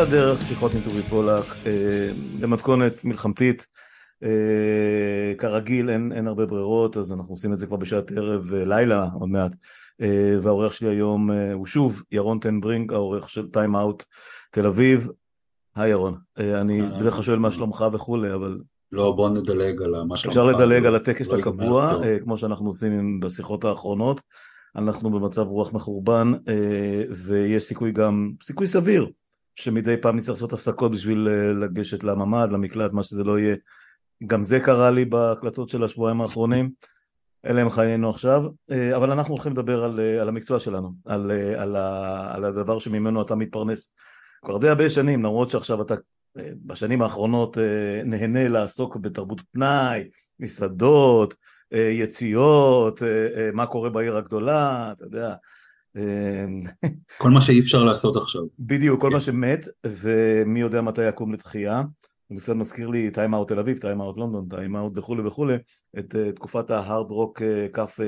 על 0.00 0.06
הדרך, 0.06 0.42
שיחות 0.42 0.72
עם 0.74 0.80
טובי 0.80 1.02
פולק, 1.02 1.44
למתכונת 2.40 3.04
מלחמתית. 3.04 3.66
כרגיל 5.38 5.90
אין, 5.90 6.12
אין 6.12 6.26
הרבה 6.26 6.46
ברירות, 6.46 6.96
אז 6.96 7.12
אנחנו 7.12 7.34
עושים 7.34 7.52
את 7.52 7.58
זה 7.58 7.66
כבר 7.66 7.76
בשעת 7.76 8.12
ערב, 8.12 8.52
לילה 8.52 9.08
עוד 9.20 9.28
מעט. 9.28 9.52
והעורך 10.42 10.74
שלי 10.74 10.88
היום 10.88 11.30
הוא 11.30 11.66
שוב 11.66 12.02
ירון 12.12 12.38
טנברינג, 12.38 12.92
העורך 12.92 13.30
של 13.30 13.46
טיים 13.46 13.76
אאוט 13.76 14.04
תל 14.50 14.66
אביב. 14.66 15.08
היי 15.76 15.90
ירון, 15.90 16.14
אני 16.38 16.82
בדרך 16.82 17.14
כלל 17.14 17.22
שואל 17.22 17.38
מה 17.38 17.50
שלומך 17.50 17.84
וכולי, 17.92 18.34
אבל... 18.34 18.58
לא, 18.92 19.12
בוא 19.12 19.30
נדלג 19.30 19.82
על 19.82 20.02
מה 20.08 20.16
שלומך. 20.16 20.36
אפשר 20.36 20.46
לדלג 20.46 20.86
על 20.86 20.94
הטקס 20.94 21.32
הקבוע, 21.32 21.98
כמו 22.22 22.38
שאנחנו 22.38 22.66
עושים 22.66 23.20
בשיחות 23.20 23.64
האחרונות. 23.64 24.20
אנחנו 24.76 25.10
במצב 25.10 25.46
רוח 25.46 25.72
מחורבן, 25.72 26.32
ויש 27.10 27.64
סיכוי 27.64 27.92
גם, 27.92 28.30
סיכוי 28.42 28.66
סביר, 28.66 29.10
שמדי 29.60 29.96
פעם 29.96 30.16
נצטרך 30.16 30.34
לעשות 30.34 30.52
הפסקות 30.52 30.92
בשביל 30.92 31.28
לגשת 31.60 32.04
לממ"ד, 32.04 32.48
למקלט, 32.52 32.92
מה 32.92 33.02
שזה 33.02 33.24
לא 33.24 33.38
יהיה. 33.38 33.56
גם 34.26 34.42
זה 34.42 34.60
קרה 34.60 34.90
לי 34.90 35.04
בהקלטות 35.04 35.68
של 35.68 35.84
השבועיים 35.84 36.20
האחרונים, 36.20 36.70
אלה 37.46 37.60
הם 37.60 37.70
חיינו 37.70 38.10
עכשיו, 38.10 38.42
אבל 38.96 39.10
אנחנו 39.10 39.34
הולכים 39.34 39.52
לדבר 39.52 39.84
על, 39.84 40.00
על 40.00 40.28
המקצוע 40.28 40.60
שלנו, 40.60 40.92
על, 41.06 41.30
על, 41.56 41.76
על 42.30 42.44
הדבר 42.44 42.78
שממנו 42.78 43.22
אתה 43.22 43.34
מתפרנס 43.34 43.94
כבר 44.44 44.58
די 44.58 44.68
הרבה 44.68 44.90
שנים, 44.90 45.24
למרות 45.24 45.50
שעכשיו 45.50 45.82
אתה 45.82 45.94
בשנים 46.36 47.02
האחרונות 47.02 47.58
נהנה 48.04 48.48
לעסוק 48.48 48.96
בתרבות 48.96 49.40
פנאי, 49.52 50.08
מסעדות, 50.40 51.34
יציאות, 51.72 53.02
מה 53.52 53.66
קורה 53.66 53.90
בעיר 53.90 54.16
הגדולה, 54.16 54.92
אתה 54.92 55.04
יודע. 55.04 55.34
כל 57.18 57.30
מה 57.30 57.40
שאי 57.40 57.60
אפשר 57.60 57.84
לעשות 57.84 58.16
עכשיו. 58.16 58.42
בדיוק, 58.58 59.00
כל 59.00 59.10
מה 59.10 59.20
שמת, 59.20 59.68
ומי 59.86 60.60
יודע 60.60 60.80
מתי 60.80 61.08
יקום 61.08 61.32
לתחייה. 61.32 61.82
זה 62.36 62.42
קצת 62.42 62.54
מזכיר 62.54 62.88
לי 62.88 63.10
Time 63.10 63.34
Out 63.34 63.48
תל 63.48 63.58
אביב, 63.58 63.78
Time 63.78 64.00
Out 64.00 64.18
לונדון, 64.18 64.46
Time 64.50 64.76
Out 64.76 64.98
וכולי 64.98 65.26
וכולי, 65.26 65.54
את 65.98 66.14
תקופת 66.34 66.70
ה 66.70 66.78
Hard 66.78 67.10
Rock 67.10 67.42
Cafe 67.72 68.02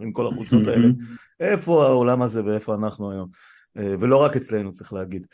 עם 0.00 0.12
כל 0.12 0.26
החולצות 0.26 0.66
האלה. 0.66 0.88
איפה 1.40 1.86
העולם 1.86 2.22
הזה 2.22 2.44
ואיפה 2.44 2.74
אנחנו 2.74 3.10
היום? 3.10 3.28
ולא 3.76 4.16
רק 4.16 4.36
אצלנו 4.36 4.72
צריך 4.72 4.92
להגיד. 4.92 5.26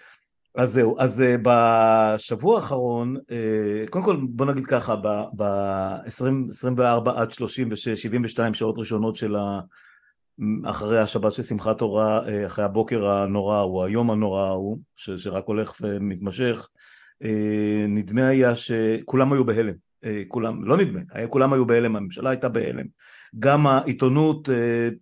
אז 0.55 0.73
זהו, 0.73 0.97
אז 0.99 1.25
בשבוע 1.43 2.57
האחרון, 2.57 3.17
קודם 3.91 4.05
כל 4.05 4.17
בוא 4.31 4.47
נגיד 4.47 4.67
ככה, 4.67 4.97
ב-24 5.37 7.11
עד 7.15 7.33
36, 7.33 7.89
72 7.89 8.55
שעות 8.55 8.75
ראשונות 8.79 9.17
של 9.17 9.37
אחרי 10.65 10.99
השבת 10.99 11.33
של 11.33 11.43
שמחת 11.43 11.79
תורה, 11.79 12.21
אחרי 12.47 12.65
הבוקר 12.65 13.09
הנורא 13.09 13.57
ההוא, 13.57 13.85
היום 13.85 14.11
הנורא 14.11 14.43
ההוא, 14.43 14.79
שרק 14.97 15.45
הולך 15.47 15.73
ומתמשך, 15.81 16.69
נדמה 17.89 18.29
היה 18.29 18.57
שכולם 18.57 19.33
היו 19.33 19.45
בהלם, 19.45 19.75
כולם, 20.29 20.65
לא 20.65 20.77
נדמה, 20.77 21.01
כולם 21.29 21.53
היו 21.53 21.67
בהלם, 21.67 21.97
הממשלה 21.97 22.31
הייתה 22.31 22.49
בהלם, 22.49 22.85
גם 23.39 23.67
העיתונות, 23.67 24.49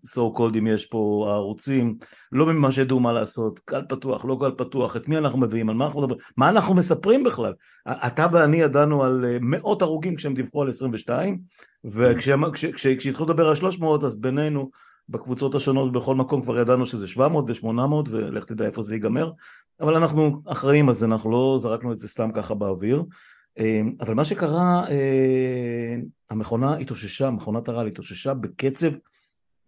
so 0.07 0.39
called 0.39 0.59
אם 0.59 0.67
יש 0.67 0.87
פה 0.87 1.27
הערוצים, 1.29 1.97
לא 2.33 2.47
ממש 2.47 2.79
ידעו 2.79 3.01
מה 3.01 3.13
לעשות, 3.13 3.59
קל 3.59 3.83
פתוח, 3.89 4.25
לא 4.25 4.37
קל 4.41 4.51
פתוח, 4.51 4.97
את 4.97 5.09
מי 5.09 5.19
אנחנו 5.19 5.39
מביאים, 5.39 5.69
על 5.69 5.77
מה 5.77 5.87
אנחנו 5.87 6.01
מדברים, 6.01 6.21
מה 6.37 6.49
אנחנו 6.49 6.75
מספרים 6.75 7.25
בכלל? 7.25 7.53
אתה 7.89 8.27
ואני 8.33 8.57
ידענו 8.57 9.05
על 9.05 9.25
מאות 9.41 9.83
הרוגים 9.83 10.17
כשהם 10.17 10.35
דיווחו 10.35 10.63
על 10.63 10.69
22, 10.69 11.39
וכשהתחילו 11.85 13.25
לדבר 13.25 13.49
על 13.49 13.55
300 13.55 14.05
אז 14.05 14.21
בינינו 14.21 14.71
בקבוצות 15.09 15.55
השונות 15.55 15.93
בכל 15.93 16.15
מקום 16.15 16.43
כבר 16.43 16.59
ידענו 16.59 16.87
שזה 16.87 17.09
700 17.09 17.45
ו-800 17.49 18.11
ולך 18.11 18.45
תדע 18.45 18.67
איפה 18.67 18.83
זה 18.83 18.95
ייגמר, 18.95 19.33
אבל 19.81 19.95
אנחנו 19.97 20.43
אחראים 20.47 20.89
אז 20.89 21.05
אנחנו 21.05 21.31
לא 21.31 21.59
זרקנו 21.61 21.93
את 21.93 21.99
זה 21.99 22.09
סתם 22.09 22.31
ככה 22.35 22.55
באוויר. 22.55 23.05
אבל 24.01 24.15
מה 24.15 24.25
שקרה, 24.25 24.85
המכונה 26.31 26.77
התאוששה, 26.77 27.31
מכונת 27.31 27.69
הרעל 27.69 27.87
התאוששה 27.87 28.35
בקצב 28.35 28.89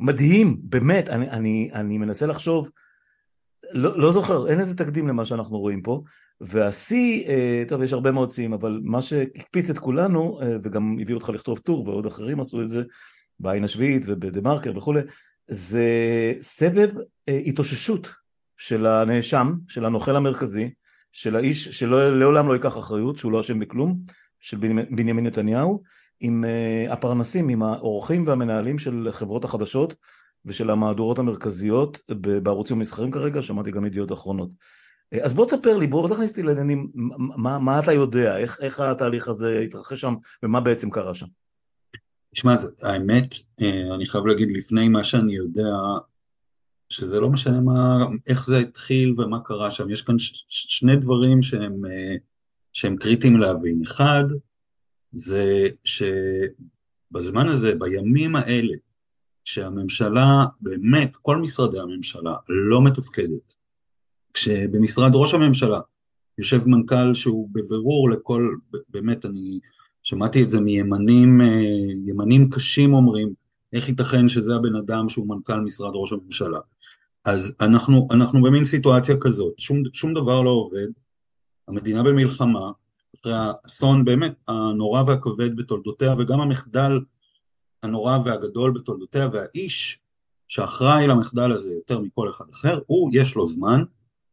מדהים, 0.00 0.56
באמת, 0.62 1.08
אני, 1.08 1.30
אני, 1.30 1.70
אני 1.74 1.98
מנסה 1.98 2.26
לחשוב, 2.26 2.70
לא, 3.72 3.98
לא 3.98 4.12
זוכר, 4.12 4.48
אין 4.48 4.60
איזה 4.60 4.76
תקדים 4.76 5.08
למה 5.08 5.24
שאנחנו 5.24 5.58
רואים 5.58 5.82
פה, 5.82 6.02
והשיא, 6.40 7.24
טוב 7.68 7.82
יש 7.82 7.92
הרבה 7.92 8.10
מאוד 8.10 8.30
שיאים, 8.30 8.52
אבל 8.52 8.80
מה 8.82 9.02
שהקפיץ 9.02 9.70
את 9.70 9.78
כולנו, 9.78 10.40
וגם 10.62 10.96
הביא 11.02 11.14
אותך 11.14 11.28
לכתוב 11.28 11.58
טור 11.58 11.88
ועוד 11.88 12.06
אחרים 12.06 12.40
עשו 12.40 12.62
את 12.62 12.68
זה, 12.68 12.82
בעין 13.40 13.64
השביעית 13.64 14.02
ובדה 14.06 14.40
מרקר 14.40 14.76
וכולי, 14.76 15.00
זה 15.50 15.84
סבב 16.40 16.90
התאוששות 17.28 18.08
של 18.56 18.86
הנאשם, 18.86 19.52
של 19.68 19.84
הנוכל 19.84 20.16
המרכזי, 20.16 20.70
של 21.12 21.36
האיש 21.36 21.68
שלעולם 21.68 22.48
לא 22.48 22.52
ייקח 22.52 22.78
אחריות, 22.78 23.18
שהוא 23.18 23.32
לא 23.32 23.40
אשם 23.40 23.58
בכלום, 23.58 23.98
של 24.40 24.56
בנימין 24.90 25.26
נתניהו, 25.26 25.82
עם 26.20 26.44
הפרנסים, 26.90 27.48
עם 27.48 27.62
האורחים 27.62 28.26
והמנהלים 28.26 28.78
של 28.78 29.08
חברות 29.12 29.44
החדשות 29.44 29.94
ושל 30.44 30.70
המהדורות 30.70 31.18
המרכזיות 31.18 32.00
בערוצים 32.42 32.76
המסחרים 32.76 33.10
כרגע, 33.10 33.42
שמעתי 33.42 33.70
גם 33.70 33.86
ידיעות 33.86 34.12
אחרונות. 34.12 34.50
אז 35.22 35.32
בוא 35.32 35.46
תספר 35.46 35.78
לי, 35.78 35.86
בוא 35.86 36.08
תכניס 36.08 36.30
אותי 36.30 36.42
לעניינים, 36.42 36.88
מה, 37.18 37.58
מה 37.58 37.78
אתה 37.78 37.92
יודע, 37.92 38.36
איך, 38.36 38.58
איך 38.60 38.80
התהליך 38.80 39.28
הזה 39.28 39.58
התרחש 39.58 40.00
שם 40.00 40.14
ומה 40.42 40.60
בעצם 40.60 40.90
קרה 40.90 41.14
שם? 41.14 41.26
תשמע, 42.34 42.54
האמת, 42.82 43.34
אני 43.94 44.06
חייב 44.06 44.26
להגיד 44.26 44.48
לפני 44.52 44.88
מה 44.88 45.04
שאני 45.04 45.34
יודע, 45.34 45.76
שזה 46.88 47.20
לא 47.20 47.30
משנה 47.30 47.60
מה, 47.60 48.06
איך 48.26 48.46
זה 48.46 48.58
התחיל 48.58 49.20
ומה 49.20 49.40
קרה 49.44 49.70
שם, 49.70 49.90
יש 49.90 50.02
כאן 50.02 50.18
ש, 50.18 50.44
שני 50.48 50.96
דברים 50.96 51.42
שהם, 51.42 51.82
שהם 52.72 52.96
קריטיים 52.96 53.36
להבין. 53.36 53.82
אחד, 53.82 54.24
זה 55.12 55.68
שבזמן 55.84 57.48
הזה, 57.48 57.74
בימים 57.74 58.36
האלה, 58.36 58.74
שהממשלה, 59.44 60.44
באמת, 60.60 61.16
כל 61.16 61.36
משרדי 61.36 61.80
הממשלה 61.80 62.34
לא 62.48 62.84
מתפקדת, 62.84 63.54
כשבמשרד 64.34 65.10
ראש 65.14 65.34
הממשלה 65.34 65.80
יושב 66.38 66.66
מנכ"ל 66.66 67.14
שהוא 67.14 67.48
בבירור 67.52 68.10
לכל, 68.10 68.54
באמת, 68.88 69.24
אני 69.24 69.60
שמעתי 70.10 70.42
את 70.42 70.50
זה 70.50 70.60
מימנים, 70.60 71.40
ימנים 72.06 72.50
קשים 72.50 72.94
אומרים, 72.94 73.32
איך 73.72 73.88
ייתכן 73.88 74.28
שזה 74.28 74.56
הבן 74.56 74.76
אדם 74.76 75.08
שהוא 75.08 75.28
מנכ"ל 75.28 75.60
משרד 75.60 75.90
ראש 75.94 76.12
הממשלה. 76.12 76.58
אז 77.24 77.54
אנחנו, 77.60 78.08
אנחנו 78.10 78.42
במין 78.42 78.64
סיטואציה 78.64 79.16
כזאת, 79.20 79.58
שום, 79.58 79.82
שום 79.92 80.14
דבר 80.14 80.42
לא 80.42 80.50
עובד, 80.50 80.86
המדינה 81.68 82.02
במלחמה, 82.02 82.70
אחרי 83.16 83.32
האסון 83.36 84.04
באמת 84.04 84.34
הנורא 84.48 85.02
והכבד 85.06 85.56
בתולדותיה 85.56 86.14
וגם 86.18 86.40
המחדל 86.40 87.00
הנורא 87.82 88.18
והגדול 88.24 88.70
בתולדותיה 88.70 89.28
והאיש 89.32 89.98
שאחראי 90.48 91.06
למחדל 91.06 91.52
הזה 91.52 91.72
יותר 91.72 92.00
מכל 92.00 92.30
אחד 92.30 92.44
אחר, 92.52 92.80
הוא 92.86 93.10
יש 93.12 93.34
לו 93.34 93.46
זמן 93.46 93.82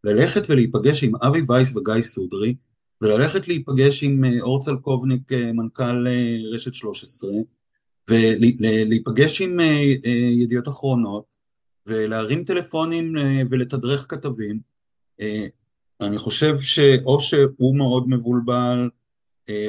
ללכת 0.04 0.50
ולהיפגש 0.50 1.04
עם 1.04 1.16
אבי 1.16 1.42
וייס 1.48 1.76
וגיא 1.76 2.02
סודרי 2.02 2.56
וללכת 3.02 3.48
להיפגש 3.48 4.04
עם 4.04 4.24
אור 4.42 4.62
צלקובניק 4.62 5.32
מנכ"ל 5.32 6.08
רשת 6.54 6.74
13 6.74 7.32
ולהיפגש 8.10 9.42
עם 9.42 9.60
ידיעות 10.42 10.68
אחרונות 10.68 11.36
ולהרים 11.86 12.44
טלפונים 12.44 13.14
ולתדרך 13.50 14.06
כתבים. 14.10 14.60
אני 16.02 16.18
חושב 16.18 16.60
שאו 16.60 17.20
שהוא 17.20 17.78
מאוד 17.78 18.10
מבולבל, 18.10 18.90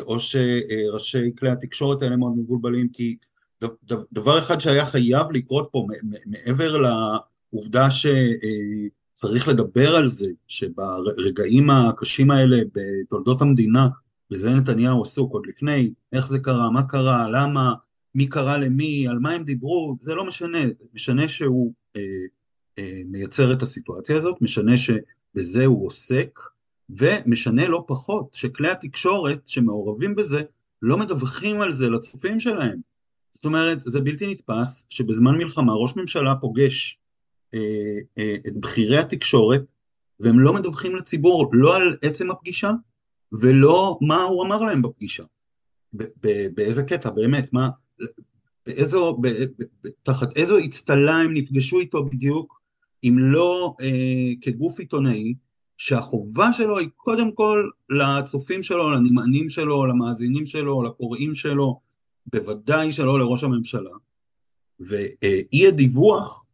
או 0.01 0.21
שראשי 0.21 1.31
כלי 1.39 1.51
התקשורת 1.51 2.03
האלה 2.03 2.17
מאוד 2.17 2.33
מבולבלים, 2.39 2.89
כי 2.89 3.17
דבר 4.13 4.39
אחד 4.39 4.61
שהיה 4.61 4.87
חייב 4.87 5.27
לקרות 5.33 5.69
פה, 5.73 5.87
מעבר 6.27 6.77
לעובדה 6.77 7.89
שצריך 9.19 9.49
לדבר 9.49 9.97
על 9.97 10.09
זה, 10.09 10.27
שברגעים 10.49 11.71
הקשים 11.71 12.31
האלה 12.31 12.59
בתולדות 12.75 13.43
המדינה, 13.43 13.89
וזה 14.31 14.55
נתניהו 14.55 15.03
עסוק 15.03 15.33
עוד 15.33 15.47
לפני, 15.47 15.93
איך 16.13 16.29
זה 16.29 16.39
קרה, 16.39 16.71
מה 16.71 16.83
קרה, 16.83 17.29
למה, 17.31 17.75
מי 18.15 18.27
קרא 18.27 18.57
למי, 18.57 19.09
על 19.09 19.19
מה 19.19 19.31
הם 19.31 19.45
דיברו, 19.45 19.97
זה 20.01 20.15
לא 20.15 20.25
משנה, 20.25 20.59
משנה 20.95 21.29
שהוא 21.29 21.73
מייצר 23.07 23.53
את 23.53 23.63
הסיטואציה 23.63 24.17
הזאת, 24.17 24.43
משנה 24.43 24.77
ש... 24.77 24.91
בזה 25.35 25.67
הוא 25.67 25.87
עוסק, 25.87 26.41
ומשנה 26.91 27.69
לא 27.69 27.85
פחות 27.87 28.35
שכלי 28.35 28.71
התקשורת 28.71 29.49
שמעורבים 29.49 30.15
בזה 30.15 30.43
לא 30.83 30.99
מדווחים 30.99 31.61
על 31.61 31.73
זה 31.73 31.91
לצופים 31.91 32.41
שלהם. 32.41 32.81
זאת 33.31 33.45
אומרת, 33.45 33.81
זה 33.81 34.01
בלתי 34.01 34.27
נתפס 34.27 34.87
שבזמן 34.91 35.37
מלחמה 35.37 35.73
ראש 35.75 35.97
ממשלה 35.97 36.35
פוגש 36.41 36.99
אה, 36.99 36.99
אה, 36.99 37.08
את 38.47 38.57
בכירי 38.61 38.99
התקשורת 38.99 39.63
והם 40.21 40.41
לא 40.41 40.53
מדווחים 40.53 40.97
לציבור 40.97 41.51
לא 41.53 41.77
על 41.77 41.97
עצם 42.03 42.31
הפגישה 42.31 42.73
ולא 43.33 43.99
מה 44.01 44.23
הוא 44.23 44.45
אמר 44.45 44.61
להם 44.61 44.83
בפגישה. 44.83 45.25
באיזה 46.55 46.83
קטע, 46.83 47.11
באמת, 47.11 47.53
מה, 47.53 47.69
באיזו, 48.67 49.19
תחת 50.03 50.37
איזו 50.37 50.59
אצטלה 50.65 51.17
הם 51.17 51.35
נפגשו 51.35 51.81
איתו 51.81 52.05
בדיוק, 52.05 52.61
אם 53.05 53.17
לא 53.19 53.75
אה, 53.81 54.33
כגוף 54.41 54.79
עיתונאי, 54.79 55.35
שהחובה 55.77 56.53
שלו 56.53 56.79
היא 56.79 56.89
קודם 56.97 57.33
כל 57.33 57.69
לצופים 57.91 58.63
שלו, 58.63 58.91
לנמענים 58.91 59.51
שלו, 59.51 59.87
למאזינים 59.87 60.47
שלו, 60.47 60.83
לקוראים 60.83 61.35
שלו, 61.35 61.81
בוודאי 62.27 62.93
שלא 62.93 63.19
לראש 63.19 63.45
הממשלה. 63.45 63.91
ואי 64.81 65.67
הדיווח, 65.69 66.47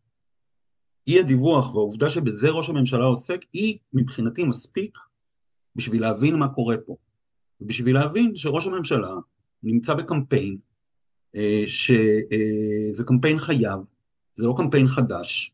אי 1.07 1.21
הדיווח 1.21 1.75
והעובדה 1.75 2.11
שבזה 2.11 2.51
ראש 2.51 2.69
הממשלה 2.69 3.05
עוסק, 3.05 3.41
היא 3.53 3.79
מבחינתי 3.93 4.45
מספיק 4.45 4.99
בשביל 5.77 6.03
להבין 6.03 6.37
מה 6.37 6.49
קורה 6.49 6.77
פה. 6.87 6.97
בשביל 7.61 7.95
להבין 7.95 8.37
שראש 8.37 8.67
הממשלה 8.67 9.15
נמצא 9.63 9.95
בקמפיין, 9.95 10.57
אה, 11.37 11.65
שזה 11.67 13.05
קמפיין 13.07 13.39
חייב, 13.39 13.79
זה 14.35 14.47
לא 14.47 14.55
קמפיין 14.57 14.89
חדש. 14.89 15.53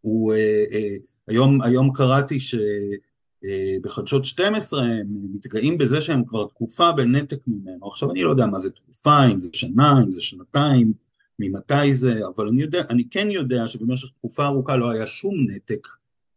הוא, 0.00 0.32
אה, 0.32 0.64
אה, 0.72 0.96
היום, 1.26 1.62
היום 1.62 1.92
קראתי 1.92 2.38
שבחדשות 2.40 4.24
12 4.24 4.82
הם 4.82 5.06
מתגאים 5.34 5.78
בזה 5.78 6.00
שהם 6.00 6.24
כבר 6.24 6.46
תקופה 6.46 6.92
בנתק 6.92 7.38
ממנו. 7.46 7.88
עכשיו 7.88 8.10
אני 8.10 8.22
לא 8.22 8.30
יודע 8.30 8.46
מה 8.46 8.58
זה 8.58 8.70
תקופה, 8.70 9.26
אם 9.32 9.38
זה 9.38 9.48
שנה, 9.52 9.94
אם 10.04 10.12
זה 10.12 10.22
שנתיים, 10.22 10.92
ממתי 11.38 11.94
זה, 11.94 12.20
אבל 12.26 12.48
אני, 12.48 12.62
יודע, 12.62 12.82
אני 12.90 13.04
כן 13.10 13.30
יודע 13.30 13.68
שבמשך 13.68 14.08
תקופה 14.18 14.46
ארוכה 14.46 14.76
לא 14.76 14.90
היה 14.90 15.06
שום 15.06 15.34
נתק 15.48 15.88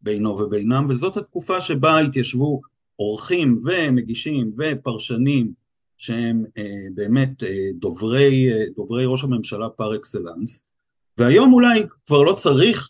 בינו 0.01 0.29
ובינם, 0.29 0.85
וזאת 0.89 1.17
התקופה 1.17 1.61
שבה 1.61 1.99
התיישבו 1.99 2.61
עורכים 2.95 3.57
ומגישים 3.65 4.51
ופרשנים 4.57 5.53
שהם 5.97 6.45
אה, 6.57 6.85
באמת 6.93 7.43
אה, 7.43 7.67
דוברי, 7.79 8.53
אה, 8.53 8.63
דוברי 8.75 9.05
ראש 9.05 9.23
הממשלה 9.23 9.69
פר 9.69 9.95
אקסלנס, 9.95 10.65
והיום 11.17 11.53
אולי 11.53 11.83
כבר 12.05 12.21
לא 12.21 12.33
צריך, 12.33 12.87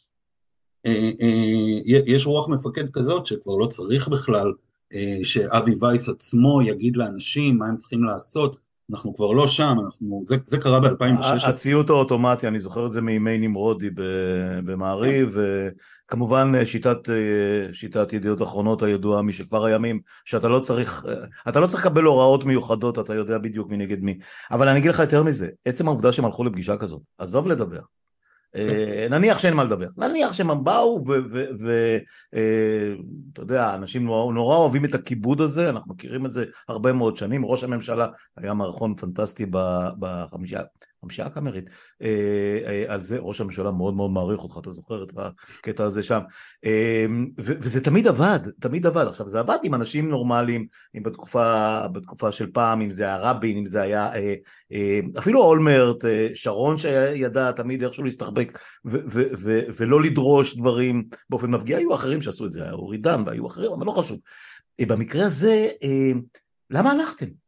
אה, 0.85 1.11
אה, 1.21 1.99
יש 2.05 2.25
רוח 2.25 2.49
מפקד 2.49 2.91
כזאת 2.93 3.25
שכבר 3.25 3.55
לא 3.55 3.67
צריך 3.67 4.07
בכלל 4.07 4.53
אה, 4.93 5.19
שאבי 5.23 5.71
וייס 5.79 6.09
עצמו 6.09 6.61
יגיד 6.61 6.97
לאנשים 6.97 7.57
מה 7.57 7.67
הם 7.67 7.77
צריכים 7.77 8.03
לעשות, 8.03 8.59
אנחנו 8.91 9.15
כבר 9.15 9.31
לא 9.31 9.47
שם, 9.47 9.75
אנחנו, 9.85 10.21
זה, 10.25 10.35
זה 10.43 10.57
קרה 10.57 10.79
ב-2016. 10.79 11.47
הציות 11.47 11.89
האוטומטי, 11.89 12.47
אני 12.47 12.59
זוכר 12.59 12.85
את 12.85 12.91
זה 12.91 13.01
מימי 13.01 13.37
נמרודי 13.37 13.89
במעריב, 14.65 15.37
כמובן 16.07 16.65
שיטת, 16.65 16.97
שיטת 17.73 18.13
ידיעות 18.13 18.41
אחרונות 18.41 18.83
הידועה 18.83 19.21
משכבר 19.21 19.65
הימים, 19.65 19.99
שאתה 20.25 20.49
לא 20.49 20.59
צריך, 20.59 21.05
אתה 21.49 21.59
לא 21.59 21.67
צריך 21.67 21.85
לקבל 21.85 22.03
הוראות 22.03 22.43
מיוחדות, 22.43 22.99
אתה 22.99 23.15
יודע 23.15 23.37
בדיוק 23.37 23.69
מי 23.69 23.77
נגד 23.77 24.03
מי. 24.03 24.17
אבל 24.51 24.67
אני 24.67 24.79
אגיד 24.79 24.91
לך 24.91 24.99
יותר 24.99 25.23
מזה, 25.23 25.49
עצם 25.65 25.87
העובדה 25.87 26.13
שהם 26.13 26.25
הלכו 26.25 26.43
לפגישה 26.43 26.77
כזאת, 26.77 27.01
עזוב 27.17 27.47
לדבר. 27.47 27.81
אה, 28.55 29.07
נניח 29.09 29.39
שאין 29.39 29.53
מה 29.53 29.63
לדבר, 29.63 29.87
נניח 29.97 30.33
שהם 30.33 30.63
באו 30.63 31.03
ואתה 31.05 32.03
אה, 32.35 32.93
יודע, 33.37 33.73
אנשים 33.73 34.05
נורא 34.05 34.55
אוהבים 34.55 34.85
את 34.85 34.95
הכיבוד 34.95 35.41
הזה, 35.41 35.69
אנחנו 35.69 35.93
מכירים 35.93 36.25
את 36.25 36.33
זה 36.33 36.45
הרבה 36.67 36.93
מאוד 36.93 37.17
שנים, 37.17 37.45
ראש 37.45 37.63
הממשלה 37.63 38.07
היה 38.37 38.53
מערכון 38.53 38.95
פנטסטי 38.95 39.45
בחמישה 39.99 40.61
חמישה 41.05 41.25
הקאמרית, 41.25 41.69
אה, 42.01 42.59
אה, 42.67 42.93
על 42.93 43.03
זה 43.03 43.17
ראש 43.19 43.41
הממשלה 43.41 43.71
מאוד 43.71 43.93
מאוד 43.93 44.11
מעריך 44.11 44.39
אותך, 44.39 44.57
אתה 44.57 44.71
זוכר 44.71 45.03
את 45.03 45.11
הקטע 45.15 45.83
הזה 45.83 46.03
שם, 46.03 46.19
אה, 46.65 47.05
וזה 47.37 47.83
תמיד 47.83 48.07
עבד, 48.07 48.39
תמיד 48.59 48.85
עבד, 48.85 49.05
עכשיו 49.07 49.27
זה 49.27 49.39
עבד 49.39 49.57
עם 49.63 49.75
אנשים 49.75 50.09
נורמליים, 50.09 50.67
אם 50.97 51.03
בתקופה, 51.03 51.79
בתקופה 51.87 52.31
של 52.31 52.51
פעם, 52.51 52.81
אם 52.81 52.91
זה 52.91 53.03
היה 53.03 53.17
רבין, 53.17 53.57
אם 53.57 53.65
זה 53.65 53.81
היה 53.81 54.11
אפילו 55.17 55.43
אולמרט, 55.43 56.05
שרון 56.33 56.77
שידע 56.77 57.51
תמיד 57.51 57.83
איכשהו 57.83 58.03
להסתחבק 58.03 58.59
ולא 59.75 60.01
לדרוש 60.01 60.57
דברים 60.57 61.03
באופן 61.29 61.51
מפגיע, 61.51 61.77
היו 61.77 61.95
אחרים 61.95 62.21
שעשו 62.21 62.45
את 62.45 62.53
זה, 62.53 62.63
היה 62.63 62.71
אורי 62.71 62.97
דן 62.97 63.23
והיו 63.25 63.47
אחרים, 63.47 63.71
אבל 63.71 63.85
לא 63.85 63.91
חשוב. 63.91 64.19
במקרה 64.81 65.25
הזה, 65.25 65.67
למה 66.69 66.91
הלכתם? 66.91 67.40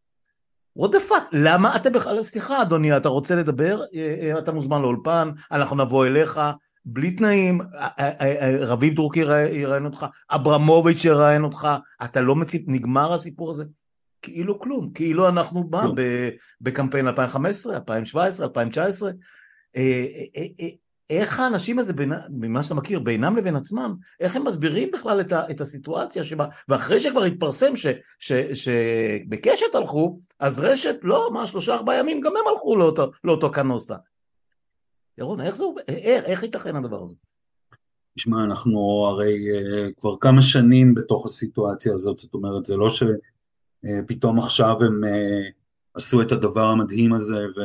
What 0.80 0.88
the 0.88 1.10
fuck, 1.10 1.24
למה 1.32 1.76
אתם 1.76 1.94
בכלל, 1.94 2.24
סליחה 2.24 2.62
אדוני, 2.62 2.98
אתה 2.98 3.10
רוצה 3.10 3.36
לדבר, 3.36 3.82
אה, 3.96 4.16
אה, 4.22 4.40
אתה 4.40 4.52
מוזמן 4.52 4.82
לאולפן, 4.82 5.30
אנחנו 5.52 5.76
נבוא 5.76 6.06
אליך, 6.06 6.40
בלי 6.86 7.12
תנאים, 7.12 7.62
אה, 8.00 8.56
רביב 8.60 8.96
דרוקי 8.96 9.20
יראיין 9.54 9.86
אותך, 9.86 10.06
אברמוביץ' 10.32 11.06
יראיין 11.06 11.44
אותך, 11.44 11.68
אתה 12.04 12.22
לא 12.22 12.36
מציב, 12.36 12.62
נגמר 12.68 13.14
הסיפור 13.14 13.50
הזה, 13.50 13.64
כאילו 14.22 14.60
כלום, 14.60 14.92
כאילו 14.94 15.30
אנחנו 15.30 15.70
מה, 15.72 15.86
בקמפיין 16.62 17.08
2015, 17.08 17.76
2017, 17.76 18.46
2019, 18.46 19.12
איך 21.10 21.40
האנשים 21.40 21.80
הזה, 21.80 21.94
ממה 22.30 22.64
שאתה 22.64 22.76
מכיר, 22.76 23.00
בינם 23.00 23.38
לבין 23.38 23.56
עצמם, 23.56 23.96
איך 24.20 24.36
הם 24.36 24.44
מסבירים 24.48 24.90
בכלל 24.94 25.22
את, 25.22 25.32
ה, 25.32 25.52
את 25.52 25.62
הסיטואציה 25.62 26.24
שבה, 26.24 26.46
ואחרי 26.68 27.00
שכבר 27.00 27.24
התפרסם 27.24 27.74
שבקשת 28.54 29.76
הלכו, 29.76 30.20
אז 30.40 30.60
רשת, 30.60 30.96
לא, 31.02 31.30
מה, 31.34 31.48
שלושה 31.48 31.76
ארבעה 31.76 32.00
ימים, 32.00 32.22
גם 32.22 32.32
הם 32.38 32.54
הלכו 32.54 32.76
לאותו, 32.76 33.12
לאותו 33.24 33.52
קנוסה. 33.52 33.96
ירון, 35.18 35.42
איך 35.42 35.56
זה, 35.56 35.66
איך, 35.88 36.26
איך 36.26 36.44
ייתכן 36.44 36.76
הדבר 36.76 37.02
הזה? 37.02 37.16
תשמע, 38.16 38.44
אנחנו 38.44 39.06
הרי 39.08 39.34
uh, 39.34 39.94
כבר 40.00 40.16
כמה 40.22 40.42
שנים 40.42 40.96
בתוך 40.96 41.26
הסיטואציה 41.26 41.94
הזאת, 41.94 42.20
זאת 42.20 42.34
אומרת, 42.34 42.66
זה 42.66 42.78
לא 42.78 42.90
שפתאום 42.90 44.40
uh, 44.40 44.44
עכשיו 44.44 44.76
הם 44.84 45.04
uh, 45.04 45.52
עשו 45.94 46.22
את 46.22 46.32
הדבר 46.32 46.66
המדהים 46.66 47.14
הזה, 47.14 47.46
ו... 47.58 47.62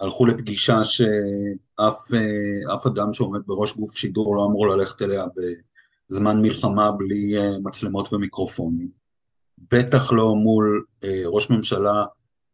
הלכו 0.00 0.26
לפגישה 0.26 0.84
שאף 0.84 2.14
אה, 2.14 2.90
אדם 2.92 3.12
שעומד 3.12 3.40
בראש 3.46 3.76
גוף 3.76 3.96
שידור 3.96 4.36
לא 4.36 4.44
אמור 4.44 4.68
ללכת 4.68 5.02
אליה 5.02 5.24
בזמן 6.10 6.42
מלחמה 6.42 6.90
בלי 6.92 7.38
אה, 7.38 7.58
מצלמות 7.62 8.12
ומיקרופונים. 8.12 8.88
בטח 9.72 10.12
לא 10.12 10.34
מול 10.34 10.84
אה, 11.04 11.22
ראש 11.26 11.50
ממשלה 11.50 12.04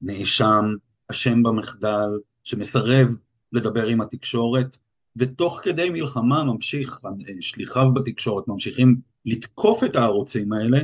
נאשם, 0.02 0.64
אשם 1.11 1.42
במחדל, 1.42 2.11
שמסרב 2.44 3.09
לדבר 3.52 3.87
עם 3.87 4.00
התקשורת, 4.00 4.76
ותוך 5.16 5.61
כדי 5.62 5.90
מלחמה 5.90 6.44
ממשיך, 6.44 7.00
שליחיו 7.40 7.94
בתקשורת 7.94 8.49
ממשיכים 8.49 8.97
לתקוף 9.26 9.85
את 9.85 9.97
הערוצים 9.97 10.52
האלה, 10.52 10.78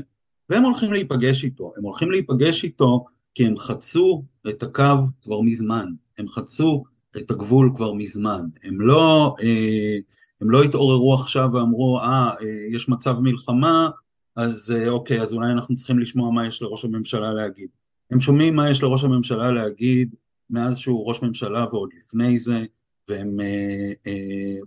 והם 0.49 0.65
הולכים 0.65 0.93
להיפגש 0.93 1.45
איתו. 1.45 1.73
הם 1.77 1.85
הולכים 1.85 2.11
להיפגש 2.11 2.65
איתו 2.65 3.05
כי 3.35 3.47
הם 3.47 3.57
חצו 3.57 4.25
את 4.49 4.63
הקו 4.63 4.95
כבר 5.23 5.41
מזמן. 5.41 5.87
הם 6.19 6.29
חצו 6.29 6.85
את 7.17 7.31
הגבול 7.31 7.73
כבר 7.77 7.93
מזמן, 7.93 8.47
הם 8.65 8.81
לא, 8.81 9.35
אה, 9.43 9.97
הם 10.43 10.51
לא 10.51 10.63
התעוררו 10.63 11.15
עכשיו 11.15 11.49
ואמרו, 11.53 11.99
אה, 11.99 12.31
אה, 12.41 12.67
יש 12.71 12.89
מצב 12.89 13.21
מלחמה, 13.21 13.89
אז 14.37 14.75
אה, 14.77 14.89
אוקיי, 14.89 15.23
אז 15.23 15.35
אולי 15.35 15.51
אנחנו 15.51 15.75
צריכים 15.75 15.99
לשמוע 15.99 16.31
מה 16.31 16.47
יש 16.47 16.63
לראש 16.63 16.85
הממשלה 16.85 17.33
להגיד. 17.33 17.69
הם 18.11 18.21
שומעים 18.21 18.57
מה 18.57 18.71
יש 18.71 18.83
לראש 18.83 19.05
הממשלה 19.05 19.53
להגיד 19.53 20.15
מאז 20.51 20.79
שהוא 20.79 21.09
ראש 21.09 21.23
ממשלה 21.23 21.67
ועוד 21.73 21.91
לפני 21.99 22.39
זה, 22.39 22.65
והם 23.09 23.37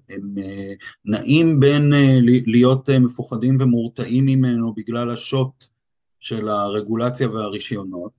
הם, 0.10 0.36
נעים 1.06 1.60
בין 1.60 1.94
להיות 2.46 2.90
מפוחדים 2.90 3.58
ומורתעים 3.60 4.26
ממנו 4.26 4.74
בגלל 4.74 5.12
השוט 5.12 5.68
של 6.20 6.50
הרגולציה 6.50 7.30
והרישיונות, 7.30 8.12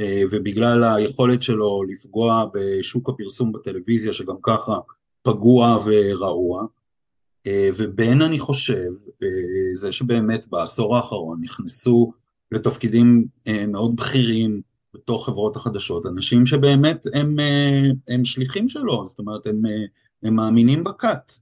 ובגלל 0.00 0.84
היכולת 0.84 1.42
שלו 1.42 1.82
לפגוע 1.88 2.46
בשוק 2.54 3.08
הפרסום 3.08 3.52
בטלוויזיה 3.52 4.12
שגם 4.12 4.36
ככה 4.42 4.76
פגוע 5.22 5.78
ורעוע 5.86 6.66
אה, 7.46 7.70
ובין 7.76 8.22
אני 8.22 8.38
חושב 8.38 8.90
אה, 9.22 9.28
זה 9.74 9.92
שבאמת 9.92 10.48
בעשור 10.48 10.96
האחרון 10.96 11.38
נכנסו 11.42 12.12
לתפקידים 12.52 13.26
מאוד 13.68 13.96
בכירים 13.96 14.60
בתוך 14.94 15.26
חברות 15.26 15.56
החדשות, 15.56 16.06
אנשים 16.06 16.46
שבאמת 16.46 17.06
הם, 17.14 17.36
הם 18.08 18.24
שליחים 18.24 18.68
שלו, 18.68 19.04
זאת 19.04 19.18
אומרת 19.18 19.46
הם, 19.46 19.62
הם 20.22 20.34
מאמינים 20.34 20.84
בכת. 20.84 21.32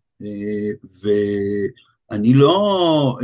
ואני 1.02 2.34
לא, 2.34 3.18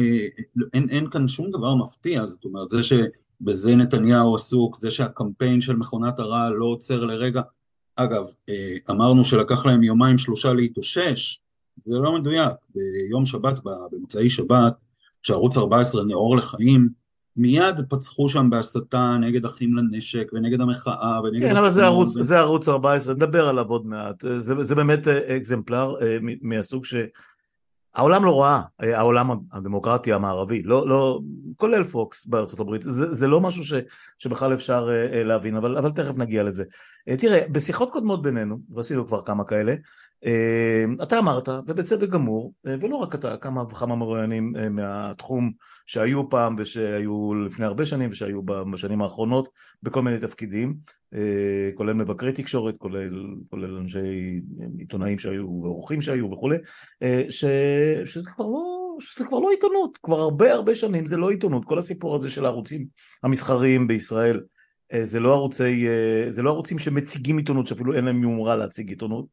אין, 0.75 0.89
אין 0.91 1.11
כאן 1.11 1.29
שום 1.29 1.51
דבר 1.51 1.75
מפתיע, 1.75 2.27
זאת 2.27 2.45
אומרת 2.45 2.71
זה 2.71 2.83
ש... 2.83 2.93
בזה 3.41 3.77
נתניהו 3.77 4.37
עסוק, 4.37 4.77
זה 4.77 4.91
שהקמפיין 4.91 5.61
של 5.61 5.77
מכונת 5.77 6.19
הרעל 6.19 6.53
לא 6.53 6.65
עוצר 6.65 7.05
לרגע. 7.05 7.43
אגב, 7.97 8.25
אה, 8.49 8.77
אמרנו 8.91 9.25
שלקח 9.25 9.67
להם 9.67 9.83
יומיים 9.83 10.19
שלושה 10.19 10.53
להתאושש, 10.53 11.41
זה 11.77 11.99
לא 11.99 12.13
מדויק. 12.13 12.53
ביום 12.75 13.27
שבת, 13.27 13.61
במוצאי 13.93 14.31
שבת, 14.31 14.75
כשערוץ 15.23 15.57
14 15.57 16.05
נאור 16.05 16.37
לחיים, 16.37 16.89
מיד 17.37 17.81
פצחו 17.89 18.29
שם 18.29 18.51
בהסתה 18.51 19.17
נגד 19.21 19.45
אחים 19.45 19.77
לנשק 19.77 20.31
ונגד 20.33 20.61
המחאה 20.61 21.21
ונגד... 21.25 21.49
כן, 21.49 21.57
אבל 21.57 21.71
זה 21.71 21.85
ערוץ, 21.85 22.17
ו... 22.17 22.23
זה 22.23 22.39
ערוץ 22.39 22.69
14, 22.69 23.15
נדבר 23.15 23.49
עליו 23.49 23.67
עוד 23.69 23.87
מעט. 23.87 24.25
זה, 24.39 24.65
זה 24.65 24.75
באמת 24.75 25.09
אה, 25.09 25.37
אקזמפלר 25.37 25.95
אה, 26.03 26.19
מהסוג 26.43 26.85
ש... 26.85 26.95
העולם 27.97 28.25
לא 28.25 28.43
ראה, 28.43 28.63
העולם 28.81 29.31
הדמוקרטי 29.53 30.13
המערבי, 30.13 30.63
לא, 30.63 30.89
לא, 30.89 31.21
כולל 31.57 31.85
פוקס 31.85 32.27
בארצות 32.27 32.61
הברית, 32.61 32.83
זה, 32.85 33.15
זה 33.15 33.29
לא 33.29 33.41
משהו 33.41 33.65
ש, 33.65 33.75
שבכלל 34.19 34.55
אפשר 34.55 34.89
uh, 34.89 35.17
להבין, 35.17 35.57
אבל, 35.57 35.79
אבל 35.79 35.91
תכף 35.91 36.17
נגיע 36.17 36.43
לזה. 36.43 36.65
תראה, 37.19 37.49
בשיחות 37.53 37.91
קודמות 37.91 38.23
בינינו, 38.23 38.59
ועשינו 38.75 39.07
כבר 39.07 39.23
כמה 39.23 39.45
כאלה, 39.45 39.75
אתה 41.03 41.19
אמרת, 41.19 41.49
ובצדק 41.67 42.09
גמור, 42.09 42.53
ולא 42.65 42.97
רק 42.97 43.15
אתה, 43.15 43.37
כמה 43.37 43.63
וכמה 43.63 43.97
מרואיינים 43.97 44.55
מהתחום 44.71 45.53
שהיו 45.87 46.31
פעם 46.31 46.57
ושהיו 46.59 47.35
לפני 47.35 47.67
הרבה 47.67 47.87
שנים 47.87 48.11
ושהיו 48.11 48.43
בשנים 48.43 49.03
האחרונות 49.03 49.49
בכל 49.83 50.03
מיני 50.03 50.19
תפקידים, 50.19 50.75
כולל 51.75 51.93
מבקרי 51.93 52.33
תקשורת, 52.33 52.75
כולל, 52.79 53.25
כולל 53.51 53.77
אנשי 53.77 54.41
עיתונאים 54.79 55.19
שהיו 55.19 55.61
ועורכים 55.63 56.03
שהיו 56.03 56.31
וכולי, 56.33 56.57
ש, 57.31 57.45
שזה 58.05 58.31
כבר 58.31 58.47
לא 58.47 58.77
שזה 59.01 59.25
כבר 59.25 59.39
לא 59.39 59.51
עיתונות, 59.51 59.99
כבר 60.03 60.21
הרבה 60.21 60.53
הרבה 60.53 60.77
שנים 60.77 61.07
זה 61.07 61.17
לא 61.17 61.31
עיתונות, 61.31 61.65
כל 61.65 61.79
הסיפור 61.79 62.15
הזה 62.15 62.31
של 62.31 62.45
הערוצים 62.45 62.87
המסחריים 63.23 63.87
בישראל 63.87 64.41
זה 65.03 65.21
לא, 65.21 65.33
ערוצי, 65.33 65.87
זה 66.31 66.43
לא 66.43 66.51
ערוצים 66.51 66.79
שמציגים 66.79 67.39
עיתונות, 67.39 67.67
שאפילו 67.67 67.95
אין 67.95 68.05
להם 68.05 68.23
יומרה 68.23 68.57
להציג 68.57 68.89
עיתונות, 68.89 69.27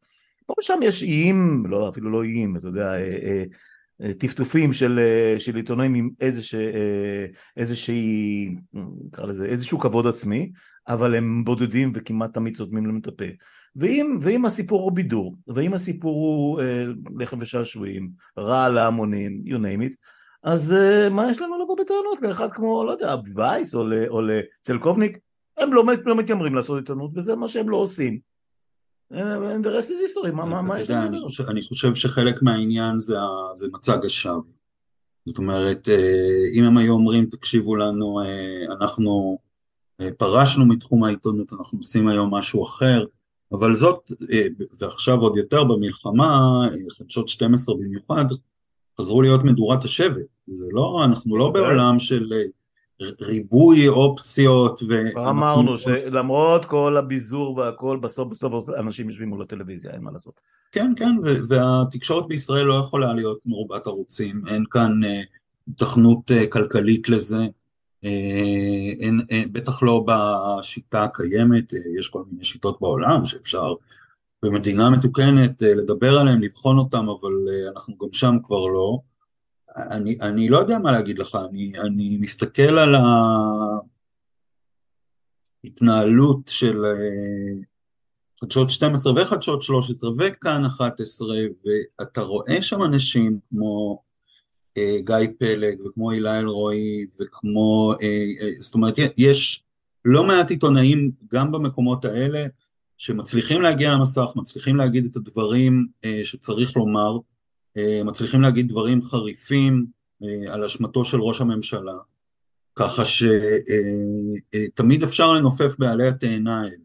פה 0.46 0.54
ושם 0.60 0.80
יש 0.84 1.04
איים, 1.04 1.64
לא, 1.68 1.90
אפילו 1.90 2.12
לא 2.12 2.24
איים, 2.24 2.58
אתה 2.58 2.68
יודע, 2.68 2.94
טפטופים 4.20 4.74
של, 4.74 5.00
של 5.38 5.56
עיתונאים 5.56 5.94
עם 5.94 6.10
איזושהי, 7.58 8.56
נקרא 8.74 9.26
לזה, 9.26 9.46
איזשהו 9.46 9.80
כבוד 9.80 10.08
עצמי, 10.08 10.52
אבל 10.88 11.16
הם 11.16 11.44
בודדים 11.44 11.92
וכמעט 11.96 12.34
תמיד 12.34 12.56
סותמים 12.56 12.86
להם 12.86 12.98
את 12.98 13.08
הפה. 13.08 13.26
ואם, 13.76 14.20
ואם 14.22 14.46
הסיפור 14.46 14.82
הוא 14.82 14.92
בידור, 14.92 15.36
ואם 15.48 15.74
הסיפור 15.74 16.16
הוא 16.16 16.62
אה, 16.62 16.86
לחם 17.20 17.38
ושעשועים, 17.42 18.10
רע 18.38 18.70
להמונים, 18.70 19.44
you 19.46 19.56
name 19.56 19.92
it, 19.92 19.96
אז 20.44 20.74
אה, 20.74 21.10
מה 21.10 21.32
יש 21.32 21.42
לנו 21.42 21.64
לבוא 21.64 21.78
בטענות 21.78 22.22
לאחד 22.22 22.52
כמו, 22.52 22.84
לא 22.84 22.92
יודע, 22.92 23.16
וייס 23.36 23.76
או, 23.76 23.84
או 24.08 24.22
לצלקובניק? 24.22 25.18
הם 25.58 25.74
לא, 25.74 25.84
לא 26.06 26.16
מתיימרים 26.16 26.56
לעשות 26.56 26.78
עיתונות, 26.78 27.12
וזה 27.16 27.36
מה 27.36 27.48
שהם 27.48 27.70
לא 27.70 27.78
עושים. 27.78 28.33
And 29.14 29.64
the 29.64 29.72
rest 29.72 29.90
is 29.92 30.00
history, 30.00 30.32
מה, 30.32 30.80
יש 30.80 30.90
לנו? 30.90 31.08
אני 31.08 31.18
אני 31.50 31.64
חושב 31.64 31.96
שחלק 31.96 32.42
מהעניין 32.42 32.98
זה, 32.98 33.16
זה 33.54 33.68
מצג 33.74 34.06
השווא. 34.06 34.42
זאת 35.26 35.38
אומרת, 35.38 35.90
אה, 35.90 36.46
אם 36.54 36.64
הם 36.64 36.78
היו 36.78 36.94
אומרים, 36.94 37.26
תקשיבו 37.26 37.76
לנו, 37.76 38.22
אה, 38.22 38.66
אנחנו 38.80 39.38
אה, 40.02 40.10
פרשנו 40.18 40.66
מתחום 40.66 41.04
העיתונות, 41.04 41.54
אנחנו 41.54 41.78
עושים 41.78 42.08
היום 42.08 42.34
משהו 42.34 42.64
אחר, 42.64 43.06
אבל 43.52 43.76
זאת, 43.76 44.12
ועכשיו 44.80 45.20
עוד 45.20 45.38
יותר 45.38 45.64
במלחמה, 45.64 46.62
חדשות 46.98 47.30
12 47.30 47.76
במיוחד, 47.76 48.26
חזרו 49.02 49.22
להיות 49.22 49.44
מדורת 49.44 49.84
השבט. 49.84 50.26
זה 50.48 50.66
לא, 50.72 51.02
אנחנו 51.06 51.38
לא 51.38 51.50
בעולם 51.50 52.00
של 52.00 52.32
ריבוי 53.02 53.88
אופציות. 53.88 54.80
כבר 55.12 55.30
אמרנו 55.30 55.78
שלמרות 55.78 56.66
כל 56.66 56.98
הביזור 56.98 57.58
והכל, 57.58 57.98
בסוף 57.98 58.28
בסוף 58.28 58.70
אנשים 58.70 59.10
יושבים 59.10 59.30
מול 59.30 59.42
הטלוויזיה, 59.42 59.92
אין 59.92 60.02
מה 60.02 60.12
לעשות. 60.12 60.40
כן, 60.72 60.94
כן, 60.96 61.16
והתקשורת 61.48 62.28
בישראל 62.28 62.66
לא 62.66 62.74
יכולה 62.74 63.14
להיות 63.14 63.40
מרובת 63.46 63.88
ערוצים, 63.88 64.44
אין 64.48 64.64
כאן 64.72 65.00
התכנות 65.68 66.32
uh, 66.32 66.34
uh, 66.34 66.48
כלכלית 66.48 67.10
לזה, 67.10 67.44
uh, 67.46 68.08
אין, 69.00 69.22
אין, 69.30 69.54
בטח 69.54 69.84
לא 69.84 70.06
בשיטה 70.08 71.04
הקיימת, 71.04 71.74
יש 72.00 72.08
כל 72.08 72.24
מיני 72.32 72.46
שיטות 72.46 72.82
בעולם 72.82 73.26
שאפשר 73.26 73.74
במדינה 74.44 74.90
מתוקנת 74.90 75.62
לדבר 75.62 76.20
עליהן, 76.20 76.42
לבחון 76.42 76.78
אותן, 76.78 76.98
אבל 76.98 77.32
אנחנו 77.76 77.94
גם 78.02 78.14
שם 78.14 78.36
כבר 78.44 78.68
לא. 78.68 79.00
אני, 79.76 80.18
אני 80.22 80.50
לא 80.50 80.58
יודע 80.58 80.80
מה 80.80 80.92
להגיד 80.92 81.18
לך, 81.18 81.38
אני, 81.50 81.74
אני 81.80 82.18
מסתכל 82.18 82.80
על 82.80 82.96
ההתנהלות 85.64 86.48
של 86.48 86.86
אה, 86.86 87.64
חדשות 88.42 88.70
12 88.70 89.14
וחדשות 89.22 89.62
13 89.62 90.12
וכאן 90.20 90.66
11, 90.66 91.28
ואתה 92.00 92.22
רואה 92.22 92.62
שם 92.62 92.84
אנשים 92.84 93.40
כמו 93.50 94.02
אה, 94.78 94.98
גיא 95.04 95.28
פלג 95.40 95.82
וכמו 95.82 96.12
הילה 96.12 96.40
אלרועי 96.40 97.06
וכמו, 97.20 97.94
אה, 98.02 98.24
אה, 98.42 98.50
זאת 98.60 98.74
אומרת, 98.74 98.96
יש 99.18 99.64
לא 100.06 100.24
מעט 100.24 100.50
עיתונאים 100.50 101.12
גם 101.34 101.52
במקומות 101.52 102.06
האלה 102.06 102.46
שמצליחים 102.98 103.62
להגיע 103.62 103.92
למסך, 103.92 104.28
מצליחים 104.36 104.76
להגיד 104.76 105.06
את 105.06 105.16
הדברים 105.16 105.88
אה, 106.06 106.22
שצריך 106.24 106.78
לומר, 106.78 107.18
מצליחים 108.06 108.42
להגיד 108.42 108.68
דברים 108.68 109.02
חריפים 109.02 109.86
אה, 110.24 110.54
על 110.54 110.64
אשמתו 110.64 111.06
של 111.06 111.22
ראש 111.22 111.42
הממשלה, 111.42 111.98
ככה 112.76 113.04
שתמיד 113.06 115.04
אה, 115.04 115.08
אפשר 115.08 115.34
לנופף 115.34 115.76
בעלי 115.80 116.08
התאנה 116.08 116.62
האלה. 116.62 116.76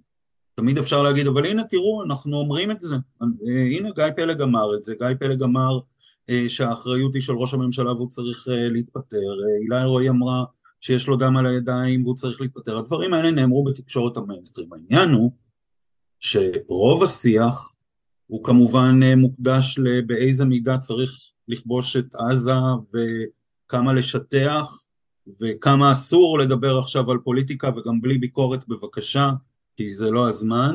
תמיד 0.55 0.79
אפשר 0.79 1.03
להגיד, 1.03 1.27
אבל 1.27 1.47
הנה 1.47 1.65
תראו, 1.65 2.03
אנחנו 2.05 2.37
אומרים 2.37 2.71
את 2.71 2.81
זה. 2.81 2.97
הנה 3.77 3.91
גיא 3.95 4.05
פלג 4.17 4.43
אמר 4.43 4.77
את 4.77 4.85
זה, 4.85 4.95
גיא 4.99 5.07
פלג 5.21 5.43
אמר 5.43 5.79
שהאחריות 6.49 7.15
היא 7.15 7.23
של 7.23 7.33
ראש 7.33 7.55
הממשלה 7.55 7.93
והוא 7.93 8.09
צריך 8.09 8.49
להתפטר, 8.49 9.17
הילה 9.61 9.83
אלרועי 9.83 10.09
אמרה 10.09 10.45
שיש 10.81 11.07
לו 11.07 11.17
דם 11.17 11.37
על 11.37 11.47
הידיים 11.47 12.03
והוא 12.03 12.15
צריך 12.15 12.41
להתפטר. 12.41 12.79
הדברים 12.79 13.15
האלה 13.15 13.31
נאמרו 13.31 13.65
בתקשורת 13.65 14.17
המיינסטרים. 14.17 14.73
העניין 14.73 15.11
הוא 15.11 15.33
שרוב 16.19 17.03
השיח 17.03 17.78
הוא 18.29 18.45
כמובן 18.45 19.01
אה, 19.03 19.17
מוקדש 19.17 19.79
לבאיזה 19.79 20.45
מידה 20.45 20.79
צריך 20.79 21.21
לכבוש 21.49 21.97
את 21.97 22.15
עזה 22.15 22.53
וכמה 22.95 23.93
לשטח 23.93 24.69
וכמה 25.41 25.93
אסור 25.93 26.39
לדבר 26.39 26.79
עכשיו 26.79 27.11
על 27.11 27.19
פוליטיקה 27.19 27.71
וגם 27.77 28.01
בלי 28.01 28.19
ביקורת 28.19 28.69
בבקשה 28.69 29.31
כי 29.77 29.95
זה 29.95 30.11
לא 30.11 30.29
הזמן 30.29 30.75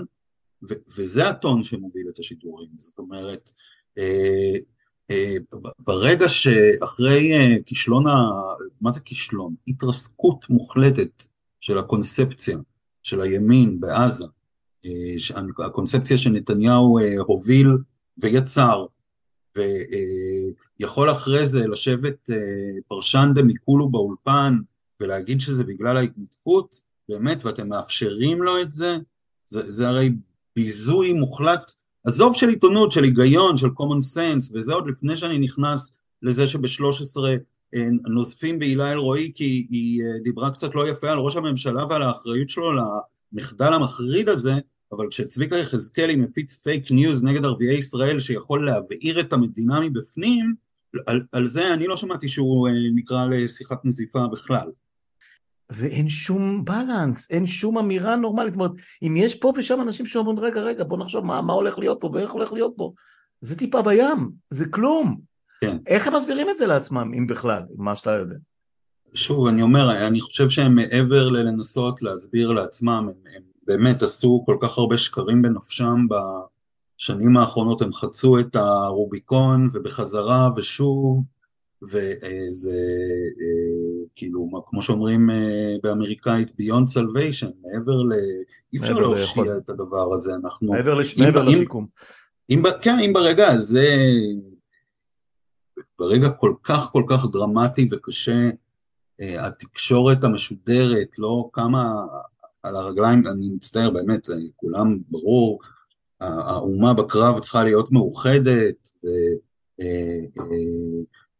ו- 0.69 0.81
וזה 0.97 1.29
הטון 1.29 1.63
שמוביל 1.63 2.09
את 2.09 2.19
השידורים 2.19 2.69
זאת 2.77 2.99
אומרת 2.99 3.49
אה, 3.97 4.57
אה, 5.11 5.35
ברגע 5.79 6.29
שאחרי 6.29 7.33
אה, 7.33 7.55
כישלון, 7.65 8.07
ה... 8.07 8.15
מה 8.81 8.91
זה 8.91 8.99
כישלון? 8.99 9.55
התרסקות 9.67 10.49
מוחלטת 10.49 11.25
של 11.61 11.77
הקונספציה 11.77 12.57
של 13.03 13.21
הימין 13.21 13.79
בעזה 13.79 14.25
הקונספציה 15.65 16.17
שנתניהו 16.17 16.99
אה, 16.99 17.15
הוביל 17.19 17.77
ויצר, 18.17 18.85
ויכול 20.79 21.11
אחרי 21.11 21.45
זה 21.45 21.67
לשבת 21.67 22.29
אה, 22.29 22.35
פרשן 22.87 23.31
דמיקולו 23.35 23.89
באולפן 23.89 24.57
ולהגיד 24.99 25.41
שזה 25.41 25.63
בגלל 25.63 25.97
ההתנתקות, 25.97 26.81
באמת, 27.09 27.45
ואתם 27.45 27.69
מאפשרים 27.69 28.43
לו 28.43 28.61
את 28.61 28.73
זה, 28.73 28.97
זה, 29.45 29.71
זה 29.71 29.87
הרי 29.87 30.09
ביזוי 30.55 31.13
מוחלט, 31.13 31.71
עזוב 32.03 32.35
של 32.35 32.49
עיתונות, 32.49 32.91
של 32.91 33.03
היגיון, 33.03 33.57
של 33.57 33.67
common 33.67 34.15
sense, 34.15 34.51
וזה 34.53 34.73
עוד 34.73 34.87
לפני 34.87 35.15
שאני 35.15 35.39
נכנס 35.39 36.01
לזה 36.21 36.47
שב-13 36.47 37.19
אה, 37.75 37.87
נוזפים 38.07 38.59
בהילה 38.59 38.91
אלרועי 38.91 39.31
כי 39.35 39.67
היא 39.69 40.03
דיברה 40.23 40.51
קצת 40.51 40.75
לא 40.75 40.89
יפה 40.89 41.11
על 41.11 41.17
ראש 41.17 41.35
הממשלה 41.35 41.85
ועל 41.85 42.01
האחריות 42.01 42.49
שלו 42.49 42.71
למחדל 43.33 43.73
המחריד 43.73 44.29
הזה, 44.29 44.53
אבל 44.95 45.07
כשצביקה 45.09 45.57
יחזקאלי 45.57 46.15
מפיץ 46.15 46.55
פייק 46.55 46.91
ניוז 46.91 47.23
נגד 47.23 47.45
ערביי 47.45 47.77
ישראל 47.77 48.19
שיכול 48.19 48.65
להבעיר 48.65 49.19
את 49.19 49.33
המדינה 49.33 49.79
מבפנים, 49.79 50.55
על, 51.05 51.21
על 51.31 51.47
זה 51.47 51.73
אני 51.73 51.87
לא 51.87 51.97
שמעתי 51.97 52.27
שהוא 52.27 52.67
אה, 52.67 52.73
נקרא 52.95 53.25
לשיחת 53.25 53.85
נזיפה 53.85 54.27
בכלל. 54.31 54.71
ואין 55.69 56.09
שום 56.09 56.65
בלנס, 56.65 57.31
אין 57.31 57.47
שום 57.47 57.77
אמירה 57.77 58.15
נורמלית, 58.15 58.53
זאת 58.53 58.59
אומרת, 58.59 58.71
אם 59.03 59.17
יש 59.17 59.35
פה 59.35 59.53
ושם 59.57 59.81
אנשים 59.81 60.05
שאומרים 60.05 60.39
רגע 60.39 60.61
רגע 60.61 60.83
בוא 60.83 60.97
נחשוב 60.97 61.25
מה, 61.25 61.41
מה 61.41 61.53
הולך 61.53 61.79
להיות 61.79 61.97
פה 62.01 62.09
ואיך 62.13 62.31
הולך 62.31 62.53
להיות 62.53 62.73
פה, 62.77 62.93
זה 63.41 63.57
טיפה 63.57 63.81
בים, 63.81 64.31
זה 64.49 64.65
כלום. 64.69 65.19
כן. 65.61 65.77
איך 65.87 66.07
הם 66.07 66.15
מסבירים 66.15 66.49
את 66.49 66.57
זה 66.57 66.67
לעצמם, 66.67 67.11
אם 67.17 67.27
בכלל, 67.27 67.63
מה 67.75 67.95
שאתה 67.95 68.11
יודע? 68.11 68.35
שוב, 69.13 69.47
אני 69.47 69.61
אומר, 69.61 70.07
אני 70.07 70.21
חושב 70.21 70.49
שהם 70.49 70.75
מעבר 70.75 71.29
ללנסות 71.29 72.01
להסביר 72.01 72.51
לעצמם, 72.51 72.89
הם, 72.89 73.35
הם 73.35 73.41
באמת 73.67 74.03
עשו 74.03 74.43
כל 74.45 74.57
כך 74.61 74.77
הרבה 74.77 74.97
שקרים 74.97 75.41
בנפשם 75.41 76.05
בשנים 76.09 77.37
האחרונות, 77.37 77.81
הם 77.81 77.93
חצו 77.93 78.39
את 78.39 78.55
הרוביקון 78.55 79.67
ובחזרה 79.73 80.49
ושוב, 80.55 81.23
וזה 81.83 82.77
אה, 83.41 84.05
כאילו, 84.15 84.49
כמו 84.65 84.81
שאומרים 84.81 85.29
אה, 85.29 85.75
באמריקאית, 85.83 86.49
Beyond 86.49 86.87
Salvation, 86.95 87.51
מעבר 87.61 88.01
ל... 88.01 88.13
אי 88.73 88.79
אפשר 88.79 88.93
להושיע 88.93 89.57
את 89.57 89.69
הדבר 89.69 90.13
הזה, 90.13 90.35
אנחנו... 90.35 90.71
מעבר, 90.71 90.95
לש... 90.95 91.17
מעבר 91.17 91.43
לשיקום. 91.43 91.87
אם, 92.49 92.63
כן, 92.81 92.99
אם 92.99 93.13
ברגע 93.13 93.51
הזה, 93.51 93.97
ברגע 95.99 96.29
כל 96.29 96.53
כך 96.63 96.89
כל 96.91 97.03
כך 97.09 97.25
דרמטי 97.31 97.89
וקשה, 97.91 98.49
אה, 99.21 99.47
התקשורת 99.47 100.23
המשודרת 100.23 101.19
לא 101.19 101.49
קמה 101.51 102.05
על 102.63 102.75
הרגליים, 102.75 103.27
אני 103.27 103.49
מצטער 103.49 103.89
באמת, 103.89 104.29
כולם 104.55 104.99
ברור, 105.09 105.59
האומה 106.19 106.93
בקרב 106.93 107.39
צריכה 107.39 107.63
להיות 107.63 107.91
מאוחדת, 107.91 108.91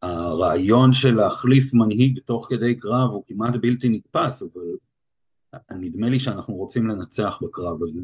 והרעיון 0.02 0.88
אה, 0.88 0.94
של 0.94 1.14
להחליף 1.14 1.74
מנהיג 1.74 2.18
תוך 2.18 2.46
כדי 2.50 2.74
קרב 2.74 3.10
הוא 3.10 3.24
כמעט 3.26 3.56
בלתי 3.56 3.88
נתפס, 3.88 4.42
אבל 4.42 4.62
נדמה 5.76 6.08
לי 6.08 6.20
שאנחנו 6.20 6.54
רוצים 6.54 6.88
לנצח 6.88 7.38
בקרב 7.42 7.82
הזה. 7.82 8.02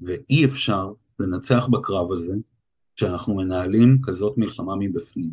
ואי 0.00 0.44
אפשר 0.44 0.92
לנצח 1.18 1.68
בקרב 1.68 2.12
הזה 2.12 2.34
כשאנחנו 2.96 3.34
מנהלים 3.34 3.98
כזאת 4.02 4.38
מלחמה 4.38 4.76
מבפנים. 4.78 5.30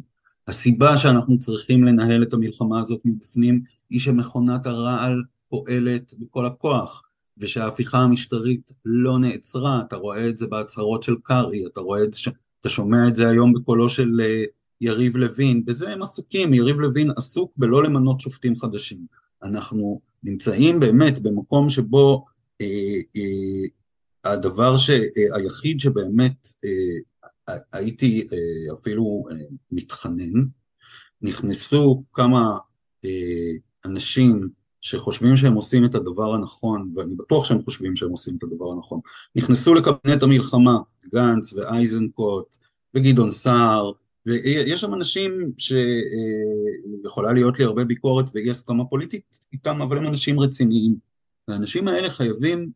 הסיבה 0.47 0.97
שאנחנו 0.97 1.39
צריכים 1.39 1.83
לנהל 1.83 2.23
את 2.23 2.33
המלחמה 2.33 2.79
הזאת 2.79 3.01
מבפנים 3.05 3.61
היא 3.89 3.99
שמכונת 3.99 4.65
הרעל 4.65 5.23
פועלת 5.49 6.13
בכל 6.19 6.45
הכוח, 6.45 7.03
ושההפיכה 7.37 7.97
המשטרית 7.97 8.71
לא 8.85 9.19
נעצרה, 9.19 9.81
אתה 9.87 9.95
רואה 9.95 10.29
את 10.29 10.37
זה 10.37 10.47
בהצהרות 10.47 11.03
של 11.03 11.15
קרעי, 11.23 11.65
אתה 11.65 11.81
זה, 12.13 12.31
אתה 12.59 12.69
שומע 12.69 13.07
את 13.07 13.15
זה 13.15 13.29
היום 13.29 13.53
בקולו 13.53 13.89
של 13.89 14.09
uh, 14.19 14.59
יריב 14.81 15.17
לוין, 15.17 15.65
בזה 15.65 15.89
הם 15.89 16.01
עסוקים, 16.01 16.53
יריב 16.53 16.79
לוין 16.79 17.11
עסוק 17.17 17.51
בלא 17.57 17.83
למנות 17.83 18.19
שופטים 18.19 18.55
חדשים. 18.55 19.05
אנחנו 19.43 20.01
נמצאים 20.23 20.79
באמת 20.79 21.19
במקום 21.19 21.69
שבו 21.69 22.25
אה, 22.61 22.67
אה, 23.15 24.31
הדבר 24.31 24.77
ש, 24.77 24.89
אה, 24.89 25.35
היחיד 25.35 25.79
שבאמת 25.79 26.47
אה, 26.65 27.55
הייתי 27.73 28.27
אה, 28.33 28.73
אפילו 28.73 29.25
אה, 29.31 29.35
מתחנן, 29.71 30.45
נכנסו 31.21 32.03
כמה 32.13 32.57
אה, 33.05 33.51
אנשים 33.85 34.49
שחושבים 34.81 35.37
שהם 35.37 35.53
עושים 35.53 35.85
את 35.85 35.95
הדבר 35.95 36.33
הנכון, 36.33 36.91
ואני 36.95 37.15
בטוח 37.15 37.45
שהם 37.45 37.61
חושבים 37.61 37.95
שהם 37.95 38.09
עושים 38.09 38.35
את 38.37 38.43
הדבר 38.43 38.71
הנכון, 38.71 38.99
נכנסו 39.35 39.73
לקבינט 39.73 40.23
המלחמה, 40.23 40.77
גנץ 41.13 41.53
ואייזנקוט 41.53 42.57
וגדעון 42.95 43.31
סער, 43.31 43.91
ויש 44.25 44.81
שם 44.81 44.93
אנשים 44.93 45.51
שיכולה 45.57 47.33
להיות 47.33 47.59
לי 47.59 47.65
הרבה 47.65 47.85
ביקורת 47.85 48.25
ואי 48.33 48.49
הסכמה 48.49 48.85
פוליטית 48.85 49.39
איתם, 49.53 49.81
אבל 49.81 49.97
הם 49.97 50.07
אנשים 50.07 50.39
רציניים. 50.39 50.95
והאנשים 51.47 51.87
האלה 51.87 52.09
חייבים 52.09 52.71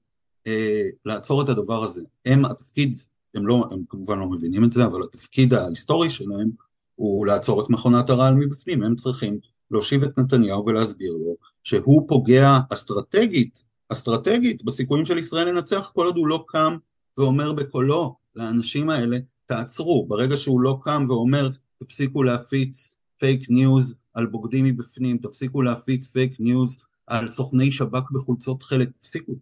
אה, 0.48 0.81
לעצור 1.05 1.41
את 1.41 1.50
הדבר 1.50 1.83
הזה. 1.83 2.01
הם, 2.25 2.45
התפקיד, 2.45 3.00
הם 3.36 3.48
לא, 3.48 3.65
הם 3.72 3.83
כמובן 3.89 4.19
לא 4.19 4.29
מבינים 4.29 4.63
את 4.63 4.74
זה, 4.74 4.86
אבל 4.86 5.03
התפקיד 5.03 5.53
ההיסטורי 5.53 6.10
שלהם 6.10 6.50
הוא 6.95 7.25
לעצור 7.25 7.63
את 7.63 7.69
מכונת 7.69 8.10
הרעל 8.10 8.33
מבפנים. 8.33 8.83
הם 8.83 8.95
צריכים 8.95 9.39
להושיב 9.72 10.03
את 10.03 10.19
נתניהו 10.19 10.65
ולהסביר 10.65 11.13
לו 11.13 11.36
שהוא 11.63 12.08
פוגע 12.08 12.60
אסטרטגית, 12.70 13.63
אסטרטגית, 13.89 14.63
בסיכויים 14.63 15.05
של 15.05 15.17
ישראל 15.17 15.50
לנצח 15.50 15.91
כל 15.96 16.05
עוד 16.05 16.15
הוא 16.15 16.27
לא 16.27 16.46
קם 16.48 16.77
ואומר 17.17 17.53
בקולו 17.53 18.15
לאנשים 18.36 18.89
האלה, 18.89 19.17
תעצרו. 19.46 20.05
ברגע 20.08 20.38
שהוא 20.38 20.62
לא 20.62 20.79
קם 20.82 21.05
ואומר, 21.08 21.50
תפסיקו 21.84 22.24
להפיץ 22.24 22.98
פייק 23.17 23.50
ניוז 23.50 23.96
על 24.13 24.25
בוגדים 24.25 24.65
מבפנים, 24.65 25.17
תפסיקו 25.17 25.62
להפיץ 25.62 26.08
פייק 26.08 26.39
ניוז 26.39 26.77
על 27.08 27.27
סוכני 27.27 27.72
שב"כ 27.72 28.12
בחולצות 28.12 28.63
חלק, 28.63 28.91
תפסיקו. 28.91 29.34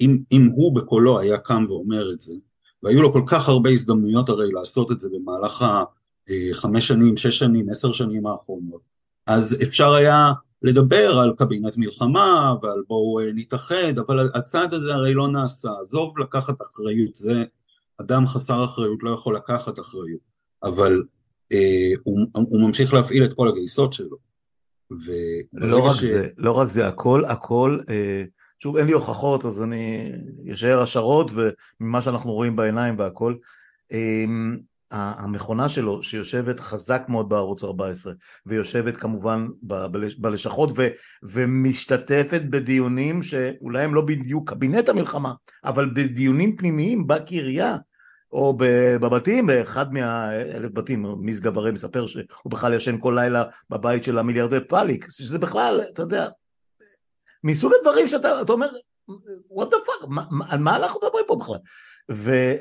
אם, 0.00 0.18
אם 0.32 0.50
הוא 0.54 0.74
בקולו 0.74 1.18
היה 1.18 1.38
קם 1.38 1.64
ואומר 1.68 2.12
את 2.12 2.20
זה, 2.20 2.32
והיו 2.82 3.02
לו 3.02 3.12
כל 3.12 3.22
כך 3.26 3.48
הרבה 3.48 3.70
הזדמנויות 3.70 4.28
הרי 4.28 4.52
לעשות 4.52 4.92
את 4.92 5.00
זה 5.00 5.08
במהלך 5.12 5.64
החמש 6.28 6.88
שנים, 6.88 7.16
שש 7.16 7.38
שנים, 7.38 7.70
עשר 7.70 7.92
שנים 7.92 8.26
האחרונות, 8.26 8.80
אז 9.26 9.56
אפשר 9.62 9.92
היה 9.92 10.32
לדבר 10.62 11.18
על 11.18 11.32
קבינט 11.36 11.76
מלחמה 11.76 12.54
ועל 12.62 12.82
בואו 12.88 13.20
אה, 13.20 13.32
נתאחד, 13.34 13.98
אבל 13.98 14.30
הצעד 14.34 14.74
הזה 14.74 14.94
הרי 14.94 15.14
לא 15.14 15.28
נעשה, 15.28 15.70
עזוב 15.82 16.18
לקחת 16.18 16.62
אחריות, 16.62 17.16
זה 17.16 17.44
אדם 18.00 18.26
חסר 18.26 18.64
אחריות 18.64 19.02
לא 19.02 19.10
יכול 19.10 19.36
לקחת 19.36 19.78
אחריות, 19.78 20.20
אבל 20.62 21.02
אה, 21.52 21.92
הוא, 22.04 22.26
הוא 22.32 22.60
ממשיך 22.60 22.94
להפעיל 22.94 23.24
את 23.24 23.32
כל 23.32 23.48
הגייסות 23.48 23.92
שלו. 23.92 24.16
לא 25.52 25.86
רק 25.86 25.96
ש... 25.96 26.04
זה, 26.04 26.28
לא 26.36 26.52
רק 26.52 26.68
זה, 26.68 26.88
הכל, 26.88 27.24
הכל, 27.24 27.78
אה, 27.88 28.24
שוב 28.58 28.76
אין 28.76 28.86
לי 28.86 28.92
הוכחות 28.92 29.44
אז 29.44 29.62
אני 29.62 30.12
אשאר 30.52 30.82
השערות 30.82 31.30
וממה 31.34 32.02
שאנחנו 32.02 32.32
רואים 32.32 32.56
בעיניים 32.56 32.98
והכל, 32.98 33.34
אה, 33.92 34.24
המכונה 34.90 35.68
שלו 35.68 36.02
שיושבת 36.02 36.60
חזק 36.60 37.02
מאוד 37.08 37.28
בערוץ 37.28 37.64
14 37.64 38.12
ויושבת 38.46 38.96
כמובן 38.96 39.48
בלשכות 40.18 40.70
ו, 40.76 40.88
ומשתתפת 41.22 42.42
בדיונים 42.50 43.22
שאולי 43.22 43.82
הם 43.82 43.94
לא 43.94 44.00
בדיוק 44.00 44.50
קבינט 44.50 44.88
המלחמה 44.88 45.32
אבל 45.64 45.90
בדיונים 45.94 46.56
פנימיים 46.56 47.06
בקריה 47.06 47.76
או 48.32 48.56
בבתים, 49.00 49.46
באחד 49.46 49.92
מהאלף 49.92 50.72
בתים, 50.72 51.06
משגב 51.20 51.58
הרי 51.58 51.72
מספר 51.72 52.06
שהוא 52.06 52.24
בכלל 52.46 52.74
ישן 52.74 52.98
כל 52.98 53.12
לילה 53.16 53.44
בבית 53.70 54.04
של 54.04 54.18
המיליארדר 54.18 54.60
פאליק, 54.68 55.06
שזה 55.10 55.38
בכלל, 55.38 55.80
אתה 55.92 56.02
יודע, 56.02 56.28
מסוג 57.44 57.72
הדברים 57.80 58.08
שאתה 58.08 58.40
אומר, 58.48 58.68
what 59.52 59.66
the 59.66 59.86
fuck, 59.86 60.06
על 60.48 60.58
מה 60.58 60.76
אנחנו 60.76 61.00
מדברים 61.02 61.24
פה 61.26 61.36
בכלל? 61.36 61.56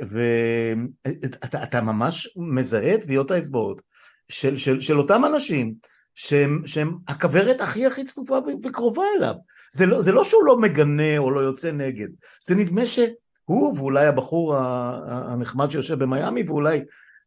ואתה 0.10 1.82
ממש 1.82 2.38
מזהה 2.38 2.96
את 2.96 3.02
טביעות 3.02 3.32
האצבעות 3.32 3.82
של, 4.30 4.58
של, 4.58 4.82
של 4.82 4.98
אותם 4.98 5.26
אנשים 5.26 5.74
שהם, 6.16 6.62
שהם 6.66 6.98
הכוורת 7.08 7.62
הכי 7.62 7.86
הכי 7.86 8.04
צפופה 8.04 8.40
וקרובה 8.64 9.04
אליו. 9.18 9.34
זה 9.74 9.86
לא, 9.86 10.02
זה 10.02 10.12
לא 10.12 10.24
שהוא 10.24 10.46
לא 10.46 10.60
מגנה 10.60 11.18
או 11.18 11.32
לא 11.32 11.40
יוצא 11.40 11.72
נגד, 11.72 12.08
זה 12.44 12.56
נדמה 12.56 12.88
שהוא 12.88 13.74
ואולי 13.78 14.06
הבחור 14.06 14.56
הנחמד 15.08 15.72
שיושב 15.72 16.04
במיאמי 16.04 16.44
ואולי, 16.48 16.82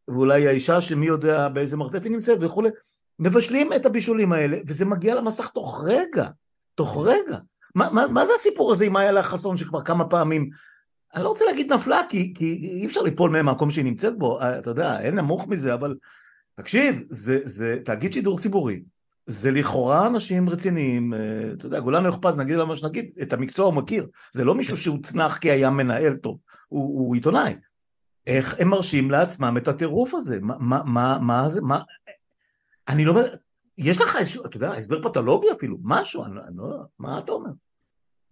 ואולי 0.08 0.48
האישה 0.48 0.80
שמי 0.80 1.06
יודע 1.06 1.48
באיזה 1.48 1.76
מרתף 1.76 2.04
היא 2.04 2.12
נמצאת 2.12 2.38
וכולי, 2.40 2.70
מבשלים 3.18 3.72
את 3.72 3.86
הבישולים 3.86 4.32
האלה 4.32 4.58
וזה 4.66 4.84
מגיע 4.84 5.14
למסך 5.14 5.48
תוך 5.48 5.84
רגע, 5.86 6.26
תוך 6.74 7.06
רגע. 7.06 7.38
מה, 7.74 7.88
מה, 7.92 8.06
מה 8.06 8.26
זה 8.26 8.32
הסיפור 8.36 8.72
הזה 8.72 8.84
עם 8.84 8.96
איילה 8.96 9.22
חסון 9.22 9.56
שכבר 9.56 9.82
כמה 9.82 10.04
פעמים 10.04 10.50
אני 11.14 11.24
לא 11.24 11.28
רוצה 11.28 11.44
להגיד 11.44 11.72
נפלה, 11.72 12.00
כי, 12.08 12.34
כי 12.34 12.44
אי 12.62 12.86
אפשר 12.86 13.02
ליפול 13.02 13.30
מהמקום 13.30 13.70
שהיא 13.70 13.84
נמצאת 13.84 14.18
בו, 14.18 14.40
אה, 14.40 14.58
אתה 14.58 14.70
יודע, 14.70 15.00
אין 15.00 15.14
נמוך 15.14 15.48
מזה, 15.48 15.74
אבל 15.74 15.96
תקשיב, 16.54 17.02
זה, 17.08 17.40
זה 17.44 17.78
תאגיד 17.84 18.12
שידור 18.12 18.38
ציבורי, 18.38 18.82
זה 19.26 19.50
לכאורה 19.50 20.06
אנשים 20.06 20.48
רציניים, 20.48 21.14
אה, 21.14 21.18
אתה 21.52 21.66
יודע, 21.66 21.80
גולן 21.80 22.04
יוחפז, 22.04 22.36
נגיד 22.36 22.56
לו 22.56 22.66
מה 22.66 22.76
שנגיד, 22.76 23.10
את 23.22 23.32
המקצוע 23.32 23.66
הוא 23.66 23.74
מכיר, 23.74 24.06
זה 24.32 24.44
לא 24.44 24.54
מישהו 24.54 24.76
שהוצנח 24.76 25.38
כי 25.38 25.50
היה 25.50 25.70
מנהל 25.70 26.16
טוב, 26.16 26.38
הוא, 26.68 26.98
הוא 26.98 27.14
עיתונאי. 27.14 27.54
איך 28.26 28.56
הם 28.58 28.68
מרשים 28.68 29.10
לעצמם 29.10 29.56
את 29.56 29.68
הטירוף 29.68 30.14
הזה? 30.14 30.38
מה, 30.40 30.54
מה, 30.60 30.82
מה, 30.86 31.18
מה 31.20 31.48
זה, 31.48 31.60
מה... 31.60 31.80
אני 32.88 33.04
לא... 33.04 33.20
יש 33.78 34.00
לך 34.00 34.16
איזשהו, 34.16 34.46
אתה 34.46 34.56
יודע, 34.56 34.70
הסבר 34.70 35.02
פתולוגי 35.02 35.46
אפילו, 35.52 35.76
משהו, 35.82 36.24
אני, 36.24 36.40
אני 36.48 36.56
לא... 36.56 36.82
מה 36.98 37.18
אתה 37.18 37.32
אומר? 37.32 37.50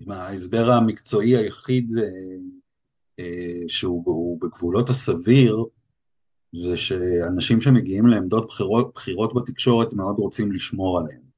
ההסבר 0.08 0.70
המקצועי 0.70 1.36
היחיד 1.36 1.98
אה, 1.98 2.04
שהוא 3.68 4.40
בגבולות 4.40 4.90
הסביר, 4.90 5.64
זה 6.52 6.76
שאנשים 6.76 7.60
שמגיעים 7.60 8.06
לעמדות 8.06 8.46
בחירות, 8.46 8.92
בחירות 8.94 9.34
בתקשורת 9.34 9.92
מאוד 9.92 10.16
רוצים 10.18 10.52
לשמור 10.52 10.98
עליהם. 11.00 11.30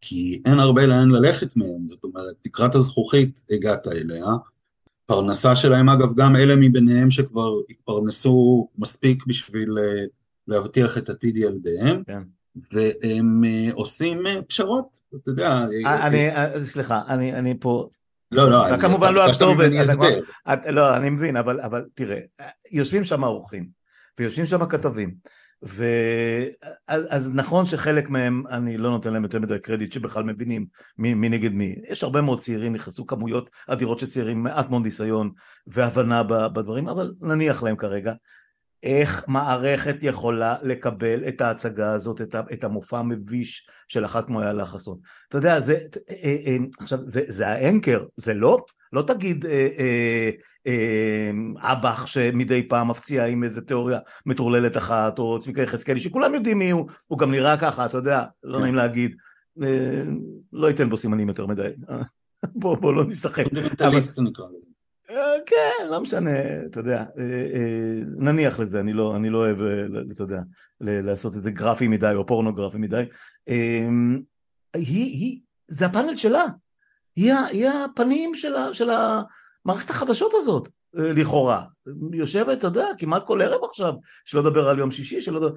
כי 0.00 0.42
אין 0.44 0.58
הרבה 0.58 0.86
לאן 0.86 1.10
ללכת 1.10 1.56
מהם, 1.56 1.86
זאת 1.86 2.04
אומרת, 2.04 2.34
תקרת 2.42 2.74
הזכוכית 2.74 3.44
הגעת 3.50 3.86
אליה. 3.88 4.26
פרנסה 5.06 5.56
שלהם, 5.56 5.88
אגב, 5.88 6.14
גם 6.16 6.36
אלה 6.36 6.56
מביניהם 6.56 7.10
שכבר 7.10 7.50
התפרנסו 7.70 8.68
מספיק 8.78 9.26
בשביל 9.26 9.78
אה, 9.78 10.04
להבטיח 10.48 10.98
את 10.98 11.08
עתיד 11.08 11.36
ילדיהם. 11.36 12.02
כן. 12.06 12.22
והם 12.72 13.44
אה, 13.44 13.68
עושים 13.72 14.22
פשרות, 14.48 15.00
אתה 15.14 15.30
יודע. 15.30 15.66
אני, 16.06 16.30
סליחה, 16.64 17.02
אני, 17.08 17.32
אני 17.32 17.54
פה 17.60 17.88
לא, 18.32 18.50
לא, 18.50 18.68
אני 18.68 18.80
כמובן 18.80 19.14
לא 19.14 19.30
הכתובת, 19.30 19.70
לא, 20.68 20.96
אני 20.96 21.10
מבין, 21.10 21.36
אבל, 21.36 21.60
אבל 21.60 21.84
תראה, 21.94 22.20
יושבים 22.72 23.04
שם 23.04 23.24
עורכים, 23.24 23.68
ויושבים 24.18 24.46
שם 24.46 24.66
כתבים, 24.66 25.14
ואז 25.62 27.34
נכון 27.34 27.66
שחלק 27.66 28.10
מהם, 28.10 28.42
אני 28.50 28.78
לא 28.78 28.90
נותן 28.90 29.12
להם 29.12 29.22
יותר 29.22 29.38
מדי 29.38 29.58
קרדיט 29.58 29.92
שבכלל 29.92 30.22
מבינים 30.22 30.66
מי, 30.98 31.14
מי 31.14 31.28
נגד 31.28 31.52
מי. 31.52 31.76
יש 31.88 32.04
הרבה 32.04 32.20
מאוד 32.20 32.40
צעירים, 32.40 32.72
נכנסו 32.72 33.06
כמויות 33.06 33.50
אדירות 33.68 33.98
של 33.98 34.06
צעירים, 34.06 34.42
מעט 34.42 34.70
מאוד 34.70 34.82
ניסיון 34.82 35.30
והבנה 35.66 36.22
בדברים, 36.22 36.88
אבל 36.88 37.12
נניח 37.20 37.62
להם 37.62 37.76
כרגע. 37.76 38.12
איך 38.82 39.24
מערכת 39.28 39.96
יכולה 40.02 40.56
לקבל 40.62 41.28
את 41.28 41.40
ההצגה 41.40 41.92
הזאת, 41.92 42.20
את 42.52 42.64
המופע 42.64 42.98
המביש 42.98 43.68
של 43.88 44.04
אחת 44.04 44.26
כמו 44.26 44.42
איילה 44.42 44.66
חסון. 44.66 44.98
אתה 45.28 45.38
יודע, 45.38 45.60
זה, 45.60 45.78
אה, 46.10 46.36
אה, 46.46 46.56
עכשיו, 46.80 47.02
זה, 47.02 47.22
זה 47.26 47.48
האנקר, 47.48 48.04
זה 48.16 48.34
לא, 48.34 48.58
לא 48.92 49.02
תגיד 49.02 49.46
אה, 49.46 50.30
אב"ח 51.58 52.06
שמדי 52.06 52.68
פעם 52.68 52.88
מפציע 52.88 53.26
עם 53.26 53.44
איזה 53.44 53.60
תיאוריה 53.60 53.98
מטורללת 54.26 54.76
אחת, 54.76 55.18
או 55.18 55.40
צביקה 55.40 55.62
יחזקאלי, 55.62 56.00
שכולם 56.00 56.34
יודעים 56.34 56.58
מי 56.58 56.70
הוא, 56.70 56.88
הוא 57.06 57.18
גם 57.18 57.30
נראה 57.30 57.56
ככה, 57.56 57.86
אתה 57.86 57.96
יודע, 57.96 58.24
לא 58.44 58.56
כן. 58.56 58.62
נעים 58.62 58.74
להגיד, 58.74 59.16
לא 60.52 60.68
ייתן 60.68 60.90
בו 60.90 60.96
סימנים 60.96 61.28
יותר 61.28 61.46
מדי. 61.46 61.68
בוא, 62.60 62.76
בוא 62.76 62.92
לא 62.94 63.04
נשחק. 63.04 63.44
פונדמנטליסט 63.44 64.18
נקרא 64.18 64.44
לזה. 64.58 64.79
כן, 65.46 65.86
לא 65.90 66.00
משנה, 66.00 66.64
אתה 66.66 66.80
יודע, 66.80 67.04
אה, 67.18 67.46
אה, 67.54 68.00
נניח 68.16 68.60
לזה, 68.60 68.80
אני 68.80 68.92
לא, 68.92 69.16
אני 69.16 69.30
לא 69.30 69.38
אוהב, 69.38 69.62
אה, 69.62 69.84
אתה 70.12 70.22
יודע, 70.22 70.40
לעשות 70.80 71.36
את 71.36 71.42
זה 71.42 71.50
גרפי 71.50 71.88
מדי 71.88 72.12
או 72.14 72.26
פורנוגרפי 72.26 72.78
מדי. 72.78 73.02
היא, 73.46 75.04
היא, 75.04 75.40
זה 75.68 75.86
הפאנל 75.86 76.16
שלה, 76.16 76.44
היא, 77.16 77.32
היא 77.32 77.68
הפנים 77.68 78.34
של, 78.34 78.54
ה, 78.54 78.74
של 78.74 78.90
המערכת 78.90 79.90
החדשות 79.90 80.32
הזאת. 80.34 80.68
אה, 80.98 81.12
לכאורה. 81.12 81.64
יושבת, 82.12 82.58
אתה 82.58 82.66
יודע, 82.66 82.86
כמעט 82.98 83.26
כל 83.26 83.42
ערב 83.42 83.64
עכשיו, 83.64 83.94
שלא 84.24 84.40
לדבר 84.40 84.68
על 84.68 84.78
יום 84.78 84.90
שישי, 84.90 85.22
שלא 85.22 85.40
לדבר... 85.40 85.56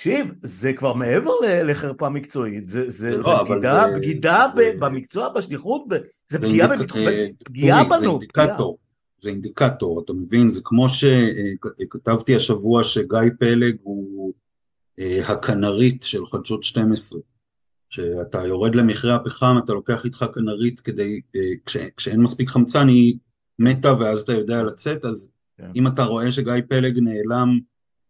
תקשיב, 0.00 0.34
זה 0.42 0.72
כבר 0.72 0.94
מעבר 0.94 1.30
לחרפה 1.42 2.08
מקצועית, 2.08 2.64
זה, 2.64 2.90
זה, 2.90 3.16
לא, 3.16 3.22
זה 3.22 3.54
בגידה, 3.54 3.84
זה, 3.90 3.98
בגידה 3.98 4.46
זה, 4.54 4.72
במקצוע, 4.78 5.28
בשליחות, 5.28 5.84
זה, 5.90 5.98
זה 6.28 6.38
פגיעה, 6.38 6.72
אינדיק, 6.72 6.92
בביטח... 6.96 7.44
פגיעה 7.44 7.84
בנו. 7.84 7.98
זה 7.98 8.06
אינדיקטור, 8.06 8.78
זה 9.18 9.30
אינדיקטור, 9.30 10.02
אתה 10.04 10.12
מבין? 10.12 10.50
זה 10.50 10.60
כמו 10.64 10.86
שכתבתי 10.88 12.36
השבוע 12.36 12.84
שגיא 12.84 13.18
פלג 13.38 13.76
הוא 13.82 14.32
אה, 14.98 15.20
הכנרית 15.26 16.02
של 16.02 16.26
חדשות 16.26 16.62
12. 16.62 17.20
שאתה 17.90 18.46
יורד 18.46 18.74
למכרה 18.74 19.14
הפחם, 19.14 19.56
אתה 19.64 19.72
לוקח 19.72 20.04
איתך 20.04 20.26
כנרית 20.34 20.80
כדי, 20.80 21.20
אה, 21.36 21.40
כש, 21.66 21.76
כשאין 21.96 22.20
מספיק 22.20 22.48
חמצן 22.48 22.88
היא 22.88 23.16
מתה 23.58 23.94
ואז 23.98 24.20
אתה 24.20 24.32
יודע 24.32 24.62
לצאת, 24.62 25.04
אז 25.04 25.30
כן. 25.58 25.70
אם 25.76 25.86
אתה 25.86 26.04
רואה 26.04 26.32
שגיא 26.32 26.52
פלג 26.68 26.98
נעלם 26.98 27.58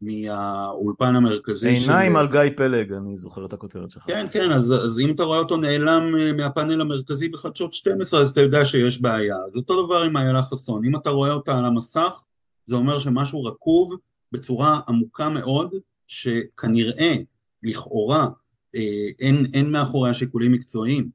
מהאולפן 0.01 1.17
המרכזי 1.17 1.69
עיניים 1.69 1.85
של... 1.85 1.91
עיניים 1.91 2.17
על 2.17 2.29
גיא 2.29 2.57
פלג, 2.57 2.93
אני 2.93 3.17
זוכר 3.17 3.45
את 3.45 3.53
הכותרת 3.53 3.91
שלך. 3.91 4.03
כן, 4.07 4.27
כן, 4.33 4.53
אז, 4.53 4.75
אז 4.85 5.01
אם 5.01 5.15
אתה 5.15 5.23
רואה 5.23 5.39
אותו 5.39 5.57
נעלם 5.57 6.17
אה, 6.19 6.33
מהפאנל 6.33 6.81
המרכזי 6.81 7.29
בחדשות 7.29 7.75
12, 7.75 8.21
אז 8.21 8.31
אתה 8.31 8.41
יודע 8.41 8.65
שיש 8.65 9.01
בעיה. 9.01 9.37
אז 9.47 9.57
אותו 9.57 9.87
דבר 9.87 10.03
עם 10.03 10.17
איילה 10.17 10.43
חסון, 10.43 10.85
אם 10.85 10.97
אתה 10.97 11.11
רואה 11.11 11.33
אותה 11.33 11.59
על 11.59 11.65
המסך, 11.65 12.25
זה 12.67 12.77
אומר 12.77 12.99
שמשהו 12.99 13.45
רקוב 13.45 13.97
בצורה 14.33 14.81
עמוקה 14.89 15.29
מאוד, 15.29 15.75
שכנראה, 16.07 17.15
לכאורה, 17.63 18.29
אה, 18.75 19.09
אין, 19.19 19.47
אין 19.55 19.71
מאחורי 19.71 20.11
השיקולים 20.11 20.53
מקצועיים. 20.53 21.09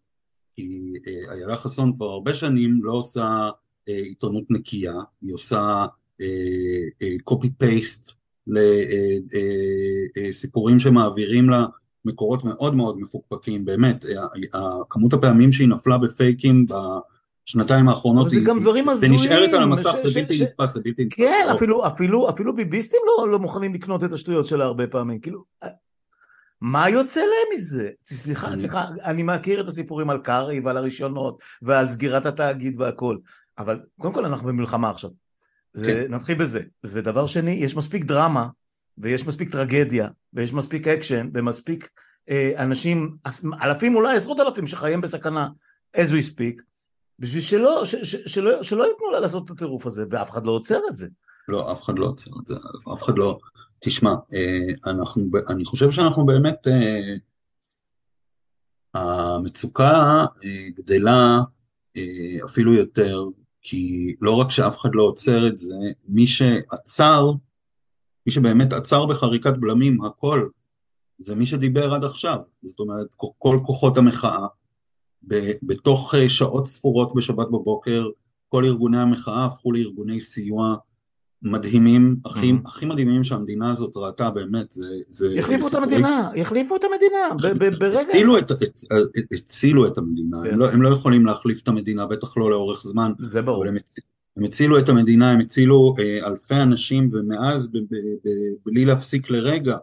כי 0.56 0.94
אה, 1.08 1.34
איילה 1.34 1.58
חסון 1.58 1.96
כבר 1.96 2.06
הרבה 2.06 2.34
שנים 2.34 2.80
לא 2.84 2.94
עושה 2.94 3.50
עיתונות 3.86 4.44
נקייה, 4.50 4.94
היא 5.22 5.34
עושה 5.34 5.86
קופי 7.24 7.50
פייסט 7.50 8.25
לסיפורים 10.28 10.80
שמעבירים 10.80 11.50
לה 11.50 11.66
מקורות 12.06 12.44
מאוד 12.44 12.76
מאוד 12.76 13.00
מפוקפקים, 13.00 13.66
באמת, 13.66 14.06
כמות 14.90 15.14
הפעמים 15.14 15.52
שהיא 15.52 15.70
נפלה 15.70 15.98
בפייקים 15.98 16.66
בשנתיים 17.46 17.90
האחרונות, 17.90 18.30
זה 18.30 18.40
גם 18.46 18.60
דברים 18.60 18.90
הזויים, 18.90 19.16
נשארת 19.16 19.54
על 19.54 19.64
המסך, 19.64 19.96
זה 20.04 20.20
בלתי 20.22 20.44
נתפס, 20.44 20.74
זה 20.74 20.82
בלתי 20.84 21.06
נתפס. 21.06 21.18
כן, 21.18 21.48
אפילו 22.30 22.56
ביביסטים 22.56 23.00
לא, 23.08 23.30
לא 23.30 23.40
מוכנים 23.40 23.74
לקנות 23.74 24.04
את 24.04 24.14
השטויות 24.14 24.48
שלה 24.48 24.66
הרבה 24.66 24.88
פעמים, 24.88 25.20
כאילו, 25.20 25.44
מה 26.62 26.90
יוצא 26.90 27.20
להם 27.20 27.58
מזה? 27.58 27.90
סליחה, 28.06 28.58
סליחה, 28.58 28.86
אני 29.06 29.24
מכיר 29.24 29.62
את 29.62 29.68
הסיפורים 29.68 30.10
על 30.10 30.18
קרעי 30.18 30.60
ועל 30.60 30.78
הרישיונות 30.78 31.42
ועל 31.62 31.92
סגירת 31.92 32.26
התאגיד 32.26 32.82
והכל, 32.82 33.18
אבל 33.58 33.80
קודם 34.00 34.14
כל 34.14 34.26
אנחנו 34.26 34.48
במלחמה 34.48 34.90
עכשיו. 34.90 35.10
כן. 35.76 36.14
נתחיל 36.14 36.38
בזה. 36.38 36.62
ודבר 36.84 37.28
שני, 37.28 37.52
יש 37.52 37.76
מספיק 37.76 38.06
דרמה, 38.06 38.48
ויש 38.98 39.28
מספיק 39.28 39.52
טרגדיה, 39.52 40.10
ויש 40.34 40.54
מספיק 40.54 40.88
אקשן, 40.88 41.30
ומספיק 41.34 41.90
אה, 42.30 42.52
אנשים, 42.58 43.18
אלפים 43.62 43.96
אולי 43.96 44.16
עשרות 44.16 44.40
אלפים 44.40 44.68
שחיים 44.68 45.02
בסכנה 45.02 45.50
as 45.98 46.10
we 46.10 46.32
speak, 46.34 46.62
בשביל 47.20 47.42
שלא, 47.42 47.86
ש, 47.86 47.96
ש, 47.96 48.16
שלא, 48.16 48.64
שלא 48.64 48.84
ייתנו 48.84 49.12
לה 49.12 49.20
לעשות 49.20 49.46
את 49.46 49.52
הטירוף 49.52 49.86
הזה, 49.86 50.06
ואף 50.10 50.30
אחד 50.30 50.46
לא 50.46 50.52
עוצר 50.52 50.80
את 50.90 50.96
זה. 50.96 51.08
לא, 51.48 51.72
אף 51.72 51.84
אחד 51.84 52.00
לא 52.00 52.06
עוצר 52.06 52.32
את 52.42 52.48
זה, 52.48 52.56
אף 52.94 53.04
אחד 53.04 53.18
לא... 53.18 53.40
תשמע, 53.80 54.16
אה, 54.34 54.92
אנחנו, 54.92 55.30
אני 55.50 55.66
חושב 55.66 55.92
שאנחנו 55.92 56.26
באמת, 56.26 56.68
אה, 56.68 57.16
המצוקה 58.94 60.26
אה, 60.44 60.70
גדלה 60.76 61.40
אפילו 62.46 62.74
יותר 62.74 63.24
כי 63.68 64.16
לא 64.22 64.32
רק 64.32 64.52
שאף 64.52 64.78
אחד 64.78 64.90
לא 64.94 65.04
עוצר 65.04 65.48
את 65.48 65.58
זה, 65.58 65.76
מי 66.08 66.28
שעצר, 66.28 67.32
מי 68.26 68.32
שבאמת 68.32 68.74
עצר 68.74 69.06
בחריקת 69.06 69.58
בלמים 69.58 70.02
הכל, 70.02 70.48
זה 71.18 71.36
מי 71.36 71.46
שדיבר 71.46 71.94
עד 71.94 72.04
עכשיו. 72.04 72.38
זאת 72.64 72.80
אומרת, 72.80 73.08
כל 73.38 73.60
כוחות 73.66 73.98
המחאה, 73.98 74.46
בתוך 75.64 76.16
אה, 76.16 76.30
שעות 76.30 76.68
ספורות 76.68 77.16
בשבת 77.16 77.48
בבוקר, 77.48 78.08
כל 78.50 78.66
ארגוני 78.66 78.98
המחאה 78.98 79.46
הפכו 79.46 79.72
לארגוני 79.72 80.22
סיוע 80.22 80.76
מדהימים, 81.42 82.16
הכי, 82.26 82.52
mm-hmm. 82.52 82.68
הכי 82.68 82.86
מדהימים 82.86 83.24
שהמדינה 83.24 83.72
הזאת 83.72 83.92
ראתה 83.96 84.30
באמת, 84.30 84.72
זה... 84.72 84.86
זה 85.08 85.36
יחליפו 85.36 85.68
את 85.68 85.74
המדינה, 85.74 86.32
יחליפו 86.36 86.76
את 86.76 86.84
המדינה, 86.84 87.52
ברגע... 87.80 88.00
הצילו 88.10 88.38
את, 88.38 88.52
הצילו 89.34 89.88
את 89.88 89.98
המדינה, 89.98 90.38
כן. 90.44 90.54
הם, 90.54 90.60
לא, 90.60 90.70
הם 90.70 90.82
לא 90.82 90.90
יכולים 90.90 91.26
להחליף 91.26 91.62
את 91.62 91.68
המדינה, 91.68 92.06
בטח 92.06 92.38
לא 92.38 92.50
לאורך 92.50 92.84
זמן. 92.84 93.12
זה 93.20 93.42
ברור. 93.42 93.68
הם, 93.68 93.76
הם 94.38 94.44
הצילו 94.44 94.80
את 94.80 94.90
המדינה, 94.90 95.32
הם 95.32 95.40
הצילו 95.40 95.96
אה, 96.00 96.28
אלפי 96.28 96.56
אנשים, 96.56 97.10
ומאז, 97.12 97.68
ב, 97.68 97.78
ב, 97.78 97.96
ב, 98.26 98.30
בלי 98.66 98.86
להפסיק 98.86 99.30
לרגע, 99.30 99.78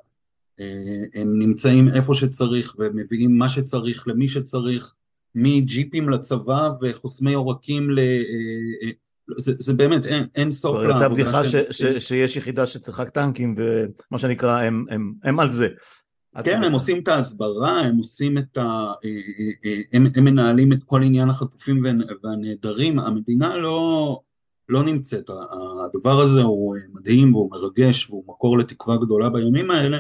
אה, 0.61 1.05
הם 1.15 1.39
נמצאים 1.39 1.89
איפה 1.95 2.15
שצריך, 2.15 2.77
ומביאים 2.79 3.39
מה 3.39 3.49
שצריך 3.49 4.09
למי 4.09 4.29
שצריך, 4.29 4.93
מג'יפים 5.35 6.09
לצבא 6.09 6.71
וחוסמי 6.83 7.35
עורקים 7.35 7.91
ל... 7.91 7.99
אה, 7.99 8.23
אה, 8.83 8.91
זה, 9.39 9.53
זה 9.59 9.75
באמת 9.75 10.07
אין, 10.07 10.27
אין 10.35 10.53
סוף 10.53 10.77
לעבודה 10.77 10.97
יצאה 10.97 11.09
בדיחה 11.09 11.45
ש, 11.45 11.57
ש, 11.57 11.83
שיש 11.99 12.37
יחידה 12.37 12.67
שצריכה 12.67 13.05
טנקים 13.05 13.55
ומה 13.59 14.19
שנקרא 14.19 14.61
הם, 14.61 14.85
הם, 14.91 15.13
הם 15.25 15.41
על 15.41 15.51
זה. 15.51 15.69
כן, 16.45 16.65
הם 16.65 16.73
עושים 16.73 16.99
את 16.99 17.09
ההסברה, 17.09 17.81
הם 17.81 17.97
עושים 17.97 18.39
את 18.39 18.57
ה... 18.57 18.61
אה, 18.61 18.95
אה, 19.05 19.51
אה, 19.65 19.81
הם, 19.93 20.07
הם 20.17 20.25
מנהלים 20.25 20.73
את 20.73 20.83
כל 20.85 21.03
עניין 21.03 21.29
החטופים 21.29 21.85
והנעדרים, 22.25 22.99
המדינה 22.99 23.57
לא, 23.57 24.21
לא 24.69 24.83
נמצאת, 24.83 25.31
הדבר 25.85 26.21
הזה 26.21 26.43
הוא 26.43 26.77
מדהים 26.93 27.35
והוא 27.35 27.51
מרגש 27.51 28.11
והוא 28.11 28.25
מקור 28.29 28.59
לתקווה 28.59 28.97
גדולה 28.97 29.31
בימים 29.31 29.71
האלה, 29.71 29.99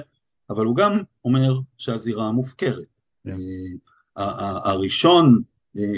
אבל 0.50 0.64
הוא 0.64 0.76
גם 0.76 0.98
אומר 1.24 1.58
שהזירה 1.78 2.32
מופקרת. 2.32 2.84
Yeah. 3.28 3.30
כן. 3.30 3.36
הראשון 4.64 5.42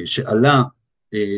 שעלה 0.04 0.62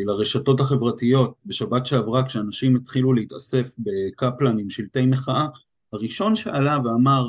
לרשתות 0.06 0.60
החברתיות 0.60 1.34
בשבת 1.46 1.86
שעברה 1.86 2.26
כשאנשים 2.26 2.76
התחילו 2.76 3.12
להתאסף 3.12 3.76
בקפלן 3.78 4.58
עם 4.58 4.70
שלטי 4.70 5.06
מחאה, 5.06 5.46
הראשון 5.92 6.36
שעלה 6.36 6.78
ואמר 6.84 7.28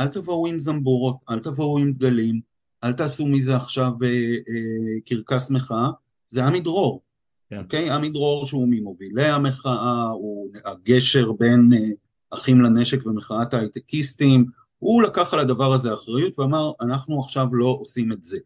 אל 0.00 0.08
תבואו 0.08 0.46
עם 0.46 0.58
זמבורות, 0.58 1.16
אל 1.30 1.38
תבואו 1.38 1.78
עם 1.78 1.92
דגלים, 1.92 2.40
אל 2.84 2.92
תעשו 2.92 3.26
מזה 3.26 3.56
עכשיו 3.56 3.92
אה, 4.02 4.08
אה, 4.08 5.00
קרקס 5.06 5.50
מחאה, 5.50 5.88
זה 6.28 6.44
עמי 6.44 6.60
דרור, 6.60 7.02
כן. 7.50 7.58
אוקיי? 7.58 7.90
עמי 7.90 8.08
דרור 8.08 8.46
שהוא 8.46 8.68
ממובילי 8.70 9.28
המחאה, 9.28 10.08
הוא 10.08 10.50
הגשר 10.64 11.32
בין 11.32 11.70
אה, 11.72 11.90
אחים 12.30 12.60
לנשק 12.60 13.06
ומחאת 13.06 13.54
ההייטקיסטים, 13.54 14.46
הוא 14.78 15.02
לקח 15.02 15.34
על 15.34 15.40
הדבר 15.40 15.72
הזה 15.72 15.94
אחריות 15.94 16.38
ואמר 16.38 16.72
אנחנו 16.80 17.20
עכשיו 17.20 17.46
לא 17.52 17.76
עושים 17.80 18.12
את 18.12 18.24
זה. 18.24 18.38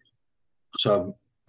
עכשיו, 0.75 1.01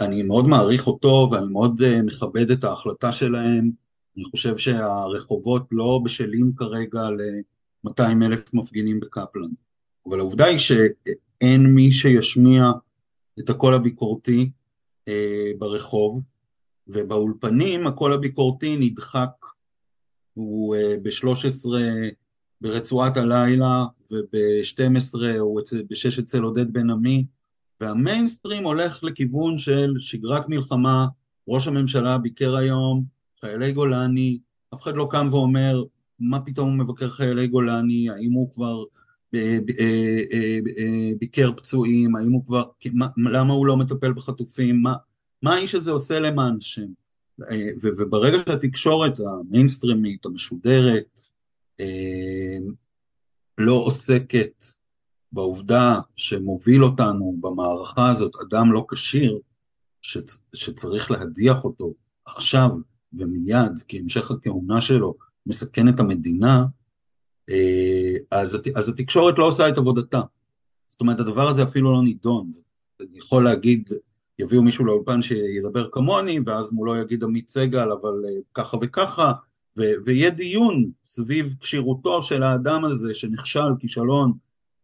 אני 0.01 0.23
מאוד 0.23 0.47
מעריך 0.47 0.87
אותו 0.87 1.29
ואני 1.31 1.45
מאוד 1.51 1.81
uh, 1.81 2.01
מכבד 2.03 2.51
את 2.51 2.63
ההחלטה 2.63 3.11
שלהם. 3.11 3.71
אני 4.17 4.25
חושב 4.25 4.57
שהרחובות 4.57 5.67
לא 5.71 6.01
בשלים 6.03 6.51
כרגע 6.55 7.01
ל-200 7.09 8.25
אלף 8.25 8.53
מפגינים 8.53 8.99
בקפלן. 8.99 9.49
אבל 10.09 10.19
העובדה 10.19 10.45
היא 10.45 10.57
שאין 10.57 11.65
מי 11.65 11.91
שישמיע 11.91 12.71
את 13.39 13.49
הקול 13.49 13.73
הביקורתי 13.73 14.49
uh, 15.09 15.11
ברחוב, 15.57 16.21
ובאולפנים 16.87 17.87
הקול 17.87 18.13
הביקורתי 18.13 18.77
נדחק. 18.79 19.45
הוא 20.33 20.75
uh, 20.75 20.79
ב-13 21.01 21.69
ברצועת 22.61 23.17
הלילה, 23.17 23.85
וב-12 24.11 25.15
הוא 25.39 25.61
ב-6 25.89 26.19
אצל 26.19 26.41
עודד 26.41 26.73
בן 26.73 26.89
עמי. 26.89 27.25
והמיינסטרים 27.81 28.63
הולך 28.63 29.03
לכיוון 29.03 29.57
של 29.57 29.93
שגרת 29.99 30.49
מלחמה, 30.49 31.07
ראש 31.47 31.67
הממשלה 31.67 32.17
ביקר 32.17 32.55
היום, 32.55 33.03
חיילי 33.39 33.71
גולני, 33.71 34.39
אף 34.73 34.81
אחד 34.81 34.95
לא 34.95 35.07
קם 35.11 35.27
ואומר 35.31 35.83
מה 36.19 36.39
פתאום 36.41 36.69
הוא 36.69 36.77
מבקר 36.77 37.09
חיילי 37.09 37.47
גולני, 37.47 38.09
האם 38.09 38.31
הוא 38.31 38.51
כבר 38.53 38.83
אה, 39.33 39.59
אה, 39.79 40.59
אה, 40.77 41.11
ביקר 41.19 41.51
פצועים, 41.51 42.15
האם 42.15 42.31
הוא 42.31 42.45
כבר, 42.45 42.63
למה 43.17 43.53
הוא 43.53 43.65
לא 43.65 43.77
מטפל 43.77 44.13
בחטופים, 44.13 44.81
מה, 44.81 44.93
מה 45.41 45.53
האיש 45.53 45.75
הזה 45.75 45.91
עושה 45.91 46.19
למען 46.19 46.57
השם. 46.57 46.87
וברגע 47.81 48.37
שהתקשורת 48.49 49.19
המיינסטרימית, 49.19 50.25
המשודרת, 50.25 51.21
לא 53.57 53.73
עוסקת 53.73 54.65
בעובדה 55.31 55.99
שמוביל 56.15 56.83
אותנו 56.83 57.35
במערכה 57.39 58.09
הזאת 58.09 58.31
אדם 58.47 58.71
לא 58.71 58.85
כשיר, 58.91 59.39
שצ, 60.01 60.41
שצריך 60.53 61.11
להדיח 61.11 61.63
אותו 61.63 61.93
עכשיו 62.25 62.69
ומיד, 63.13 63.83
כי 63.87 63.99
המשך 63.99 64.31
הכהונה 64.31 64.81
שלו 64.81 65.15
מסכן 65.45 65.89
את 65.89 65.99
המדינה, 65.99 66.65
אה, 67.49 68.13
אז, 68.31 68.57
אז 68.75 68.89
התקשורת 68.89 69.39
לא 69.39 69.47
עושה 69.47 69.69
את 69.69 69.77
עבודתה. 69.77 70.21
זאת 70.89 71.01
אומרת, 71.01 71.19
הדבר 71.19 71.47
הזה 71.47 71.63
אפילו 71.63 71.93
לא 71.93 72.03
נידון. 72.03 72.49
אני 73.01 73.17
יכול 73.17 73.43
להגיד, 73.43 73.89
יביאו 74.39 74.61
מישהו 74.61 74.85
לאולפן 74.85 75.21
שידבר 75.21 75.89
כמוני, 75.91 76.39
ואז 76.45 76.71
מולו 76.71 76.95
יגיד 76.95 77.23
עמית 77.23 77.49
סגל, 77.49 77.91
אבל 77.91 78.13
אה, 78.25 78.39
ככה 78.53 78.77
וככה, 78.81 79.31
ו- 79.77 79.93
ויהיה 80.05 80.29
דיון 80.29 80.91
סביב 81.05 81.55
כשירותו 81.59 82.23
של 82.23 82.43
האדם 82.43 82.85
הזה 82.85 83.15
שנכשל 83.15 83.75
כישלון 83.79 84.33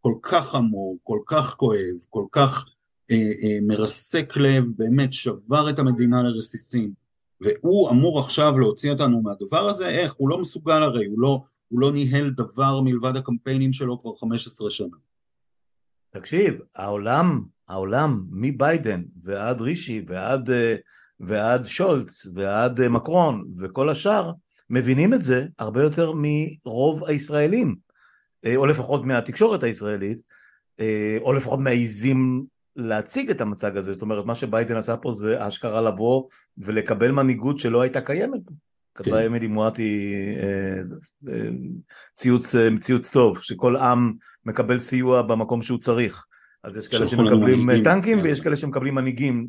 כל 0.08 0.16
כך 0.22 0.50
חמור, 0.50 0.98
כל 1.04 1.20
כך 1.26 1.56
כואב, 1.58 1.96
כל 2.10 2.26
כך 2.32 2.70
אה, 3.12 3.16
אה, 3.16 3.58
מרסק 3.62 4.38
לב, 4.38 4.64
באמת 4.78 5.14
שבר 5.14 5.70
את 5.70 5.80
המדינה 5.80 6.24
לרסיסים, 6.24 6.94
והוא 7.42 7.90
אמור 7.90 8.20
עכשיו 8.20 8.60
להוציא 8.60 8.92
אותנו 8.92 9.22
מהדבר 9.22 9.70
הזה, 9.70 9.90
איך? 9.90 10.14
הוא 10.14 10.30
לא 10.30 10.38
מסוגל 10.38 10.84
הרי, 10.84 11.06
הוא 11.06 11.20
לא, 11.20 11.40
הוא 11.68 11.80
לא 11.80 11.92
ניהל 11.92 12.30
דבר 12.30 12.82
מלבד 12.82 13.16
הקמפיינים 13.16 13.74
שלו 13.74 14.02
כבר 14.02 14.14
15 14.14 14.70
שנה. 14.70 14.98
תקשיב, 16.10 16.60
העולם, 16.76 17.44
העולם 17.68 18.24
מביידן 18.32 19.04
ועד 19.24 19.62
רישי 19.62 20.06
ועד, 20.08 20.50
אה, 20.50 20.76
ועד 21.20 21.68
שולץ 21.68 22.28
ועד 22.34 22.82
אה, 22.82 22.90
מקרון 22.90 23.46
וכל 23.58 23.90
השאר 23.90 24.32
מבינים 24.70 25.14
את 25.14 25.22
זה 25.22 25.48
הרבה 25.60 25.84
יותר 25.84 26.14
מרוב 26.16 27.04
הישראלים, 27.04 27.87
או 28.56 28.66
לפחות 28.66 29.06
מהתקשורת 29.06 29.64
הישראלית, 29.64 30.22
או 31.22 31.34
לפחות 31.34 31.60
מעיזים 31.60 32.46
להציג 32.76 33.30
את 33.30 33.42
המצג 33.42 33.78
הזה, 33.78 33.94
זאת 33.94 34.02
אומרת 34.02 34.26
מה 34.26 34.36
שביידן 34.36 34.76
עשה 34.76 34.98
פה 34.98 35.12
זה 35.12 35.48
אשכרה 35.48 35.82
לבוא 35.82 36.24
ולקבל 36.58 37.12
מנהיגות 37.12 37.60
שלא 37.60 37.82
הייתה 37.82 38.02
קיימת. 38.02 38.42
כתבה 38.96 39.20
כן. 39.20 39.26
אמילי 39.26 39.48
מואטי 39.48 40.16
ציוץ, 42.16 42.56
ציוץ 42.80 43.12
טוב, 43.12 43.40
שכל 43.42 43.76
עם 43.76 44.14
מקבל 44.46 44.80
סיוע 44.80 45.22
במקום 45.22 45.62
שהוא 45.62 45.80
צריך. 45.80 46.26
אז 46.64 46.78
יש 46.78 46.88
כאלה 46.88 47.08
שמקבלים 47.08 47.84
טנקים 47.84 48.18
כן. 48.18 48.24
ויש 48.24 48.42
כאלה 48.42 48.56
שמקבלים 48.56 48.96
מנהיגים 48.96 49.48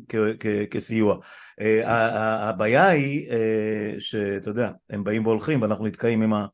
כסיוע. 0.71 1.17
אה, 1.61 2.49
הבעיה 2.49 2.87
היא 2.87 3.29
אה, 3.31 3.95
שאתה 3.99 4.49
יודע, 4.49 4.71
הם 4.89 5.03
באים 5.03 5.25
והולכים 5.25 5.61
ואנחנו 5.61 5.85
נתקעים 5.87 6.21
עם, 6.21 6.33
ה, 6.33 6.45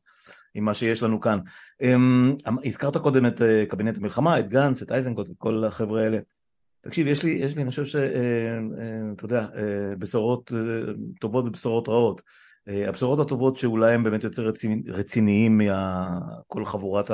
עם 0.54 0.64
מה 0.64 0.74
שיש 0.74 1.02
לנו 1.02 1.20
כאן. 1.20 1.38
אמ, 1.80 2.36
הזכרת 2.64 2.96
קודם 2.96 3.26
את 3.26 3.42
אה, 3.42 3.64
קבינט 3.68 3.98
המלחמה, 3.98 4.40
את 4.40 4.48
גנץ, 4.48 4.82
את 4.82 4.92
אייזנקוט, 4.92 5.30
את 5.30 5.34
כל 5.38 5.64
החבר'ה 5.64 6.02
האלה. 6.02 6.18
תקשיב, 6.80 7.06
יש 7.06 7.22
לי, 7.22 7.30
יש 7.30 7.56
לי, 7.56 7.62
אני 7.62 7.70
חושב 7.70 7.84
שאתה 7.84 9.24
יודע, 9.24 9.46
בשורות 9.98 10.52
טובות 11.20 11.44
ובשורות 11.44 11.88
רעות. 11.88 12.22
הבשורות 12.66 13.18
הטובות 13.18 13.56
שאולי 13.56 13.94
הם 13.94 14.04
באמת 14.04 14.24
יותר 14.24 14.50
רציניים 14.88 15.58
מכל 15.58 16.64
חבורת 16.64 17.10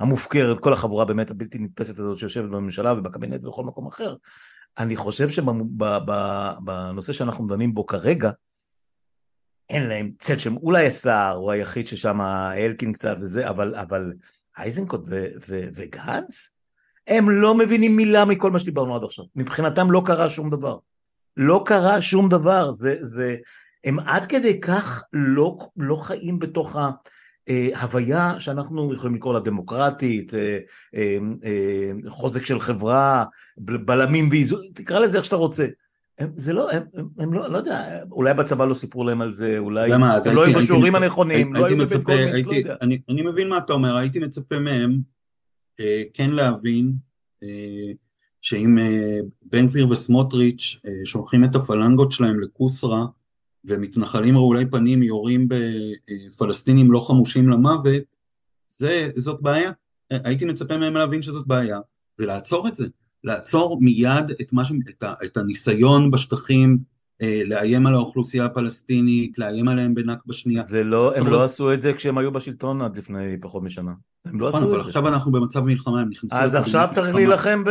המופקרת, 0.00 0.58
כל 0.58 0.72
החבורה 0.72 1.04
באמת 1.04 1.30
הבלתי 1.30 1.58
נתפסת 1.58 1.98
הזאת 1.98 2.18
שיושבת 2.18 2.50
בממשלה 2.50 2.92
ובקבינט 2.92 3.44
ובכל 3.44 3.64
מקום 3.64 3.86
אחר. 3.86 4.14
אני 4.78 4.96
חושב 4.96 5.28
שבנושא 5.30 7.12
שאנחנו 7.12 7.46
דנים 7.46 7.74
בו 7.74 7.86
כרגע, 7.86 8.30
אין 9.70 9.88
להם 9.88 10.10
צל 10.18 10.38
שם, 10.38 10.56
אולי 10.56 10.86
השר 10.86 11.34
הוא 11.36 11.50
היחיד 11.50 11.86
ששם 11.86 12.20
אלקין 12.56 12.92
קצת 12.92 13.16
וזה, 13.20 13.48
אבל, 13.48 13.74
אבל 13.74 14.12
אייזנקוט 14.58 15.00
ו, 15.06 15.26
ו, 15.48 15.68
וגנץ, 15.74 16.50
הם 17.06 17.30
לא 17.30 17.54
מבינים 17.54 17.96
מילה 17.96 18.24
מכל 18.24 18.50
מה 18.50 18.58
שדיברנו 18.58 18.96
עד 18.96 19.04
עכשיו. 19.04 19.24
מבחינתם 19.36 19.90
לא 19.90 20.02
קרה 20.06 20.30
שום 20.30 20.50
דבר. 20.50 20.78
לא 21.36 21.62
קרה 21.66 22.02
שום 22.02 22.28
דבר. 22.28 22.70
זה, 22.70 22.96
זה, 23.00 23.36
הם 23.84 23.98
עד 23.98 24.26
כדי 24.26 24.60
כך 24.60 25.04
לא, 25.12 25.58
לא 25.76 25.96
חיים 25.96 26.38
בתוך 26.38 26.76
ה... 26.76 26.90
אה, 27.48 27.80
הוויה 27.80 28.40
שאנחנו 28.40 28.94
יכולים 28.94 29.16
לקרוא 29.16 29.34
לה 29.34 29.40
דמוקרטית, 29.40 30.34
אה, 30.34 30.58
אה, 30.94 31.18
חוזק 32.08 32.44
של 32.44 32.60
חברה, 32.60 33.24
בלמים 33.58 34.28
ואיזון, 34.30 34.60
תקרא 34.74 34.98
לזה 34.98 35.16
איך 35.18 35.24
שאתה 35.24 35.36
רוצה. 35.36 35.66
הם, 36.18 36.30
זה 36.36 36.52
לא, 36.52 36.70
הם, 36.70 36.82
הם, 36.94 37.08
הם 37.18 37.32
לא, 37.32 37.48
לא 37.48 37.58
יודע, 37.58 38.02
אולי 38.10 38.34
בצבא 38.34 38.64
לא 38.64 38.74
סיפרו 38.74 39.04
להם 39.04 39.20
על 39.20 39.32
זה, 39.32 39.58
אולי 39.58 39.92
הם 39.92 40.00
לא 40.34 40.44
היו 40.44 40.58
בשיעורים 40.58 40.94
הנכונים, 40.94 41.54
לא 41.54 41.66
היו 41.66 41.78
בבית 41.78 42.02
קומיקס, 42.02 42.46
לא 42.46 42.52
יודע. 42.54 42.76
אני, 42.80 43.00
אני 43.08 43.22
מבין 43.22 43.48
מה 43.48 43.58
אתה 43.58 43.72
אומר, 43.72 43.96
הייתי 43.96 44.18
מצפה 44.18 44.58
מהם 44.58 44.98
אה, 45.80 46.02
כן 46.14 46.30
להבין 46.30 46.92
אה, 47.42 47.92
שאם 48.40 48.78
אה, 48.78 49.18
בן 49.42 49.66
גביר 49.66 49.88
וסמוטריץ' 49.90 50.80
אה, 50.86 50.92
שולחים 51.04 51.44
את 51.44 51.54
הפלנגות 51.54 52.12
שלהם 52.12 52.40
לכוסרה, 52.40 53.06
ומתנחלים 53.64 54.36
רעולי 54.36 54.66
פנים 54.66 55.02
יורים 55.02 55.48
בפלסטינים 55.48 56.92
לא 56.92 57.00
חמושים 57.00 57.48
למוות, 57.48 58.02
זה, 58.68 59.10
זאת 59.16 59.42
בעיה. 59.42 59.70
הייתי 60.10 60.44
מצפה 60.44 60.78
מהם 60.78 60.94
להבין 60.94 61.22
שזאת 61.22 61.46
בעיה, 61.46 61.78
ולעצור 62.18 62.68
את 62.68 62.76
זה. 62.76 62.86
לעצור 63.24 63.78
מיד 63.80 64.30
את, 64.40 64.52
ש... 64.64 64.72
את, 64.88 65.02
ה... 65.02 65.14
את 65.24 65.36
הניסיון 65.36 66.10
בשטחים 66.10 66.78
אה, 67.22 67.42
לאיים 67.46 67.86
על 67.86 67.94
האוכלוסייה 67.94 68.44
הפלסטינית, 68.44 69.38
לאיים 69.38 69.68
עליהם 69.68 69.94
בנכבה 69.94 70.34
שנייה. 70.34 70.62
זה 70.62 70.84
לא, 70.84 71.12
הם 71.16 71.26
לא 71.26 71.44
עשו 71.44 71.72
את 71.72 71.80
זה 71.80 71.92
כשהם 71.92 72.18
היו 72.18 72.32
בשלטון 72.32 72.82
עד 72.82 72.96
לפני 72.96 73.36
פחות 73.40 73.62
משנה. 73.62 73.92
הם 74.24 74.40
לא 74.40 74.48
נכון, 74.48 74.60
עשו 74.60 74.66
את 74.66 74.70
זה. 74.70 74.76
אבל 74.76 74.86
עכשיו 74.86 75.08
אנחנו 75.08 75.32
במצב 75.32 75.60
מלחמה, 75.60 76.00
הם 76.00 76.08
נכנסו... 76.10 76.36
אז 76.36 76.54
עכשיו 76.54 76.88
צריך 76.90 77.14
להילחם 77.14 77.64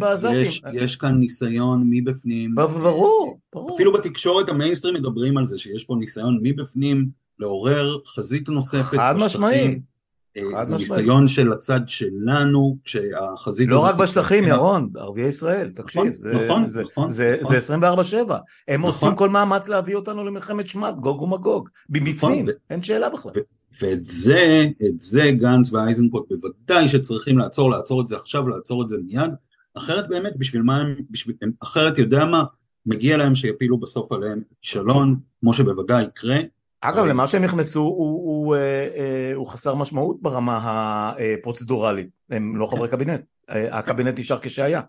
בעזתים. 0.00 0.34
יש, 0.34 0.62
יש 0.72 0.96
כאן 0.96 1.14
ניסיון 1.18 1.86
מבפנים. 1.90 2.54
ברור, 2.54 3.38
ברור. 3.52 3.74
אפילו 3.74 3.92
בתקשורת 3.92 4.48
המיינסטרים 4.48 4.94
מדברים 4.94 5.38
על 5.38 5.44
זה, 5.44 5.58
שיש 5.58 5.84
פה 5.84 5.96
ניסיון 5.98 6.38
מבפנים 6.42 7.08
לעורר 7.38 7.98
חזית 8.06 8.48
נוספת. 8.48 8.96
חד 8.96 9.14
משמעי. 9.18 9.80
אה, 10.36 10.64
זה 10.64 10.76
ניסיון 10.76 11.28
של 11.28 11.52
הצד 11.52 11.80
שלנו, 11.86 12.76
כשהחזית 12.84 13.68
לא 13.68 13.80
רק 13.80 13.94
בשטחים, 13.94 14.44
ירון, 14.44 14.90
ערביי 14.96 15.26
ישראל, 15.26 15.70
תקשיב, 15.70 16.02
נכון, 16.02 16.68
זה 16.68 16.82
נכון, 16.82 17.08
נכון. 17.40 17.84
24-7, 18.28 18.32
הם 18.68 18.82
עושים 18.82 19.14
כל 19.14 19.28
מאמץ 19.28 19.68
להביא 19.68 19.94
אותנו 19.94 20.24
למלחמת 20.24 20.68
שמד, 20.68 20.94
גוג 21.00 21.22
ומגוג, 21.22 21.68
מבפנים, 21.90 22.46
אין 22.70 22.82
שאלה 22.82 23.10
בכלל. 23.10 23.32
ואת 23.80 24.04
זה, 24.04 24.66
את 24.86 25.00
זה 25.00 25.30
גנץ 25.30 25.72
ואייזנקוט 25.72 26.28
בוודאי 26.28 26.88
שצריכים 26.88 27.38
לעצור, 27.38 27.70
לעצור 27.70 28.00
את 28.00 28.08
זה 28.08 28.16
עכשיו, 28.16 28.48
לעצור 28.48 28.82
את 28.82 28.88
זה 28.88 28.96
מיד, 29.04 29.30
אחרת 29.74 30.08
באמת, 30.08 30.36
בשביל 30.36 30.62
מה 30.62 30.76
הם, 30.76 30.94
בשביל, 31.10 31.36
אחרת 31.62 31.98
יודע 31.98 32.24
מה, 32.24 32.44
מגיע 32.86 33.16
להם 33.16 33.34
שיפילו 33.34 33.78
בסוף 33.78 34.12
עליהם 34.12 34.42
כישלון, 34.62 35.16
כמו 35.40 35.54
שבוודאי 35.54 36.02
יקרה, 36.04 36.38
אגב, 36.84 37.04
למה 37.04 37.26
שהם 37.26 37.44
נכנסו 37.44 37.80
הוא, 37.80 37.88
הוא, 37.96 38.46
הוא, 38.46 38.56
אה, 38.56 38.60
אה, 38.96 39.32
הוא 39.34 39.46
חסר 39.46 39.74
משמעות 39.74 40.22
ברמה 40.22 41.12
הפרוצדורלית, 41.18 42.08
הם 42.30 42.56
לא 42.56 42.66
חברי 42.66 42.88
קבינט, 42.88 43.20
אה, 43.50 43.78
הקבינט 43.78 44.18
נשאר 44.18 44.38
כשהיה, 44.42 44.80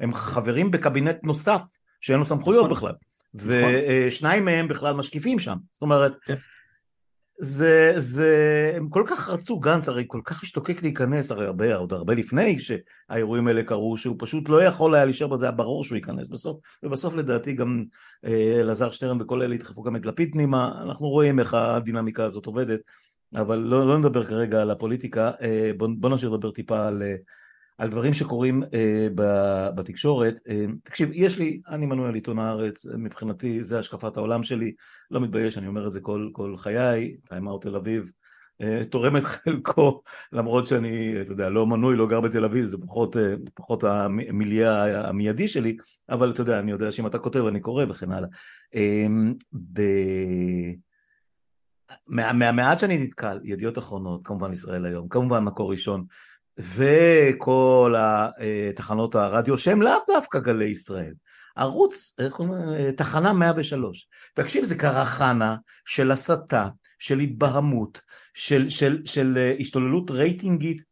הם 0.00 0.14
חברים 0.14 0.70
בקבינט 0.70 1.16
נוסף 1.22 1.60
שאין 2.00 2.18
לו 2.18 2.26
סמכויות 2.26 2.70
נכון. 2.70 2.76
בכלל, 2.76 2.94
נכון. 3.34 3.72
ושניים 4.06 4.44
מהם 4.44 4.68
בכלל 4.68 4.94
משקיפים 4.94 5.38
שם, 5.38 5.56
זאת 5.72 5.82
אומרת, 5.82 6.12
כן. 6.24 6.34
זה, 7.38 7.92
זה, 7.96 8.72
הם 8.76 8.88
כל 8.88 9.04
כך 9.06 9.30
רצו, 9.30 9.60
גנץ 9.60 9.88
הרי 9.88 10.04
כל 10.06 10.20
כך 10.24 10.42
השתוקק 10.42 10.82
להיכנס, 10.82 11.30
הרי 11.30 11.46
הרבה, 11.46 11.76
עוד 11.76 11.92
הרבה 11.92 12.14
לפני 12.14 12.58
שהאירועים 12.58 13.46
האלה 13.46 13.62
קרו, 13.62 13.98
שהוא 13.98 14.16
פשוט 14.18 14.48
לא 14.48 14.64
יכול 14.64 14.94
היה 14.94 15.04
להישאר 15.04 15.26
בזה, 15.26 15.44
היה 15.44 15.52
ברור 15.52 15.84
שהוא 15.84 15.96
ייכנס 15.96 16.28
בסוף, 16.28 16.58
ובסוף 16.82 17.14
לדעתי 17.14 17.54
גם 17.54 17.84
אה, 18.24 18.60
אלעזר 18.60 18.86
אה, 18.86 18.92
שטרן 18.92 19.22
וכל 19.22 19.42
אלה 19.42 19.54
ידחפו 19.54 19.82
גם 19.82 19.96
את 19.96 20.06
לפיד 20.06 20.32
פנימה, 20.32 20.82
אנחנו 20.82 21.08
רואים 21.08 21.38
איך 21.38 21.54
הדינמיקה 21.54 22.24
הזאת 22.24 22.46
עובדת, 22.46 22.80
אבל 23.34 23.58
לא, 23.58 23.88
לא 23.88 23.98
נדבר 23.98 24.24
כרגע 24.24 24.62
על 24.62 24.70
הפוליטיקה, 24.70 25.30
אה, 25.42 25.70
בוא, 25.76 25.88
בוא 25.98 26.10
נשאיר 26.10 26.30
לדבר 26.30 26.50
טיפה 26.50 26.86
על... 26.86 27.02
אה, 27.02 27.14
על 27.82 27.88
דברים 27.88 28.14
שקורים 28.14 28.62
אה, 28.74 29.08
בתקשורת. 29.74 30.40
אה, 30.48 30.64
תקשיב, 30.84 31.10
יש 31.12 31.38
לי, 31.38 31.60
אני 31.68 31.86
מנוי 31.86 32.08
על 32.08 32.14
עיתון 32.14 32.38
הארץ, 32.38 32.86
מבחינתי 32.86 33.64
זה 33.64 33.78
השקפת 33.78 34.16
העולם 34.16 34.42
שלי, 34.42 34.74
לא 35.10 35.20
מתבייש, 35.20 35.58
אני 35.58 35.66
אומר 35.66 35.86
את 35.86 35.92
זה 35.92 36.00
כל, 36.00 36.28
כל 36.32 36.56
חיי, 36.56 37.16
טיימאוט 37.28 37.62
תל 37.62 37.76
אביב, 37.76 38.12
אה, 38.60 38.84
תורם 38.84 39.16
את 39.16 39.24
חלקו, 39.24 40.02
למרות 40.32 40.66
שאני, 40.66 41.20
אתה 41.20 41.32
יודע, 41.32 41.48
לא 41.48 41.66
מנוי, 41.66 41.96
לא 41.96 42.08
גר 42.08 42.20
בתל 42.20 42.44
אביב, 42.44 42.66
זה 42.66 42.76
פחות, 42.78 43.16
אה, 43.16 43.34
פחות 43.54 43.84
המיליה 43.84 45.08
המיידי 45.08 45.48
שלי, 45.48 45.76
אבל 46.10 46.30
אתה 46.30 46.40
יודע, 46.40 46.58
אני 46.58 46.70
יודע 46.70 46.92
שאם 46.92 47.06
אתה 47.06 47.18
כותב 47.18 47.46
אני 47.46 47.60
קורא 47.60 47.84
וכן 47.88 48.12
הלאה. 48.12 48.28
אה, 48.74 49.06
ב... 49.72 49.80
מה, 52.06 52.32
מהמעט 52.32 52.80
שאני 52.80 52.98
נתקל, 52.98 53.40
ידיעות 53.44 53.78
אחרונות, 53.78 54.20
כמובן 54.26 54.52
ישראל 54.52 54.84
היום, 54.84 55.08
כמובן 55.08 55.44
מקור 55.44 55.70
ראשון, 55.70 56.04
וכל 56.58 57.94
תחנות 58.76 59.14
הרדיו 59.14 59.58
שהם 59.58 59.82
לאו 59.82 59.98
דווקא 60.08 60.38
גלי 60.38 60.64
ישראל. 60.64 61.14
ערוץ, 61.56 62.16
תחנה 62.96 63.32
103. 63.32 64.08
תקשיב, 64.34 64.64
זה 64.64 64.78
קרחנה 64.78 65.56
של 65.84 66.10
הסתה, 66.10 66.68
של 66.98 67.18
התבהמות, 67.18 68.00
של, 68.34 68.68
של, 68.68 69.02
של 69.04 69.38
השתוללות 69.60 70.10
רייטינגית 70.10 70.82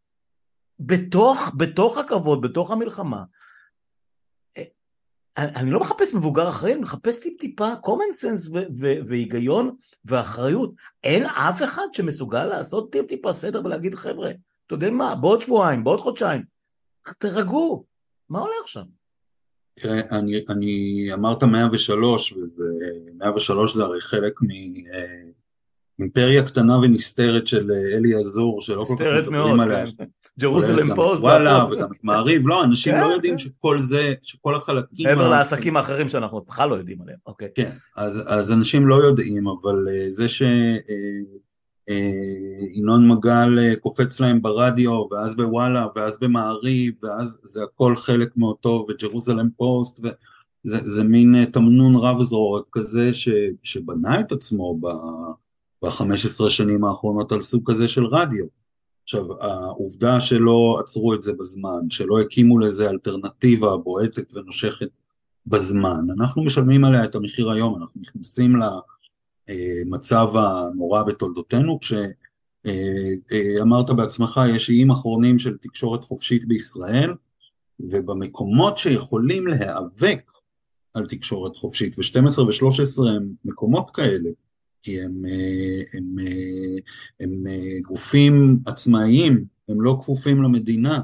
בתוך, 0.81 1.53
בתוך 1.57 1.99
הכבוד, 1.99 2.40
בתוך 2.40 2.70
המלחמה. 2.70 3.23
אני 5.37 5.70
לא 5.70 5.81
מחפש 5.81 6.14
מבוגר 6.14 6.49
אחראי, 6.49 6.73
אני 6.73 6.81
מחפש 6.81 7.20
טיפ 7.20 7.40
טיפה 7.40 7.73
common 7.87 8.14
sense 8.25 8.51
והיגיון 9.07 9.77
ואחריות. 10.05 10.75
אין 11.05 11.27
אף 11.27 11.62
אחד 11.62 11.87
שמסוגל 11.92 12.44
לעשות 12.44 12.92
טיפ 12.92 13.07
טיפה 13.07 13.33
סדר 13.33 13.64
ולהגיד 13.64 13.94
חבר'ה, 13.94 14.31
אתה 14.70 14.76
יודע 14.76 14.90
מה, 14.90 15.14
בעוד 15.14 15.42
שבועיים, 15.42 15.85
בעוד 15.85 16.00
חודשיים, 16.00 16.42
תרגעו, 17.18 17.85
מה 18.28 18.40
הולך 18.40 18.68
שם? 18.68 18.83
תראה, 19.80 20.00
אני, 20.18 20.44
אני 20.48 21.09
אמרת 21.12 21.42
103, 21.42 22.33
וזה, 22.33 22.64
103 23.18 23.74
זה 23.74 23.83
הרי 23.83 24.00
חלק 24.00 24.33
מ, 24.42 24.50
אה, 26.37 26.42
קטנה 26.46 26.78
ונסתרת 26.78 27.46
של 27.46 27.70
אלי 27.72 28.14
עזור, 28.14 28.61
שלא 28.61 28.85
כל 28.88 28.94
כך 28.98 29.04
מדברים 29.22 29.61
עליה. 29.61 29.85
ג'רוזלם 30.40 30.94
פוסט. 30.94 31.22
וואלה, 31.22 31.64
וגם 31.72 31.88
מעריב, 32.02 32.48
לא, 32.48 32.64
אנשים 32.64 32.94
לא 32.94 33.06
יודעים 33.06 33.38
שכל 33.38 33.80
זה, 33.80 34.14
שכל 34.22 34.54
החלקים... 34.54 35.06
מעבר 35.09 35.28
לעסקים 35.28 35.76
האחרים 35.76 36.09
שאנחנו 36.09 36.40
בכלל 36.40 36.68
לא 36.68 36.74
יודעים 36.74 37.02
עליהם, 37.02 37.18
אוקיי. 37.26 37.48
כן, 37.54 37.70
אז 37.96 38.52
אנשים 38.52 38.88
לא 38.88 38.94
יודעים, 38.94 39.48
אבל 39.48 39.87
זה 40.11 40.28
ש... 40.28 40.42
ינון 42.74 43.09
מגל 43.09 43.74
קופץ 43.81 44.20
להם 44.20 44.42
ברדיו, 44.42 45.07
ואז 45.11 45.37
בוואלה, 45.37 45.87
ואז 45.96 46.18
במעריב, 46.20 46.94
ואז 47.03 47.40
זה 47.42 47.62
הכל 47.62 47.96
חלק 47.96 48.37
מאותו, 48.37 48.87
וג'רוזלם 48.88 49.48
פוסט, 49.57 50.00
וזה 50.64 51.05
מין 51.05 51.44
תמנון 51.44 51.94
רב 51.96 52.22
זרועות 52.22 52.68
כזה, 52.72 53.14
ש, 53.14 53.29
שבנה 53.62 54.20
את 54.20 54.33
עצמו 54.33 54.79
ב-15 55.83 56.48
שנים 56.48 56.85
האחרונות 56.85 57.33
על 57.33 57.42
סוג 57.42 57.70
כזה 57.70 57.88
של 57.88 58.07
רדיו. 58.07 58.44
עכשיו, 59.03 59.42
העובדה 59.42 60.20
שלא 60.20 60.79
עצרו 60.81 61.14
את 61.14 61.22
זה 61.22 61.33
בזמן, 61.33 61.90
שלא 61.90 62.20
הקימו 62.20 62.59
לזה 62.59 62.90
אלטרנטיבה 62.90 63.76
בועטת 63.76 64.35
ונושכת 64.35 64.88
בזמן, 65.46 66.07
אנחנו 66.18 66.44
משלמים 66.44 66.85
עליה 66.85 67.05
את 67.05 67.14
המחיר 67.14 67.50
היום, 67.50 67.76
אנחנו 67.83 68.00
נכנסים 68.00 68.57
למצב 69.50 70.28
הנורא 70.34 71.02
בתולדותינו, 71.02 71.78
כשאמרת 71.80 73.90
בעצמך, 73.90 74.40
יש 74.54 74.70
איים 74.70 74.90
אחרונים 74.90 75.38
של 75.38 75.56
תקשורת 75.56 76.04
חופשית 76.04 76.48
בישראל, 76.48 77.14
ובמקומות 77.80 78.78
שיכולים 78.78 79.46
להיאבק 79.46 80.30
על 80.94 81.06
תקשורת 81.06 81.56
חופשית, 81.56 81.98
ו-12 81.98 82.40
ו-13 82.40 83.08
הם 83.16 83.28
מקומות 83.44 83.90
כאלה, 83.90 84.30
כי 84.82 85.02
הם, 85.02 85.22
הם, 85.94 86.16
הם, 87.20 87.20
הם 87.20 87.44
גופים 87.82 88.58
עצמאיים, 88.66 89.44
הם 89.68 89.80
לא 89.80 89.98
כפופים 90.02 90.42
למדינה, 90.42 91.00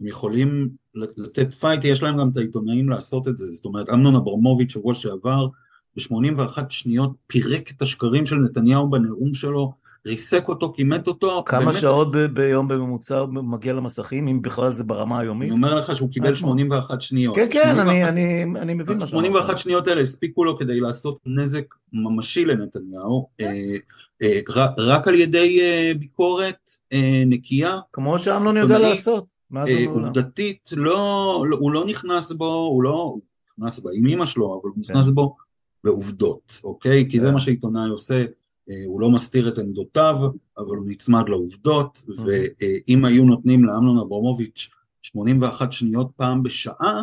הם 0.00 0.06
יכולים 0.06 0.68
לתת 0.94 1.54
פייט, 1.54 1.84
יש 1.84 2.02
להם 2.02 2.16
גם 2.16 2.28
את 2.28 2.36
העיתונאים 2.36 2.88
לעשות 2.88 3.28
את 3.28 3.36
זה, 3.36 3.52
זאת 3.52 3.64
אומרת 3.64 3.88
אמנון 3.88 4.14
אברמוביץ' 4.14 4.72
שבוע 4.72 4.94
שעבר 4.94 5.48
ב-81 5.96 6.58
שניות 6.68 7.10
פירק 7.26 7.70
את 7.70 7.82
השקרים 7.82 8.26
של 8.26 8.36
נתניהו 8.36 8.90
בנאום 8.90 9.34
שלו, 9.34 9.72
ריסק 10.06 10.48
אותו, 10.48 10.72
כימת 10.72 11.08
אותו. 11.08 11.42
כמה 11.46 11.64
באמת... 11.64 11.80
שעות 11.80 12.08
ביום 12.32 12.68
בממוצע 12.68 13.18
הוא 13.18 13.28
מגיע 13.28 13.72
למסכים, 13.72 14.28
אם 14.28 14.42
בכלל 14.42 14.72
זה 14.72 14.84
ברמה 14.84 15.18
היומית? 15.18 15.48
אני 15.48 15.56
אומר 15.56 15.74
לך 15.74 15.96
שהוא 15.96 16.10
קיבל 16.10 16.34
81 16.34 17.00
שניות. 17.00 17.36
כן, 17.36 17.46
כן, 17.50 17.72
81... 17.74 17.88
אני, 17.88 18.04
אני, 18.08 18.60
אני 18.60 18.74
מבין 18.74 18.98
מה 18.98 19.00
שאתה 19.00 19.10
81 19.10 19.58
שניות 19.58 19.88
האלה 19.88 20.00
הספיקו 20.00 20.44
לו 20.44 20.56
כדי 20.56 20.80
לעשות 20.80 21.18
נזק 21.26 21.74
ממשי 21.92 22.44
לנתניהו, 22.44 23.28
אה, 23.40 23.76
אה, 24.22 24.40
רק 24.78 25.08
על 25.08 25.14
ידי 25.14 25.60
אה, 25.60 25.92
ביקורת 25.98 26.70
אה, 26.92 27.22
נקייה. 27.26 27.78
כמו 27.92 28.18
שאמנון 28.18 28.56
יודע 28.56 28.78
לעשות. 28.78 29.24
אה, 29.56 29.84
עובדתית, 29.88 30.70
לא, 30.72 31.44
לא, 31.46 31.56
הוא 31.60 31.72
לא 31.72 31.84
נכנס 31.84 32.32
בו, 32.32 32.54
הוא 32.54 32.82
לא, 32.82 33.14
נכנס 33.58 33.78
בה 33.78 33.90
עם 33.94 34.06
אמא 34.06 34.26
שלו, 34.26 34.46
אבל 34.46 34.70
הוא 34.74 34.84
כן. 34.86 34.92
נכנס 34.92 35.08
בו 35.08 35.36
בעובדות, 35.84 36.60
אוקיי? 36.64 37.06
כי 37.10 37.20
זה 37.20 37.26
כן. 37.26 37.32
מה 37.32 37.40
שעיתונאי 37.40 37.88
עושה. 37.88 38.24
אה, 38.70 38.82
הוא 38.86 39.00
לא 39.00 39.10
מסתיר 39.10 39.48
את 39.48 39.58
עמדותיו, 39.58 40.16
אבל 40.58 40.76
הוא 40.76 40.86
נצמד 40.88 41.28
לעובדות, 41.28 42.02
ואם 42.24 43.04
היו 43.04 43.24
נותנים 43.24 43.64
לאמנון 43.64 43.98
אברמוביץ' 43.98 44.68
81 45.02 45.72
שניות 45.72 46.10
פעם 46.16 46.42
בשעה, 46.42 47.02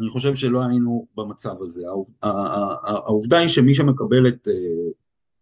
אני 0.00 0.08
חושב 0.08 0.34
שלא 0.34 0.62
היינו 0.64 1.06
במצב 1.16 1.54
הזה. 1.60 1.82
העובדה 2.22 3.38
היא 3.38 3.48
שמי 3.48 3.74
שמקבל 3.74 4.28
את 4.28 4.48
אה, 4.48 4.54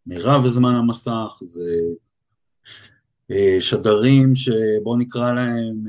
מירב 0.06 0.44
הזמן 0.44 0.74
המסך 0.74 1.38
זה 1.40 1.72
אה, 3.30 3.56
שדרים 3.60 4.34
שבוא 4.34 4.96
נקרא 4.98 5.32
להם 5.32 5.84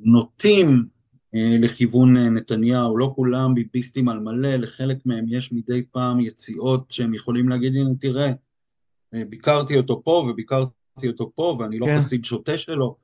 נוטים 0.00 0.86
לכיוון 1.34 2.16
נתניהו, 2.16 2.96
לא 2.96 3.12
כולם 3.16 3.54
ביביסטים 3.54 4.08
על 4.08 4.20
מלא, 4.20 4.56
לחלק 4.56 5.06
מהם 5.06 5.24
יש 5.28 5.52
מדי 5.52 5.82
פעם 5.92 6.20
יציאות 6.20 6.90
שהם 6.90 7.14
יכולים 7.14 7.48
להגיד, 7.48 7.76
הנה 7.76 7.94
תראה, 8.00 8.32
ביקרתי 9.12 9.76
אותו 9.76 10.02
פה 10.04 10.26
וביקרתי 10.30 11.08
אותו 11.08 11.32
פה, 11.34 11.56
ואני 11.60 11.78
לא 11.78 11.86
כן. 11.86 11.98
חסיד 11.98 12.24
שוטה 12.24 12.58
שלו, 12.58 12.96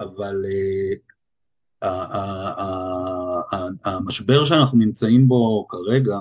אבל 0.00 0.44
uh, 0.44 1.10
המשבר 3.84 4.44
שאנחנו 4.44 4.78
נמצאים 4.78 5.28
בו 5.28 5.66
כרגע, 5.68 6.18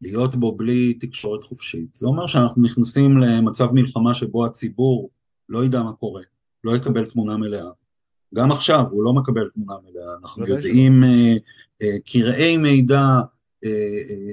להיות 0.00 0.34
בו 0.34 0.56
בלי 0.56 0.94
תקשורת 0.94 1.42
חופשית, 1.44 1.94
זה 1.94 2.06
אומר 2.06 2.26
שאנחנו 2.26 2.62
נכנסים 2.62 3.18
למצב 3.18 3.72
מלחמה 3.72 4.14
שבו 4.14 4.46
הציבור 4.46 5.10
לא 5.48 5.64
ידע 5.64 5.82
מה 5.82 5.92
קורה, 5.92 6.22
לא 6.64 6.76
יקבל 6.76 7.04
תמונה 7.04 7.36
מלאה. 7.36 7.70
גם 8.34 8.52
עכשיו 8.52 8.84
הוא 8.90 9.04
לא 9.04 9.12
מקבל 9.12 9.48
תמונה 9.48 9.74
מלאה, 9.84 10.14
אנחנו 10.22 10.46
יודעים 10.46 11.02
uh, 11.02 11.38
uh, 11.82 11.86
קרעי 12.04 12.56
מידע, 12.56 13.20
אה, 13.66 13.70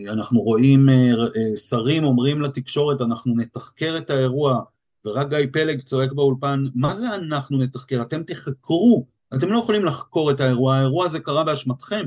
אה, 0.08 0.13
אנחנו 0.13 0.41
רואים 0.41 0.89
אה, 0.89 1.56
שרים 1.56 2.03
אומרים 2.03 2.41
לתקשורת 2.41 3.01
אנחנו 3.01 3.36
נתחקר 3.36 3.97
את 3.97 4.10
האירוע 4.10 4.62
ורק 5.06 5.29
גיא 5.29 5.47
פלג 5.53 5.82
צועק 5.82 6.12
באולפן 6.12 6.63
מה 6.75 6.95
זה 6.95 7.15
אנחנו 7.15 7.58
נתחקר? 7.58 8.01
אתם 8.01 8.23
תחקרו. 8.23 9.06
אתם 9.36 9.49
לא 9.51 9.60
יכולים 9.60 9.86
לחקור 9.86 10.32
את 10.32 10.39
האירוע. 10.39 10.75
האירוע 10.75 11.06
הזה 11.06 11.19
קרה 11.19 11.43
באשמתכם. 11.43 12.06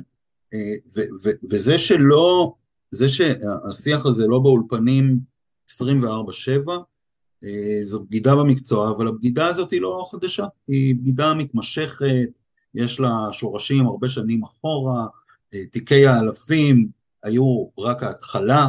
וזה 1.50 1.78
שלא 1.78 2.54
זה 2.90 3.08
שהשיח 3.08 4.06
הזה 4.06 4.26
לא 4.26 4.38
באולפנים 4.38 5.18
24/7 5.70 6.70
זו 7.82 8.04
בגידה 8.04 8.36
במקצוע 8.36 8.90
אבל 8.90 9.08
הבגידה 9.08 9.46
הזאת 9.46 9.70
היא 9.70 9.80
לא 9.80 10.06
חדשה 10.10 10.46
היא 10.68 10.94
בגידה 10.94 11.34
מתמשכת 11.34 12.06
יש 12.74 13.00
לה 13.00 13.08
שורשים 13.32 13.86
הרבה 13.86 14.08
שנים 14.08 14.42
אחורה 14.42 15.06
תיקי 15.70 16.06
האלפים 16.06 16.88
היו 17.26 17.66
רק 17.78 18.02
ההתחלה, 18.02 18.68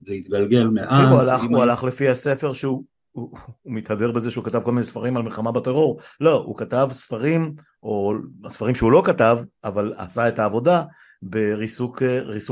זה 0.00 0.12
התגלגל 0.12 0.68
מאז. 0.68 1.10
הוא 1.10 1.20
הלך, 1.20 1.42
הוא 1.50 1.62
הלך 1.62 1.84
לפי 1.84 2.08
הספר 2.08 2.52
שהוא, 2.52 2.84
הוא, 3.12 3.38
הוא 3.62 3.72
מתהדר 3.72 4.12
בזה 4.12 4.30
שהוא 4.30 4.44
כתב 4.44 4.60
כל 4.64 4.72
מיני 4.72 4.86
ספרים 4.86 5.16
על 5.16 5.22
מלחמה 5.22 5.52
בטרור, 5.52 6.00
לא, 6.20 6.42
הוא 6.46 6.56
כתב 6.56 6.88
ספרים, 6.92 7.54
או 7.82 8.14
ספרים 8.48 8.74
שהוא 8.74 8.92
לא 8.92 9.02
כתב, 9.04 9.38
אבל 9.64 9.94
עשה 9.96 10.28
את 10.28 10.38
העבודה 10.38 10.82
בריסוק 11.22 12.02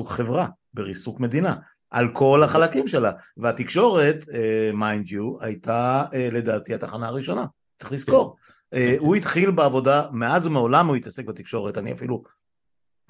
חברה, 0.08 0.48
בריסוק 0.74 1.20
מדינה, 1.20 1.56
על 1.94 2.08
כל 2.12 2.42
החלקים 2.42 2.86
שלה, 2.88 3.12
והתקשורת, 3.36 4.24
mind 4.74 5.06
אה, 5.06 5.12
you, 5.12 5.36
הייתה 5.40 6.04
אה, 6.10 6.34
לדעתי 6.34 6.74
התחנה 6.74 7.06
הראשונה, 7.06 7.44
צריך 7.76 7.92
לזכור. 7.92 8.36
אה, 8.74 8.78
הוא 8.98 9.14
התחיל 9.14 9.50
בעבודה, 9.50 10.02
מאז 10.12 10.46
ומעולם 10.46 10.86
הוא 10.86 10.96
התעסק 10.96 11.24
בתקשורת, 11.24 11.78
אני 11.78 11.92
אפילו 11.92 12.22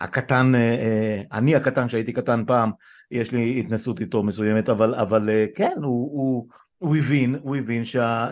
הקטן, 0.00 0.54
אה, 0.54 0.60
אה, 0.60 1.22
אני 1.32 1.56
הקטן 1.56 1.88
שהייתי 1.88 2.12
קטן 2.12 2.44
פעם, 2.46 2.70
יש 3.10 3.32
לי 3.32 3.60
התנסות 3.60 4.00
איתו 4.00 4.22
מסוימת, 4.22 4.68
אבל, 4.68 4.94
אבל 4.94 5.30
אה, 5.30 5.46
כן, 5.54 5.74
הוא, 5.82 6.10
הוא, 6.12 6.48
הוא 6.78 6.96
הבין, 6.96 7.36
הוא 7.42 7.56
הבין 7.56 7.84
שה... 7.84 8.28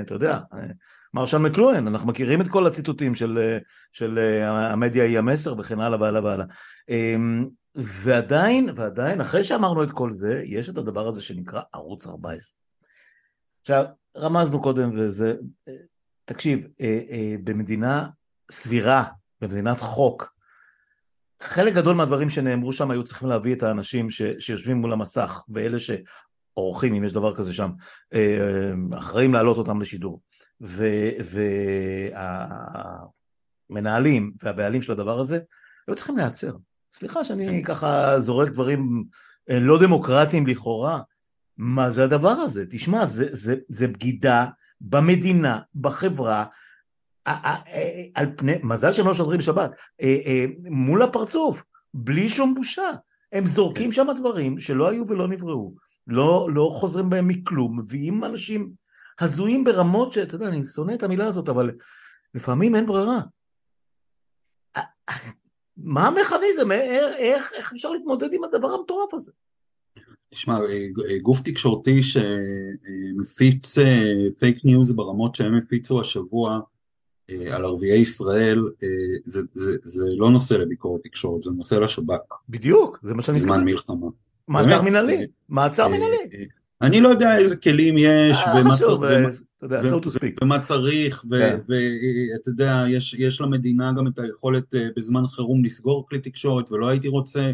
אתה 0.00 0.14
יודע, 0.14 0.38
מרשל 1.14 1.38
מקלוהן, 1.38 1.86
אנחנו 1.86 2.08
מכירים 2.08 2.40
את 2.40 2.48
כל 2.48 2.66
הציטוטים 2.66 3.14
של, 3.14 3.58
של 3.92 4.18
המדיה 4.44 5.04
היא 5.04 5.18
המסר 5.18 5.54
וכן 5.58 5.80
הלאה 5.80 6.00
והלאה 6.00 6.24
והלאה. 6.24 6.46
ועדיין, 7.74 8.70
ועדיין, 8.74 9.20
אחרי 9.20 9.44
שאמרנו 9.44 9.82
את 9.82 9.90
כל 9.90 10.12
זה, 10.12 10.42
יש 10.44 10.68
את 10.68 10.78
הדבר 10.78 11.06
הזה 11.08 11.22
שנקרא 11.22 11.62
ערוץ 11.72 12.06
14. 12.06 12.58
עכשיו, 13.60 13.84
רמזנו 14.16 14.62
קודם 14.62 14.90
וזה, 14.98 15.34
תקשיב, 16.24 16.60
במדינה 17.44 18.08
סבירה, 18.50 19.04
במדינת 19.40 19.80
חוק, 19.80 20.38
חלק 21.42 21.74
גדול 21.74 21.96
מהדברים 21.96 22.30
שנאמרו 22.30 22.72
שם 22.72 22.90
היו 22.90 23.04
צריכים 23.04 23.28
להביא 23.28 23.54
את 23.54 23.62
האנשים 23.62 24.10
ש, 24.10 24.22
שיושבים 24.38 24.76
מול 24.76 24.92
המסך 24.92 25.42
ואלה 25.48 25.78
שעורכים, 25.80 26.94
אם 26.94 27.04
יש 27.04 27.12
דבר 27.12 27.36
כזה 27.36 27.52
שם, 27.52 27.70
אה, 28.14 28.72
אחראים 28.98 29.34
להעלות 29.34 29.56
אותם 29.56 29.80
לשידור. 29.80 30.20
והמנהלים 33.70 34.32
והבעלים 34.42 34.82
של 34.82 34.92
הדבר 34.92 35.18
הזה 35.18 35.40
היו 35.88 35.96
צריכים 35.96 36.16
להיעצר. 36.16 36.52
סליחה 36.92 37.24
שאני 37.24 37.62
ככה 37.64 38.20
זורק 38.20 38.48
דברים 38.48 39.04
אה, 39.50 39.60
לא 39.60 39.78
דמוקרטיים 39.80 40.46
לכאורה. 40.46 41.00
מה 41.56 41.90
זה 41.90 42.04
הדבר 42.04 42.28
הזה? 42.28 42.64
תשמע, 42.70 43.06
זה, 43.06 43.28
זה, 43.30 43.56
זה 43.68 43.88
בגידה 43.88 44.46
במדינה, 44.80 45.60
בחברה, 45.74 46.44
על 48.14 48.26
פני, 48.36 48.52
מזל 48.62 48.92
שהם 48.92 49.06
לא 49.06 49.14
שוטרים 49.14 49.38
בשבת, 49.38 49.70
מול 50.70 51.02
הפרצוף, 51.02 51.62
בלי 51.94 52.30
שום 52.30 52.54
בושה. 52.54 52.90
הם 53.32 53.46
זורקים 53.46 53.92
שם 53.92 54.06
דברים 54.16 54.60
שלא 54.60 54.88
היו 54.88 55.08
ולא 55.08 55.28
נבראו, 55.28 55.74
לא, 56.06 56.48
לא 56.54 56.70
חוזרים 56.72 57.10
בהם 57.10 57.28
מכלום, 57.28 57.78
מביאים 57.78 58.24
אנשים 58.24 58.72
הזויים 59.20 59.64
ברמות 59.64 60.12
שאתה 60.12 60.34
יודע, 60.34 60.48
אני 60.48 60.64
שונא 60.64 60.94
את 60.94 61.02
המילה 61.02 61.26
הזאת, 61.26 61.48
אבל 61.48 61.70
לפעמים 62.34 62.74
אין 62.74 62.86
ברירה. 62.86 63.20
מה 65.78 66.06
המכניזם? 66.06 66.72
איך, 66.72 67.52
איך 67.52 67.72
אפשר 67.72 67.90
להתמודד 67.90 68.32
עם 68.32 68.44
הדבר 68.44 68.72
המטורף 68.72 69.14
הזה? 69.14 69.32
תשמע, 70.30 70.58
גוף 71.22 71.40
תקשורתי 71.40 72.00
שמפיץ 72.02 73.78
פייק 74.38 74.64
ניוז 74.64 74.92
ברמות 74.92 75.34
שהם 75.34 75.54
הפיצו 75.54 76.00
השבוע 76.00 76.60
על 77.28 77.64
ערביי 77.64 77.98
ישראל, 77.98 78.64
זה, 79.22 79.42
זה, 79.50 79.76
זה 79.82 80.04
לא 80.16 80.30
נושא 80.30 80.54
לביקורת 80.54 81.00
תקשורת, 81.04 81.42
זה 81.42 81.50
נושא 81.50 81.74
לשב"כ. 81.74 82.34
בדיוק, 82.48 82.98
זה 83.02 83.14
מה 83.14 83.22
שאני. 83.22 83.36
בזמן 83.36 83.64
מלחמה. 83.64 84.06
מעצר 84.48 84.82
מנהלי, 84.82 85.26
מעצר 85.48 85.88
מנהלי. 85.88 86.48
אני 86.82 87.00
לא 87.00 87.08
יודע 87.08 87.38
איזה 87.38 87.56
כלים 87.56 87.98
יש, 87.98 88.36
ומה, 88.56 88.74
חשוב, 88.74 89.04
ומה, 89.62 89.76
יודע, 89.76 89.90
so 89.90 90.42
ומה 90.42 90.60
צריך, 90.60 91.24
ואתה 91.28 92.44
כן. 92.44 92.50
יודע, 92.50 92.84
יש, 92.88 93.14
יש 93.14 93.40
למדינה 93.40 93.92
גם 93.92 94.06
את 94.06 94.18
היכולת 94.18 94.74
בזמן 94.96 95.26
חירום 95.26 95.64
לסגור 95.64 96.06
כלי 96.08 96.20
תקשורת, 96.20 96.72
ולא 96.72 96.88
הייתי 96.88 97.08
רוצה 97.08 97.52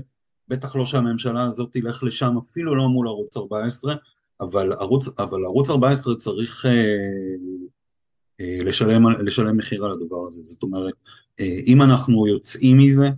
בטח 0.48 0.76
לא 0.76 0.86
שהממשלה 0.86 1.44
הזאת 1.44 1.72
תלך 1.72 2.02
לשם, 2.02 2.36
אפילו 2.38 2.74
לא 2.74 2.88
מול 2.88 3.08
ערוץ 3.08 3.36
14, 3.36 3.94
אבל 4.40 4.72
ערוץ, 4.72 5.08
אבל 5.18 5.44
ערוץ 5.44 5.70
14 5.70 6.16
צריך 6.16 6.66
אה, 6.66 6.70
אה, 8.40 8.64
לשלם, 8.64 9.06
לשלם 9.10 9.56
מחיר 9.56 9.84
על 9.84 9.92
הדבר 9.92 10.26
הזה. 10.26 10.40
זאת 10.44 10.62
אומרת, 10.62 10.94
אה, 11.40 11.60
אם 11.66 11.82
אנחנו 11.82 12.26
יוצאים 12.26 12.78
מזה 12.78 13.08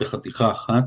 בחתיכה 0.00 0.52
אחת, 0.52 0.84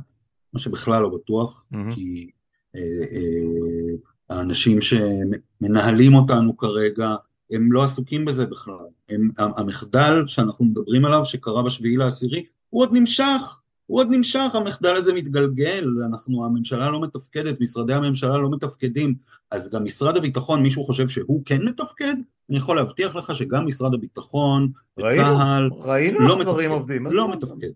מה 0.53 0.59
שבכלל 0.59 1.01
לא 1.01 1.09
בטוח, 1.09 1.67
mm-hmm. 1.73 1.95
כי 1.95 2.29
אה, 2.75 2.81
אה, 3.11 3.95
האנשים 4.29 4.79
שמנהלים 4.81 6.15
אותנו 6.15 6.57
כרגע, 6.57 7.15
הם 7.51 7.71
לא 7.71 7.83
עסוקים 7.83 8.25
בזה 8.25 8.45
בכלל. 8.45 8.85
הם, 9.09 9.29
המחדל 9.37 10.23
שאנחנו 10.27 10.65
מדברים 10.65 11.05
עליו, 11.05 11.25
שקרה 11.25 11.63
בשביעי 11.63 11.97
לעשירי, 11.97 12.43
הוא 12.69 12.81
עוד 12.81 12.89
נמשך. 12.93 13.61
הוא 13.89 13.99
עוד 13.99 14.07
נמשך, 14.11 14.51
המחדל 14.53 14.95
הזה 14.95 15.13
מתגלגל, 15.13 15.87
אנחנו, 16.05 16.45
הממשלה 16.45 16.89
לא 16.89 17.01
מתפקדת, 17.01 17.61
משרדי 17.61 17.93
הממשלה 17.93 18.37
לא 18.37 18.49
מתפקדים, 18.51 19.15
אז 19.51 19.69
גם 19.69 19.83
משרד 19.83 20.17
הביטחון, 20.17 20.63
מישהו 20.63 20.83
חושב 20.83 21.07
שהוא 21.07 21.41
כן 21.45 21.61
מתפקד? 21.61 22.13
אני 22.49 22.57
יכול 22.57 22.75
להבטיח 22.75 23.15
לך 23.15 23.35
שגם 23.35 23.67
משרד 23.67 23.93
הביטחון, 23.93 24.71
צה"ל, 24.99 25.69
ראינו 25.71 26.19
לא 26.19 26.43
דברים 26.43 26.71
עובדים, 26.71 27.05
לא 27.05 27.31
מתפקד. 27.31 27.69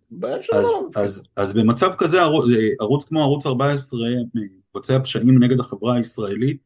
אז, 0.54 0.66
אז, 0.96 1.24
אז 1.36 1.54
במצב 1.54 1.94
כזה 1.98 2.22
ערוץ, 2.22 2.46
ערוץ 2.80 3.04
כמו 3.04 3.22
ערוץ 3.22 3.46
14 3.46 4.00
מבצע 4.76 5.00
פשעים 5.00 5.44
נגד 5.44 5.60
החברה 5.60 5.96
הישראלית, 5.96 6.58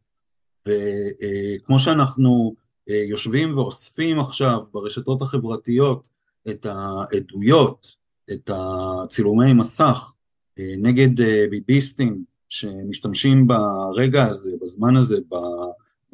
וכמו 0.68 1.80
שאנחנו 1.80 2.54
אה, 2.56 2.67
יושבים 2.88 3.58
ואוספים 3.58 4.20
עכשיו 4.20 4.60
ברשתות 4.74 5.22
החברתיות 5.22 6.10
את 6.50 6.66
העדויות, 6.66 7.96
את 8.32 8.52
הצילומי 8.54 9.54
מסך 9.54 10.16
אה, 10.60 10.74
נגד 10.78 11.22
אה, 11.22 11.46
ביביסטים 11.50 12.24
שמשתמשים 12.50 13.48
ברגע 13.48 14.26
הזה, 14.26 14.52
בזמן 14.62 14.96
הזה, 14.96 15.18
ב, 15.30 15.36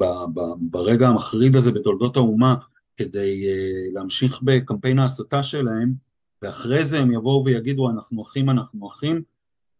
ב, 0.00 0.04
ב, 0.34 0.40
ברגע 0.60 1.08
המחריד 1.08 1.56
הזה 1.56 1.72
בתולדות 1.72 2.16
האומה 2.16 2.54
כדי 2.96 3.46
אה, 3.48 3.92
להמשיך 3.92 4.40
בקמפיין 4.42 4.98
ההסתה 4.98 5.42
שלהם 5.42 5.94
ואחרי 6.42 6.84
זה 6.84 7.00
הם 7.00 7.12
יבואו 7.12 7.44
ויגידו 7.44 7.90
אנחנו 7.90 8.22
אחים, 8.22 8.50
אנחנו 8.50 8.88
אחים, 8.88 9.22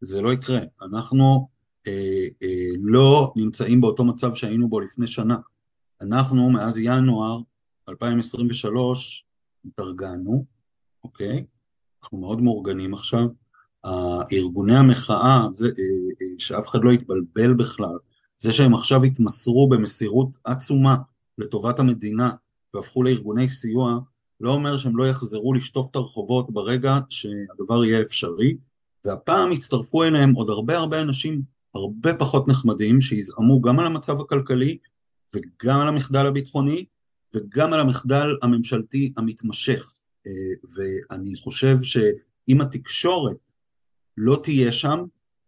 זה 0.01 0.23
לא 0.23 0.33
יקרה. 0.33 0.61
אנחנו 0.83 1.49
אה, 1.87 2.27
אה, 2.43 2.69
לא 2.81 3.33
נמצאים 3.37 3.81
באותו 3.81 4.05
מצב 4.05 4.35
שהיינו 4.35 4.69
בו 4.69 4.81
לפני 4.81 5.07
שנה. 5.07 5.37
אנחנו 6.05 6.51
מאז 6.51 6.79
ינואר 6.79 7.41
2023 7.89 9.25
התארגנו, 9.65 10.45
אוקיי? 11.05 11.45
אנחנו 12.03 12.19
מאוד 12.19 12.43
מאורגנים 12.43 12.95
עכשיו. 12.95 13.29
ארגוני 14.33 14.77
המחאה, 14.77 15.47
זה, 15.51 15.67
אה, 15.67 15.73
אה, 16.23 16.27
שאף 16.39 16.69
אחד 16.69 16.79
לא 16.83 16.91
יתבלבל 16.91 17.55
בכלל, 17.55 17.97
זה 18.37 18.53
שהם 18.53 18.75
עכשיו 18.75 19.05
התמסרו 19.05 19.69
במסירות 19.69 20.29
עצומה 20.45 20.97
לטובת 21.39 21.79
המדינה 21.79 22.31
והפכו 22.75 23.03
לארגוני 23.03 23.49
סיוע, 23.49 23.99
לא 24.41 24.53
אומר 24.53 24.77
שהם 24.77 24.97
לא 24.97 25.09
יחזרו 25.09 25.55
לשטוף 25.55 25.91
את 25.91 25.97
הרחובות 25.97 26.51
ברגע 26.51 26.99
שהדבר 27.09 27.85
יהיה 27.85 28.03
אפשרי, 28.03 28.57
והפעם 29.05 29.53
הצטרפו 29.53 30.05
אליהם 30.05 30.33
עוד 30.33 30.51
הרבה 30.51 30.77
הרבה 30.77 31.01
אנשים 31.01 31.43
הרבה 31.75 32.15
פחות 32.15 32.49
נחמדים, 32.49 33.01
שיזעמו 33.01 33.61
גם 33.61 33.81
על 33.81 33.87
המצב 33.87 34.21
הכלכלי 34.21 34.79
וגם 35.35 35.81
על 35.81 35.89
המחדל 35.89 36.27
הביטחוני 36.27 36.85
וגם 37.35 37.73
על 37.73 37.81
המחדל 37.81 38.37
הממשלתי 38.43 39.13
המתמשך. 39.17 39.87
אה, 40.27 40.33
ואני 40.75 41.37
חושב 41.37 41.77
שאם 41.83 42.61
התקשורת 42.61 43.37
לא 44.17 44.41
תהיה 44.43 44.73
שם 44.73 45.05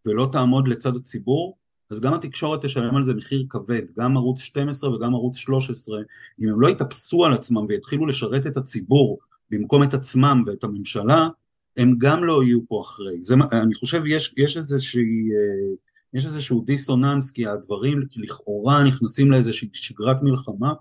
ולא 0.06 0.28
תעמוד 0.32 0.68
לצד 0.68 0.96
הציבור, 0.96 1.56
אז 1.90 2.00
גם 2.00 2.14
התקשורת 2.14 2.64
תשלם 2.64 2.96
על 2.96 3.02
זה 3.02 3.14
מחיר 3.14 3.44
כבד, 3.48 3.82
גם 3.98 4.16
ערוץ 4.16 4.40
12 4.40 4.94
וגם 4.94 5.14
ערוץ 5.14 5.36
13, 5.36 5.98
אם 6.42 6.48
הם 6.48 6.60
לא 6.60 6.68
יתאפסו 6.68 7.24
על 7.24 7.32
עצמם 7.32 7.66
ויתחילו 7.68 8.06
לשרת 8.06 8.46
את 8.46 8.56
הציבור 8.56 9.18
במקום 9.50 9.82
את 9.82 9.94
עצמם 9.94 10.42
ואת 10.46 10.64
הממשלה, 10.64 11.28
הם 11.76 11.94
גם 11.98 12.24
לא 12.24 12.44
יהיו 12.44 12.60
פה 12.68 12.82
אחרי. 12.82 13.22
זה, 13.22 13.34
אני 13.52 13.74
חושב 13.74 14.02
יש, 14.06 14.34
יש, 14.36 14.56
איזושהי, 14.56 15.28
אה, 15.32 15.74
יש 16.14 16.24
איזשהו 16.24 16.64
דיסוננס, 16.64 17.30
כי 17.30 17.46
הדברים 17.46 18.02
לכאורה 18.16 18.84
נכנסים 18.84 19.30
לאיזושהי 19.30 19.68
שגרת 19.72 20.22
מלחמה, 20.22 20.72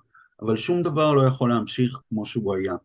אבל 0.41 0.57
שום 0.57 0.84
דבר 0.84 1.13
לא 1.13 1.21
יכול 1.21 1.49
להמשיך 1.49 2.01
כמו 2.09 2.26
שהוא 2.26 2.55
היה. 2.55 2.76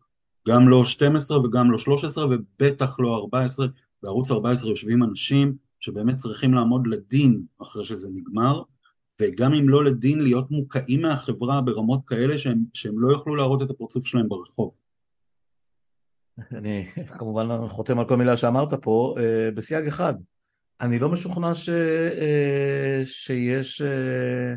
גם 0.47 0.69
לא 0.69 0.85
12 0.85 1.45
וגם 1.45 1.71
לא 1.71 1.77
13 1.77 2.25
ובטח 2.25 2.99
לא 2.99 3.15
14, 3.15 3.67
בערוץ 4.03 4.31
14 4.31 4.69
יושבים 4.69 5.03
אנשים 5.03 5.55
שבאמת 5.79 6.17
צריכים 6.17 6.53
לעמוד 6.53 6.87
לדין 6.87 7.41
אחרי 7.61 7.85
שזה 7.85 8.09
נגמר, 8.13 8.61
וגם 9.21 9.53
אם 9.53 9.69
לא 9.69 9.85
לדין 9.85 10.19
להיות 10.19 10.51
מוקעים 10.51 11.01
מהחברה 11.01 11.61
ברמות 11.61 11.99
כאלה 12.07 12.37
שהם, 12.37 12.63
שהם 12.73 12.99
לא 12.99 13.11
יוכלו 13.11 13.35
להראות 13.35 13.61
את 13.61 13.69
הפרצוף 13.69 14.07
שלהם 14.07 14.29
ברחוב. 14.29 14.71
אני 16.51 16.85
כמובן 17.17 17.67
חותם 17.67 17.99
על 17.99 18.07
כל 18.07 18.17
מילה 18.17 18.37
שאמרת 18.37 18.73
פה, 18.73 19.15
אה, 19.19 19.51
בסייג 19.55 19.87
אחד, 19.87 20.13
אני 20.81 20.99
לא 20.99 21.09
משוכנע 21.09 21.55
ש, 21.55 21.69
אה, 21.69 23.01
שיש, 23.05 23.81
אה, 23.81 24.53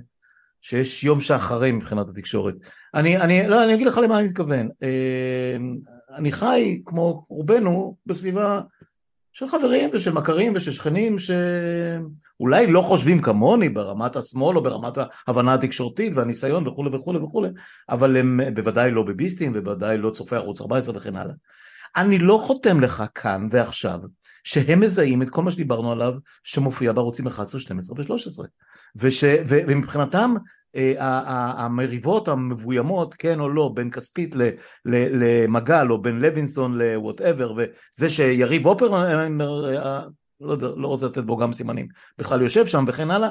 שיש 0.61 1.05
יום 1.05 1.21
שאחרי 1.21 1.73
מבחינת 1.73 2.09
התקשורת. 2.09 2.55
אני, 2.95 3.17
אני, 3.17 3.49
לא, 3.49 3.65
אני 3.65 3.75
אגיד 3.75 3.87
לך 3.87 3.99
למה 3.99 4.19
אני 4.19 4.29
מתכוון. 4.29 4.69
אני 6.15 6.33
חי, 6.33 6.83
כמו 6.85 7.25
רובנו, 7.29 7.97
בסביבה 8.07 8.61
של 9.33 9.49
חברים 9.49 9.91
ושל 9.93 10.13
מכרים 10.13 10.53
ושל 10.57 10.73
שכנים 10.73 11.17
שאולי 11.19 12.67
לא 12.67 12.81
חושבים 12.81 13.23
כמוני 13.23 13.69
ברמת 13.69 14.17
השמאל 14.17 14.57
או 14.57 14.63
ברמת 14.63 14.99
ההבנה 15.27 15.55
התקשורתית 15.55 16.13
והניסיון 16.17 16.69
וכולי 16.69 16.97
וכולי 16.97 17.19
וכולי, 17.19 17.49
אבל 17.89 18.17
הם 18.17 18.41
בוודאי 18.55 18.91
לא 18.91 19.03
ביביסטים 19.03 19.53
ובוודאי 19.55 19.99
לא 19.99 20.11
צופי 20.11 20.37
ערוץ 20.37 20.61
14 20.61 20.97
וכן 20.97 21.17
הלאה. 21.17 21.35
אני 21.97 22.19
לא 22.19 22.41
חותם 22.43 22.81
לך 22.81 23.05
כאן 23.15 23.49
ועכשיו 23.51 23.99
שהם 24.45 24.81
מזהים 24.81 25.23
את 25.23 25.31
כל 25.31 25.43
מה 25.43 25.51
שדיברנו 25.51 25.93
עליו 25.93 26.15
שמופיע 26.45 26.93
בערוצים 26.93 27.27
11, 27.27 27.61
12 27.61 27.97
ו-13 27.99 28.47
וש, 28.97 29.25
ו, 29.25 29.59
ומבחינתם 29.69 30.35
אה, 30.77 30.95
המריבות 31.65 32.29
המבוימות, 32.29 33.15
כן 33.15 33.41
או 33.41 33.49
לא, 33.49 33.71
בין 33.75 33.91
כספית 33.91 34.35
למגל 34.85 35.87
או 35.91 36.03
בין 36.03 36.19
לוינסון 36.19 36.79
לוואטאבר, 36.79 37.53
וזה 37.53 38.09
שיריב 38.09 38.67
אופר, 38.67 38.95
אה, 38.95 39.27
אה, 39.27 40.03
לא, 40.41 40.57
לא 40.77 40.89
רוצה 40.89 41.07
לתת 41.07 41.25
בו 41.25 41.37
גם 41.37 41.53
סימנים, 41.53 41.89
בכלל 42.19 42.43
יושב 42.43 42.67
שם 42.67 42.85
וכן 42.89 43.11
הלאה, 43.11 43.31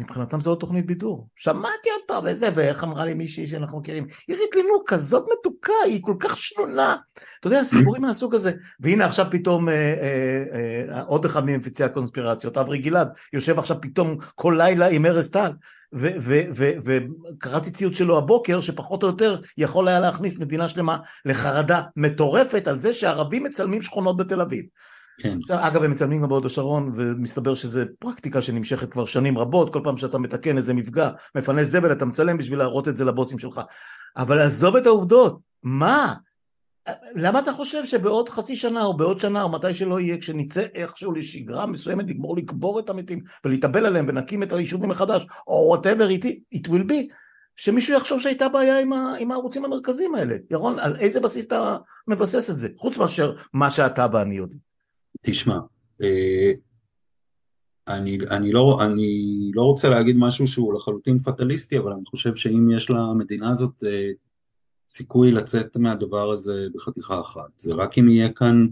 מבחינתם 0.00 0.40
זו 0.40 0.54
תוכנית 0.54 0.86
בידור. 0.86 1.28
שמעתי 1.36 1.88
אותה 2.02 2.18
וזה, 2.24 2.48
ואיך 2.54 2.84
אמרה 2.84 3.04
לי 3.04 3.14
מישהי 3.14 3.46
שאנחנו 3.46 3.78
מכירים, 3.78 4.06
עירית 4.28 4.54
לינור 4.56 4.82
כזאת 4.86 5.24
מתוקה, 5.32 5.72
היא 5.84 6.02
כל 6.02 6.14
כך 6.18 6.36
שנונה. 6.36 6.96
אתה 7.40 7.46
יודע, 7.46 7.64
סיפורים 7.64 8.02
מהסוג 8.06 8.34
הזה. 8.34 8.52
והנה 8.80 9.04
עכשיו 9.04 9.26
פתאום 9.30 9.68
אה, 9.68 9.74
אה, 9.74 10.92
אה, 10.92 11.02
עוד 11.02 11.24
אחד 11.24 11.44
ממפיצי 11.44 11.84
הקונספירציות, 11.84 12.58
אברי 12.58 12.78
גלעד, 12.78 13.08
יושב 13.32 13.58
עכשיו 13.58 13.76
פתאום 13.80 14.16
כל 14.34 14.54
לילה 14.58 14.88
עם 14.88 15.06
ארז 15.06 15.30
טל. 15.30 15.50
וקראתי 15.92 17.70
ציוץ 17.70 17.98
שלו 17.98 18.18
הבוקר, 18.18 18.60
שפחות 18.60 19.02
או 19.02 19.08
יותר 19.08 19.40
יכול 19.58 19.88
היה 19.88 20.00
להכניס 20.00 20.38
מדינה 20.38 20.68
שלמה 20.68 20.98
לחרדה 21.24 21.82
מטורפת 21.96 22.68
על 22.68 22.80
זה 22.80 22.94
שערבים 22.94 23.44
מצלמים 23.44 23.82
שכונות 23.82 24.16
בתל 24.16 24.40
אביב. 24.40 24.64
כן. 25.22 25.38
אגב, 25.50 25.82
הם 25.82 25.90
מצלמים 25.90 26.22
גם 26.22 26.28
בהוד 26.28 26.46
השרון, 26.46 26.92
ומסתבר 26.96 27.54
שזו 27.54 27.80
פרקטיקה 27.98 28.42
שנמשכת 28.42 28.90
כבר 28.90 29.06
שנים 29.06 29.38
רבות, 29.38 29.72
כל 29.72 29.80
פעם 29.84 29.96
שאתה 29.96 30.18
מתקן 30.18 30.56
איזה 30.56 30.74
מפגע, 30.74 31.10
מפנה 31.34 31.64
זבל, 31.64 31.92
אתה 31.92 32.04
מצלם 32.04 32.38
בשביל 32.38 32.58
להראות 32.58 32.88
את 32.88 32.96
זה 32.96 33.04
לבוסים 33.04 33.38
שלך. 33.38 33.60
אבל 34.16 34.38
עזוב 34.38 34.76
את 34.76 34.86
העובדות, 34.86 35.38
מה? 35.62 36.14
למה 37.14 37.38
אתה 37.38 37.52
חושב 37.52 37.86
שבעוד 37.86 38.28
חצי 38.28 38.56
שנה 38.56 38.84
או 38.84 38.96
בעוד 38.96 39.20
שנה 39.20 39.42
או 39.42 39.48
מתי 39.48 39.74
שלא 39.74 40.00
יהיה, 40.00 40.18
כשנצא 40.18 40.62
איכשהו 40.74 41.12
לשגרה 41.12 41.66
מסוימת, 41.66 42.08
לגמור 42.08 42.36
לקבור 42.36 42.80
את 42.80 42.90
המתים 42.90 43.20
ולהתאבל 43.44 43.86
עליהם 43.86 44.06
ונקים 44.08 44.42
את 44.42 44.52
היישובים 44.52 44.90
מחדש, 44.90 45.26
או 45.46 45.76
whatever 45.76 46.22
it, 46.22 46.26
it 46.54 46.68
will 46.68 46.90
be, 46.90 47.14
שמישהו 47.56 47.94
יחשוב 47.94 48.20
שהייתה 48.20 48.48
בעיה 48.48 48.80
עם, 48.80 48.92
ה, 48.92 49.14
עם 49.18 49.30
הערוצים 49.30 49.64
המרכזיים 49.64 50.14
האלה. 50.14 50.36
ירון, 50.50 50.78
על 50.78 50.96
איזה 50.96 51.20
בסיס 51.20 51.46
אתה 51.46 51.76
מבסס 52.08 52.50
את 52.50 52.58
זה? 52.58 52.68
חוץ 52.76 52.98
מאשר 52.98 53.32
מה 53.52 53.70
שאתה 53.70 54.06
ואני 54.12 54.34
יודעים. 54.34 54.69
תשמע, 55.22 55.58
אה, 56.02 56.52
אני, 57.88 58.18
אני, 58.30 58.52
לא, 58.52 58.78
אני 58.82 59.50
לא 59.54 59.62
רוצה 59.62 59.88
להגיד 59.88 60.16
משהו 60.18 60.46
שהוא 60.46 60.74
לחלוטין 60.74 61.18
פטליסטי, 61.18 61.78
אבל 61.78 61.92
אני 61.92 62.04
חושב 62.06 62.34
שאם 62.34 62.70
יש 62.70 62.90
למדינה 62.90 63.50
הזאת 63.50 63.84
אה, 63.86 64.10
סיכוי 64.88 65.32
לצאת 65.32 65.76
מהדבר 65.76 66.30
הזה 66.30 66.66
בחתיכה 66.74 67.20
אחת, 67.20 67.50
זה 67.56 67.74
רק 67.74 67.98
אם 67.98 68.08
יהיה 68.08 68.28
כאן 68.32 68.66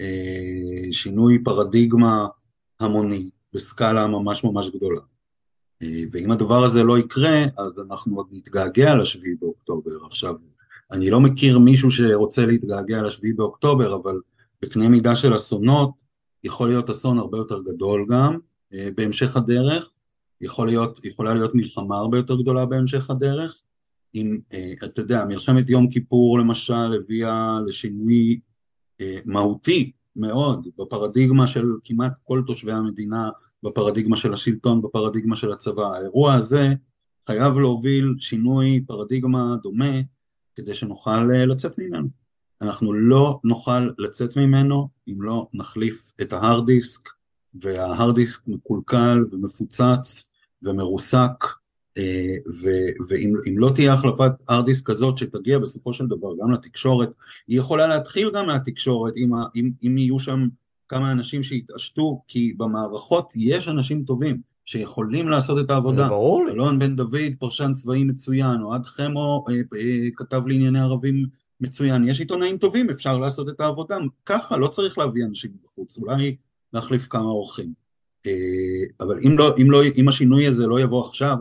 אה, 0.00 0.92
שינוי 0.92 1.44
פרדיגמה 1.44 2.26
המוני 2.80 3.30
בסקאלה 3.52 4.06
ממש 4.06 4.44
ממש 4.44 4.68
גדולה. 4.68 5.00
ואם 6.10 6.30
הדבר 6.30 6.64
הזה 6.64 6.82
לא 6.82 6.98
יקרה, 6.98 7.44
אז 7.58 7.80
אנחנו 7.80 8.16
עוד 8.16 8.26
נתגעגע 8.30 8.94
לשביעי 8.94 9.34
באוקטובר. 9.34 9.90
עכשיו, 10.06 10.34
אני 10.92 11.10
לא 11.10 11.20
מכיר 11.20 11.58
מישהו 11.58 11.90
שרוצה 11.90 12.46
להתגעגע 12.46 13.02
לשביעי 13.02 13.32
באוקטובר, 13.32 13.96
אבל 13.96 14.20
בקנה 14.62 14.88
מידה 14.88 15.16
של 15.16 15.36
אסונות, 15.36 15.90
יכול 16.44 16.68
להיות 16.68 16.90
אסון 16.90 17.18
הרבה 17.18 17.38
יותר 17.38 17.62
גדול 17.62 18.06
גם 18.10 18.38
אה, 18.74 18.88
בהמשך 18.96 19.36
הדרך, 19.36 19.90
יכול 20.40 20.66
להיות, 20.66 21.04
יכולה 21.04 21.34
להיות 21.34 21.54
מלחמה 21.54 21.96
הרבה 21.98 22.16
יותר 22.16 22.36
גדולה 22.36 22.66
בהמשך 22.66 23.10
הדרך. 23.10 23.62
אם, 24.14 24.38
אה, 24.52 24.72
אתה 24.84 25.00
יודע, 25.00 25.24
מלחמת 25.24 25.70
יום 25.70 25.90
כיפור 25.90 26.38
למשל 26.38 26.94
הביאה 27.02 27.58
לשינוי 27.66 28.40
מהותי 29.24 29.92
מאוד 30.16 30.68
בפרדיגמה 30.78 31.46
של 31.46 31.64
כמעט 31.84 32.12
כל 32.24 32.42
תושבי 32.46 32.72
המדינה 32.72 33.30
בפרדיגמה 33.62 34.16
של 34.16 34.32
השלטון, 34.32 34.82
בפרדיגמה 34.82 35.36
של 35.36 35.52
הצבא. 35.52 35.82
האירוע 35.82 36.34
הזה 36.34 36.74
חייב 37.26 37.58
להוביל 37.58 38.14
שינוי 38.18 38.84
פרדיגמה 38.86 39.56
דומה 39.62 40.00
כדי 40.56 40.74
שנוכל 40.74 41.30
אה, 41.34 41.46
לצאת 41.46 41.78
ממנו. 41.78 42.08
אנחנו 42.62 42.92
לא 42.92 43.40
נוכל 43.44 43.90
לצאת 43.98 44.36
ממנו 44.36 44.88
אם 45.08 45.22
לא 45.22 45.46
נחליף 45.54 46.12
את 46.20 46.32
ההארד 46.32 46.66
דיסק, 46.66 47.08
וההארד 47.54 48.14
דיסק 48.14 48.48
מקולקל 48.48 49.24
ומפוצץ 49.32 50.30
ומרוסק, 50.62 51.44
אה, 51.98 52.36
ואם 53.08 53.58
לא 53.58 53.70
תהיה 53.74 53.92
החלפת 53.92 54.32
הארד 54.48 54.64
דיסק 54.66 54.86
כזאת 54.86 55.18
שתגיע 55.18 55.58
בסופו 55.58 55.92
של 55.92 56.06
דבר 56.06 56.28
גם 56.42 56.52
לתקשורת, 56.52 57.10
היא 57.48 57.58
יכולה 57.58 57.86
להתחיל 57.86 58.30
גם 58.30 58.46
מהתקשורת 58.46 59.16
אם, 59.16 59.30
אם, 59.56 59.70
אם 59.82 59.98
יהיו 59.98 60.18
שם 60.18 60.48
כמה 60.88 61.12
אנשים 61.12 61.42
שהתעשתו, 61.42 62.22
כי 62.28 62.54
במערכות 62.56 63.32
יש 63.36 63.68
אנשים 63.68 64.04
טובים 64.04 64.40
שיכולים 64.66 65.28
לעשות 65.28 65.58
את 65.64 65.70
העבודה. 65.70 66.08
ברור 66.08 66.44
לי. 66.44 66.52
אלון 66.52 66.78
בן 66.78 66.96
דוד, 66.96 67.32
פרשן 67.38 67.72
צבאי 67.72 68.04
מצוין, 68.04 68.62
אוהד 68.62 68.86
חמו, 68.86 69.44
אה, 69.48 69.54
אה, 69.54 70.08
כתב 70.16 70.42
לענייני 70.46 70.80
ערבים 70.80 71.26
מצוין. 71.60 72.08
יש 72.08 72.20
עיתונאים 72.20 72.58
טובים, 72.58 72.90
אפשר 72.90 73.18
לעשות 73.18 73.48
את 73.48 73.60
העבודה. 73.60 73.96
ככה, 74.26 74.56
לא 74.56 74.68
צריך 74.68 74.98
להביא 74.98 75.24
אנשים 75.24 75.50
בחוץ, 75.64 75.98
אולי 75.98 76.36
להחליף 76.72 77.06
כמה 77.06 77.28
אורחים. 77.28 77.72
אה, 78.26 78.84
אבל 79.00 79.18
אם, 79.18 79.38
לא, 79.38 79.54
אם, 79.58 79.70
לא, 79.70 79.82
אם 79.96 80.08
השינוי 80.08 80.46
הזה 80.46 80.66
לא 80.66 80.80
יבוא 80.80 81.06
עכשיו, 81.06 81.36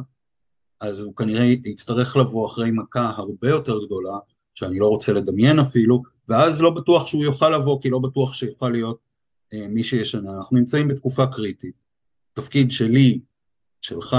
אז 0.80 1.02
הוא 1.02 1.16
כנראה 1.16 1.44
יצטרך 1.44 2.18
לבוא 2.18 2.46
אחרי 2.46 2.72
מכה 2.72 3.12
הרבה 3.16 3.50
יותר 3.50 3.86
גדולה, 3.86 4.18
שאני 4.56 4.80
לא 4.80 4.88
רוצה 4.88 5.14
לדמיין 5.14 5.60
אפילו, 5.60 6.04
ואז 6.30 6.62
לא 6.62 6.70
בטוח 6.70 7.08
שהוא 7.08 7.24
יוכל 7.24 7.50
לבוא, 7.50 7.82
כי 7.82 7.90
לא 7.90 8.00
בטוח 8.00 8.34
שיוכל 8.34 8.70
להיות 8.70 8.98
אה, 9.54 9.68
מי 9.68 9.84
שישנה. 9.84 10.34
אנחנו 10.38 10.58
נמצאים 10.58 10.88
בתקופה 10.88 11.28
קריטית. 11.28 11.76
תפקיד 12.34 12.72
שלי, 12.72 13.20
שלך, 13.82 14.16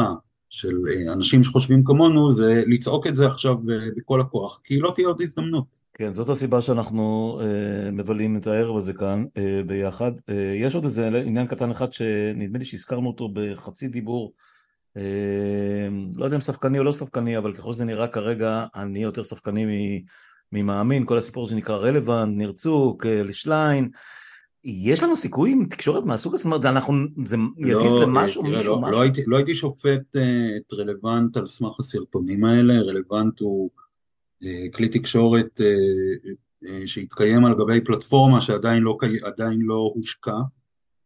של 0.48 0.76
אה, 0.88 1.12
אנשים 1.12 1.42
שחושבים 1.42 1.84
כמונו, 1.84 2.30
זה 2.30 2.62
לצעוק 2.66 3.06
את 3.06 3.16
זה 3.16 3.26
עכשיו 3.26 3.56
אה, 3.70 3.88
בכל 3.96 4.20
הכוח, 4.20 4.60
כי 4.64 4.78
לא 4.78 4.92
תהיה 4.94 5.08
עוד 5.08 5.20
הזדמנות. 5.20 5.64
כן, 5.98 6.12
זאת 6.12 6.28
הסיבה 6.28 6.62
שאנחנו 6.62 7.38
אה, 7.42 7.90
מבלים 7.90 8.36
את 8.36 8.46
הערב 8.46 8.76
הזה 8.76 8.92
כאן 8.92 9.24
אה, 9.38 9.60
ביחד. 9.66 10.12
אה, 10.28 10.54
יש 10.56 10.74
עוד 10.74 10.84
איזה 10.84 11.08
עניין 11.08 11.46
קטן 11.46 11.70
אחד 11.70 11.92
שנדמה 11.92 12.58
לי 12.58 12.64
שהזכרנו 12.64 13.08
אותו 13.08 13.28
בחצי 13.32 13.88
דיבור. 13.88 14.32
אה, 14.96 15.88
לא 16.16 16.24
יודע 16.24 16.36
אם 16.36 16.40
ספקני 16.40 16.78
או 16.78 16.84
לא 16.84 16.92
ספקני, 16.92 17.38
אבל 17.38 17.54
ככל 17.54 17.72
שזה 17.72 17.84
נראה 17.84 18.08
כרגע, 18.08 18.64
אני 18.74 19.02
יותר 19.02 19.24
ספקני 19.24 20.02
ממאמין. 20.52 21.06
כל 21.06 21.18
הסיפור 21.18 21.48
שנקרא 21.48 21.76
רלוונט, 21.76 22.38
ניר 22.38 22.52
צוק, 22.52 23.06
לשליין. 23.06 23.88
יש 24.64 25.02
לנו 25.02 25.16
סיכוי 25.16 25.52
עם 25.52 25.64
תקשורת 25.70 26.04
מהסוג 26.04 26.34
הזה? 26.34 26.42
זאת 26.42 26.44
אומרת, 26.44 26.64
אנחנו, 26.64 26.94
זה 27.26 27.36
יזיז 27.58 27.92
לא, 27.92 28.02
למשהו, 28.02 28.42
תראה, 28.42 28.56
מישהו, 28.56 28.74
לא, 28.74 28.80
משהו? 28.80 28.92
לא 28.92 29.00
הייתי, 29.00 29.22
לא 29.26 29.36
הייתי 29.36 29.54
שופט 29.54 30.16
uh, 30.16 30.20
את 30.56 30.72
רלוונט 30.72 31.36
על 31.36 31.46
סמך 31.46 31.80
הסרטונים 31.80 32.44
האלה, 32.44 32.80
רלוונט 32.80 33.40
הוא 33.40 33.70
כלי 34.74 34.88
תקשורת 34.88 35.60
uh, 35.60 36.28
uh, 36.64 36.68
שהתקיים 36.86 37.44
על 37.44 37.54
גבי 37.54 37.80
פלטפורמה 37.80 38.40
שעדיין 38.40 38.82
לא, 38.82 38.98
לא 39.58 39.92
הושקע. 39.94 40.36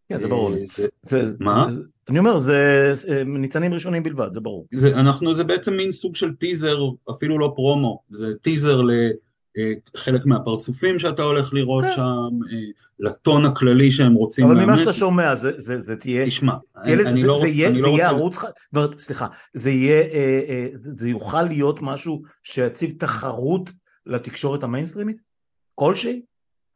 כן, 0.08 0.18
זה 0.18 0.28
ברור. 0.28 0.52
זה, 0.76 0.86
זה, 1.02 1.32
מה? 1.40 1.66
זה, 1.70 1.82
אני 2.08 2.18
אומר, 2.18 2.36
זה 2.36 2.92
ניצנים 3.26 3.74
ראשונים 3.74 4.02
בלבד, 4.02 4.32
זה 4.32 4.40
ברור. 4.40 4.66
זה, 4.74 5.00
אנחנו, 5.00 5.34
זה 5.34 5.44
בעצם 5.44 5.76
מין 5.76 5.92
סוג 5.92 6.16
של 6.16 6.34
טיזר, 6.34 6.78
אפילו 7.10 7.38
לא 7.38 7.52
פרומו, 7.56 8.02
זה 8.10 8.34
טיזר 8.42 8.82
ל... 8.82 8.90
אה, 9.60 9.72
חלק 9.96 10.26
מהפרצופים 10.26 10.98
שאתה 10.98 11.22
הולך 11.22 11.54
לראות 11.54 11.84
כן. 11.84 11.90
שם, 11.96 12.28
אה, 12.52 12.58
לטון 12.98 13.44
הכללי 13.44 13.90
שהם 13.90 14.14
רוצים 14.14 14.44
לאמץ. 14.44 14.56
אבל 14.56 14.66
ממה 14.66 14.78
שאתה 14.78 14.92
שומע 14.92 15.34
זה, 15.34 15.52
זה, 15.56 15.80
זה 15.80 15.96
תהיה, 15.96 16.26
תשמע, 16.26 16.54
תהיה 16.82 16.94
אני, 16.94 17.08
אני 17.08 17.20
זה, 17.20 17.26
לא, 17.26 17.38
זה 17.40 17.48
יהיה, 17.48 17.72
זה 17.72 17.82
לא 17.82 17.88
יהיה 17.88 18.08
ערוץ, 18.08 18.38
סליחה, 18.98 19.26
זה 19.54 19.70
יהיה, 19.70 20.02
אה, 20.02 20.66
זה 20.72 21.08
יוכל 21.08 21.42
להיות 21.42 21.82
משהו 21.82 22.22
שיציב 22.42 22.94
תחרות 22.98 23.70
לתקשורת 24.06 24.62
המיינסטרימית? 24.62 25.20
כלשהי? 25.74 26.22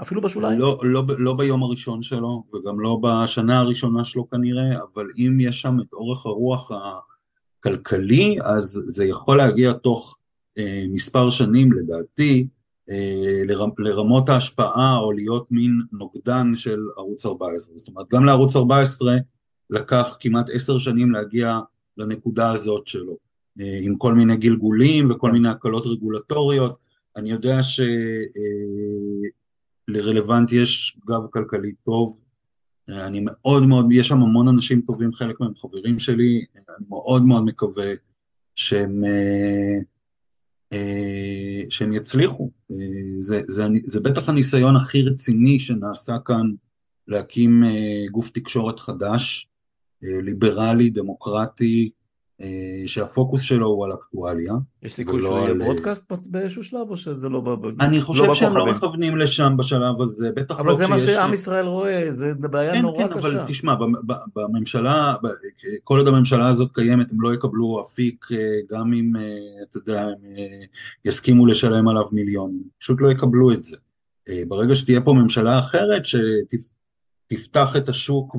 אפילו 0.03 0.21
בשוליים? 0.21 0.59
לא, 0.59 0.79
לא, 0.83 1.03
לא 1.19 1.35
ביום 1.35 1.63
הראשון 1.63 2.03
שלו, 2.03 2.45
וגם 2.55 2.81
לא 2.81 3.01
בשנה 3.03 3.59
הראשונה 3.59 4.05
שלו 4.05 4.31
כנראה, 4.31 4.79
אבל 4.95 5.07
אם 5.19 5.39
יש 5.41 5.61
שם 5.61 5.77
את 5.81 5.93
אורך 5.93 6.27
הרוח 6.27 6.71
הכלכלי, 7.61 8.37
אז 8.43 8.85
זה 8.87 9.05
יכול 9.05 9.39
להגיע 9.39 9.73
תוך 9.73 10.19
אה, 10.59 10.85
מספר 10.89 11.31
שנים 11.31 11.73
לדעתי, 11.73 12.47
לרמות 13.79 14.29
ההשפעה 14.29 14.99
או 14.99 15.13
להיות 15.13 15.47
מין 15.53 15.81
נוגדן 15.93 16.53
של 16.57 16.81
ערוץ 16.97 17.27
14. 17.27 17.77
זאת 17.77 17.89
אומרת, 17.89 18.07
גם 18.13 18.25
לערוץ 18.25 18.57
14 18.57 19.15
לקח 19.71 20.17
כמעט 20.21 20.51
עשר 20.53 20.79
שנים 20.79 21.11
להגיע 21.11 21.61
לנקודה 21.97 22.51
הזאת 22.51 22.87
שלו, 22.87 23.17
אה, 23.61 23.79
עם 23.83 23.97
כל 23.97 24.15
מיני 24.15 24.37
גלגולים 24.37 25.11
וכל 25.11 25.33
מיני 25.33 25.49
הקלות 25.49 25.87
רגולטוריות. 25.87 26.79
אני 27.17 27.31
יודע 27.31 27.61
שלרלוונט 29.89 30.53
יש 30.53 30.99
גב 31.07 31.27
כלכלי 31.31 31.73
טוב, 31.85 32.21
אני 32.89 33.21
מאוד 33.25 33.67
מאוד, 33.67 33.87
יש 33.93 34.09
שם 34.09 34.23
המון 34.23 34.49
אנשים 34.49 34.81
טובים, 34.81 35.13
חלק 35.13 35.41
מהם 35.41 35.55
חברים 35.57 35.99
שלי, 35.99 36.45
אני 36.57 36.87
מאוד 36.89 37.25
מאוד 37.25 37.45
מקווה 37.45 37.93
שהם 38.55 39.05
אה, 40.73 41.63
שהם 41.71 41.93
יצליחו. 41.93 42.51
אה, 42.75 43.21
זה, 43.21 43.43
זה, 43.47 43.67
זה 43.85 44.01
בטח 44.01 44.29
הניסיון 44.29 44.77
הכי 44.77 45.03
רציני 45.03 45.59
שנעשה 45.59 46.17
כאן 46.25 46.51
להקים 47.09 47.65
אה, 47.65 48.05
גוף 48.11 48.31
תקשורת 48.31 48.79
חדש, 48.79 49.49
ליברלי, 50.03 50.91
דמוקרטי, 50.91 51.91
אה, 51.91 52.04
שהפוקוס 52.87 53.43
שלו 53.43 53.67
הוא 53.67 53.85
על 53.85 53.93
אקטואליה. 53.93 54.53
יש 54.83 54.95
סיכוי 54.95 55.23
שהוא 55.23 55.39
יהיה 55.39 55.55
ברודקאסט 55.55 56.13
באיזשהו 56.27 56.65
שלב 56.65 56.91
או 56.91 56.97
שזה 56.97 57.29
לא 57.29 57.41
ב... 57.41 57.81
אני 57.81 58.01
חושב 58.01 58.25
לא 58.25 58.35
שהם 58.35 58.57
לא 58.57 58.67
מכוונים 58.67 59.17
לשם 59.17 59.57
בשלב 59.57 60.03
הזה, 60.03 60.31
בטח 60.37 60.61
אבל 60.61 60.71
לא 60.71 60.77
זה 60.77 60.87
מה 60.87 61.01
שעם 61.01 61.35
ישראל 61.35 61.67
רואה, 61.67 62.13
זה 62.13 62.35
בעיה 62.35 62.73
כן, 62.73 62.83
נורא 62.83 62.99
כן, 62.99 63.09
קשה. 63.09 63.21
כן, 63.21 63.37
אבל 63.37 63.45
תשמע, 63.47 63.75
בממשלה, 64.37 65.15
כל 65.85 65.99
עוד 65.99 66.09
הממשלה 66.09 66.49
הזאת 66.49 66.71
קיימת 66.75 67.13
הם 67.13 67.21
לא 67.21 67.35
יקבלו 67.35 67.83
אפיק 67.83 68.27
אה, 68.33 68.39
גם 68.71 68.93
אם, 68.93 69.17
אה, 69.17 69.23
אתה 69.71 69.79
יודע, 69.79 70.03
הם 70.03 70.15
יסכימו 71.05 71.47
לשלם 71.47 71.89
עליו 71.89 72.05
מיליונים, 72.13 72.63
פשוט 72.79 73.01
לא 73.01 73.11
יקבלו 73.11 73.53
את 73.53 73.65
זה. 73.65 73.77
ברגע 74.49 74.75
שתהיה 74.75 75.01
פה 75.01 75.13
ממשלה 75.13 75.59
אחרת 75.59 76.03
שתפתח 76.05 77.77
את 77.77 77.89
השוק 77.89 78.37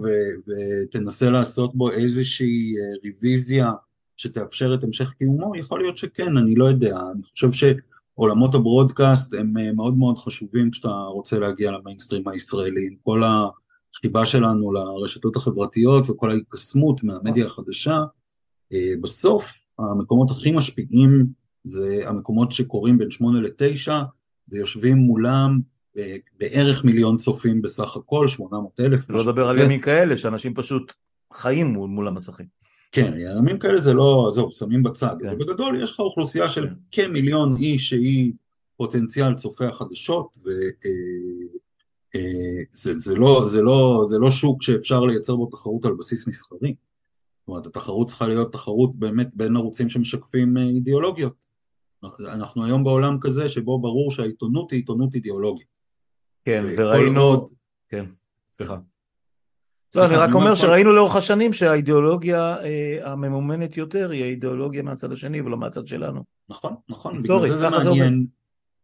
ותנסה 0.48 1.30
לעשות 1.30 1.76
בו 1.76 1.92
איזושהי 1.92 2.74
ריוויזיה 3.04 3.72
שתאפשר 4.18 4.74
את 4.74 4.84
המשך 4.84 5.14
קיומו? 5.14 5.56
יכול 5.56 5.80
להיות 5.80 5.98
שכן, 5.98 6.38
אני 6.38 6.56
לא 6.56 6.66
יודע. 6.66 7.00
אני 7.14 7.24
חושב 7.24 7.50
שעולמות 7.52 8.56
הברודקאסט 8.56 9.34
הם 9.34 9.58
אה, 9.58 9.72
מאוד 9.72 9.98
מאוד 9.98 10.18
חשובים 10.18 10.72
כשאתה 10.72 10.90
רוצה 10.90 11.40
להגיע 11.40 11.72
למיינסטרים 11.72 12.28
הישראלי. 12.28 12.88
עם 12.88 12.96
כל 13.04 13.24
החיבה 13.24 14.26
שלנו 14.26 14.72
לרשתות 14.74 15.36
החברתיות 15.36 16.10
וכל 16.10 16.32
ההתקסמות 16.32 17.04
מהמדיה 17.04 17.46
החדשה, 17.46 18.04
אה, 18.74 18.94
בסוף 19.02 19.54
המקומות 19.80 20.32
הכי 20.32 20.52
משפיעים 20.52 21.26
זה 21.64 22.02
המקומות 22.06 22.52
שקורים 22.52 22.98
בין 22.98 23.12
שמונה 23.12 23.42
לתשע 23.42 24.02
ויושבים 24.50 24.98
מולם 24.98 25.60
אה, 25.98 26.16
בערך 26.40 26.86
מיליון 26.86 27.18
צופים 27.18 27.62
בסך 27.62 27.96
הכל, 27.96 28.28
שמונה 28.28 28.58
מאות 28.58 28.80
אלף. 28.80 29.10
לא 29.10 29.22
לדבר 29.22 29.50
על 29.50 29.60
ימים 29.60 29.82
כאלה, 29.82 30.18
שאנשים 30.18 30.54
פשוט 30.54 30.94
חיים 31.34 31.68
מול, 31.68 31.90
מול 31.90 32.08
המסכים. 32.08 32.46
כן, 32.96 33.14
ימים 33.18 33.60
כאלה 33.60 33.80
זה 33.80 33.94
לא, 33.94 34.26
עזוב, 34.28 34.52
שמים 34.52 34.84
בצד, 34.84 35.16
כן. 35.22 35.38
בגדול 35.38 35.84
יש 35.84 35.92
לך 35.92 36.00
אוכלוסייה 36.00 36.50
של 36.50 36.68
כן. 36.68 36.74
כמיליון 36.92 37.56
איש 37.56 37.90
שהיא 37.90 38.34
פוטנציאל 38.78 39.34
צופי 39.34 39.66
החדשות, 39.66 40.38
זה, 42.70 42.94
זה, 42.94 43.16
לא, 43.16 43.44
זה, 43.48 43.62
לא, 43.62 44.04
זה 44.08 44.18
לא 44.18 44.32
שוק 44.32 44.64
שאפשר 44.64 45.00
לייצר 45.00 45.36
בו 45.36 45.46
תחרות 45.46 45.86
על 45.86 45.94
בסיס 45.94 46.28
מסחרי. 46.28 46.76
זאת 47.40 47.48
אומרת, 47.48 47.66
התחרות 47.66 48.08
צריכה 48.08 48.28
להיות 48.28 48.52
תחרות 48.52 48.96
באמת 48.96 49.30
בין 49.34 49.56
ערוצים 49.56 49.90
שמשקפים 49.90 50.58
אידיאולוגיות. 50.58 51.46
אנחנו 52.20 52.66
היום 52.66 52.84
בעולם 52.84 53.18
כזה 53.22 53.50
שבו 53.50 53.80
ברור 53.80 54.12
שהעיתונות 54.12 54.72
היא 54.72 54.80
עיתונות 54.80 55.16
אידיאולוגית. 55.16 55.68
כן, 56.46 56.64
וראינו... 56.78 57.22
עוד... 57.22 57.50
כן, 57.90 58.06
סליחה. 58.52 58.78
לא, 59.96 60.06
אני 60.06 60.16
רק 60.16 60.34
אומר 60.34 60.56
שראינו 60.56 60.92
לאורך 60.94 61.16
השנים 61.16 61.54
שהאידיאולוגיה 61.54 62.56
אה, 62.64 63.12
הממומנת 63.12 63.78
יותר 63.78 64.10
היא 64.10 64.24
האידיאולוגיה 64.24 64.82
מהצד 64.82 65.12
השני 65.12 65.42
ולא 65.42 65.58
מהצד 65.58 65.88
שלנו. 65.88 66.24
נכון, 66.50 66.76
נכון, 66.90 67.18
בגלל 67.18 67.48
זה 67.48 67.58
זה 67.58 67.70
מעניין. 67.70 68.26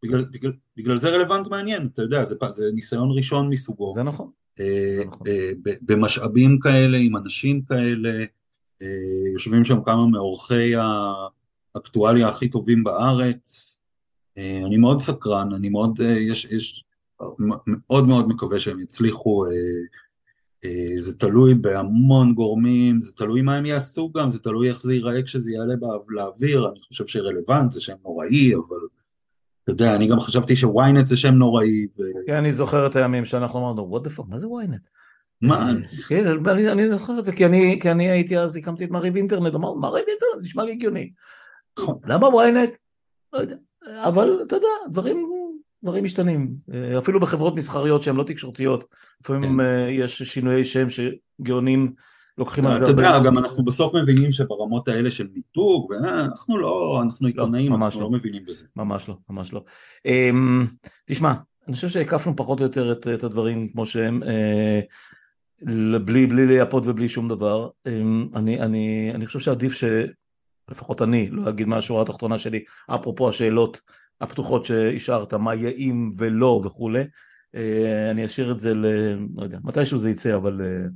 בגלל, 0.03 0.25
בגלל, 0.31 0.51
בגלל 0.77 0.97
זה 0.97 1.09
רלוונט 1.09 1.47
מעניין, 1.47 1.85
אתה 1.93 2.01
יודע, 2.01 2.23
זה, 2.23 2.35
זה 2.49 2.65
ניסיון 2.73 3.11
ראשון 3.11 3.49
מסוגו. 3.49 3.93
זה 3.95 4.03
נכון. 4.03 4.29
אה, 4.59 4.65
זה 4.97 5.05
נכון. 5.05 5.27
אה, 5.27 5.51
במשאבים 5.81 6.59
כאלה, 6.59 6.97
עם 6.97 7.15
אנשים 7.15 7.61
כאלה, 7.61 8.23
אה, 8.81 8.87
יושבים 9.33 9.63
שם 9.63 9.83
כמה 9.85 10.07
מעורכי 10.07 10.73
האקטואליה 11.75 12.29
הכי 12.29 12.49
טובים 12.49 12.83
בארץ. 12.83 13.77
אה, 14.37 14.61
אני 14.65 14.77
מאוד 14.77 15.01
סקרן, 15.01 15.53
אני 15.53 15.69
מאוד, 15.69 16.01
אה, 16.01 16.19
יש, 16.19 16.45
יש, 16.45 16.85
מאוד 17.67 18.07
מאוד 18.07 18.27
מקווה 18.27 18.59
שהם 18.59 18.79
יצליחו. 18.79 19.45
אה, 19.45 19.51
זה 20.99 21.17
תלוי 21.17 21.53
בהמון 21.53 22.33
גורמים, 22.33 23.01
זה 23.01 23.13
תלוי 23.13 23.41
מה 23.41 23.55
הם 23.55 23.65
יעשו 23.65 24.11
גם, 24.11 24.29
זה 24.29 24.39
תלוי 24.39 24.69
איך 24.69 24.81
זה 24.81 24.93
ייראה 24.93 25.23
כשזה 25.23 25.51
יעלה 25.51 25.73
לאוויר, 26.09 26.69
אני 26.69 26.79
חושב 26.79 27.07
שרלוונט, 27.07 27.71
זה 27.71 27.81
שם 27.81 27.95
נוראי, 28.03 28.55
אבל 28.55 28.77
אתה 29.63 29.71
יודע, 29.71 29.95
אני 29.95 30.07
גם 30.07 30.19
חשבתי 30.19 30.55
שוויינט 30.55 31.07
זה 31.07 31.17
שם 31.17 31.33
נוראי. 31.33 31.85
ו... 31.85 32.01
כן, 32.27 32.35
אני 32.35 32.53
זוכר 32.53 32.87
את 32.87 32.95
הימים 32.95 33.25
שאנחנו 33.25 33.59
אמרנו, 33.59 33.97
what 33.97 34.07
the 34.07 34.19
fuck, 34.19 34.23
מה 34.27 34.37
זה 34.37 34.47
וויינט? 34.47 34.81
מה? 35.41 35.69
אה, 35.69 35.73
כן, 36.07 36.27
אני, 36.27 36.71
אני 36.71 36.89
זוכר 36.89 37.19
את 37.19 37.25
זה, 37.25 37.31
כי 37.31 37.45
אני, 37.45 37.79
כי 37.81 37.91
אני 37.91 38.09
הייתי 38.09 38.37
אז, 38.37 38.55
הקמתי 38.55 38.85
את 38.85 38.89
מעריב 38.89 39.15
אינטרנט, 39.15 39.55
אמרנו, 39.55 39.79
מעריב 39.79 40.05
אינטרנט, 40.07 40.39
זה 40.39 40.45
נשמע 40.45 40.63
לי 40.63 40.71
הגיוני. 40.71 41.11
נכון. 41.79 41.99
למה 42.05 42.27
וויינט? 42.27 42.69
לא 43.33 43.39
יודע. 43.39 43.55
אבל 43.87 44.39
אתה 44.47 44.55
יודע, 44.55 44.67
דברים 44.89 45.30
דברים 45.83 46.03
משתנים, 46.03 46.53
אה, 46.73 46.97
אפילו 46.97 47.19
בחברות 47.19 47.55
מסחריות 47.55 48.03
שהן 48.03 48.15
לא 48.15 48.23
תקשורתיות, 48.23 48.83
לפעמים 49.21 49.53
כן. 49.53 49.59
אה, 49.59 49.89
יש 49.89 50.23
שינויי 50.23 50.65
שם 50.65 50.87
שגאונים 50.89 51.93
לוקחים 52.37 52.65
על 52.65 52.79
זה 52.79 52.85
הרבה. 52.85 53.01
אתה 53.01 53.09
יודע, 53.09 53.29
גם 53.29 53.37
אנחנו 53.37 53.65
בסוף 53.65 53.95
מבינים 53.95 54.31
שברמות 54.31 54.87
האלה 54.87 55.11
של 55.11 55.27
מיתוג, 55.33 55.93
אנחנו 55.93 56.57
לא, 56.57 57.01
אנחנו 57.03 57.27
לא, 57.27 57.27
עיתונאים, 57.27 57.73
אנחנו 57.73 58.01
לא. 58.01 58.05
לא 58.05 58.11
מבינים 58.11 58.45
בזה. 58.45 58.65
ממש 58.75 59.09
לא, 59.09 59.17
ממש 59.29 59.53
לא. 59.53 59.63
אמ, 60.05 60.65
תשמע, 61.05 61.33
אני 61.67 61.75
חושב 61.75 61.89
שהקפנו 61.89 62.35
פחות 62.35 62.59
או 62.59 62.63
יותר 62.63 62.91
את, 62.91 63.07
את 63.07 63.23
הדברים 63.23 63.67
כמו 63.71 63.85
שהם, 63.85 64.23
אה, 64.23 64.79
בלי, 66.05 66.27
בלי 66.27 66.45
לייפות 66.45 66.83
ובלי 66.87 67.09
שום 67.09 67.27
דבר. 67.27 67.69
אמ, 67.87 68.27
אני, 68.35 68.61
אני, 68.61 69.11
אני 69.15 69.25
חושב 69.27 69.39
שעדיף 69.39 69.73
ש... 69.73 69.83
לפחות 70.71 71.01
אני, 71.01 71.29
לא 71.31 71.49
אגיד 71.49 71.67
מה 71.67 71.77
השורה 71.77 72.01
התחתונה 72.01 72.39
שלי, 72.39 72.63
אפרופו 72.87 73.29
השאלות 73.29 73.81
הפתוחות 74.21 74.65
שהשארת, 74.65 75.33
מה 75.33 75.55
יאים 75.55 76.13
ולא 76.17 76.61
וכולי. 76.63 77.03
אה, 77.55 78.11
אני 78.11 78.25
אשאיר 78.25 78.51
את 78.51 78.59
זה 78.59 78.73
ל... 78.73 78.85
לא 79.35 79.43
יודע, 79.43 79.57
מתישהו 79.63 79.99
זה 79.99 80.09
יצא, 80.09 80.35
אבל 80.35 80.61
אה, 80.61 80.87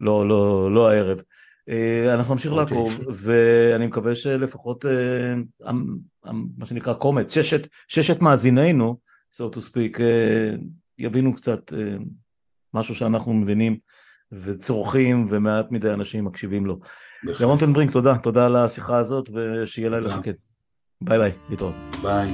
לא, 0.00 0.28
לא, 0.28 0.74
לא 0.74 0.90
הערב. 0.90 1.20
אה, 1.68 2.14
אנחנו 2.14 2.34
נמשיך 2.34 2.52
okay. 2.52 2.54
אוקיי. 2.54 2.76
לעקוב, 2.76 3.00
ואני 3.12 3.86
מקווה 3.86 4.14
שלפחות 4.14 4.84
מה 6.58 6.66
שנקרא 6.66 6.94
קומץ, 6.94 7.34
ששת, 7.34 7.68
ששת 7.88 8.22
מאזינינו, 8.22 8.98
so 9.34 9.54
to 9.54 9.58
speak, 9.58 10.00
יבינו 10.98 11.34
קצת 11.34 11.72
משהו 12.74 12.94
שאנחנו 12.94 13.34
מבינים 13.34 13.76
וצורכים, 14.32 15.26
ומעט 15.30 15.70
מדי 15.70 15.90
אנשים 15.90 16.24
מקשיבים 16.24 16.66
לו. 16.66 16.80
ירון 17.40 17.58
טנברינק, 17.58 17.92
תודה, 17.92 18.18
תודה 18.18 18.46
על 18.46 18.56
השיחה 18.56 18.96
הזאת, 18.96 19.30
ושיהיה 19.34 19.90
לילה 19.90 20.10
שקט. 20.10 20.45
ביי 21.00 21.18
ביי, 21.18 21.32
להתראות. 21.50 21.74
ביי. 22.02 22.32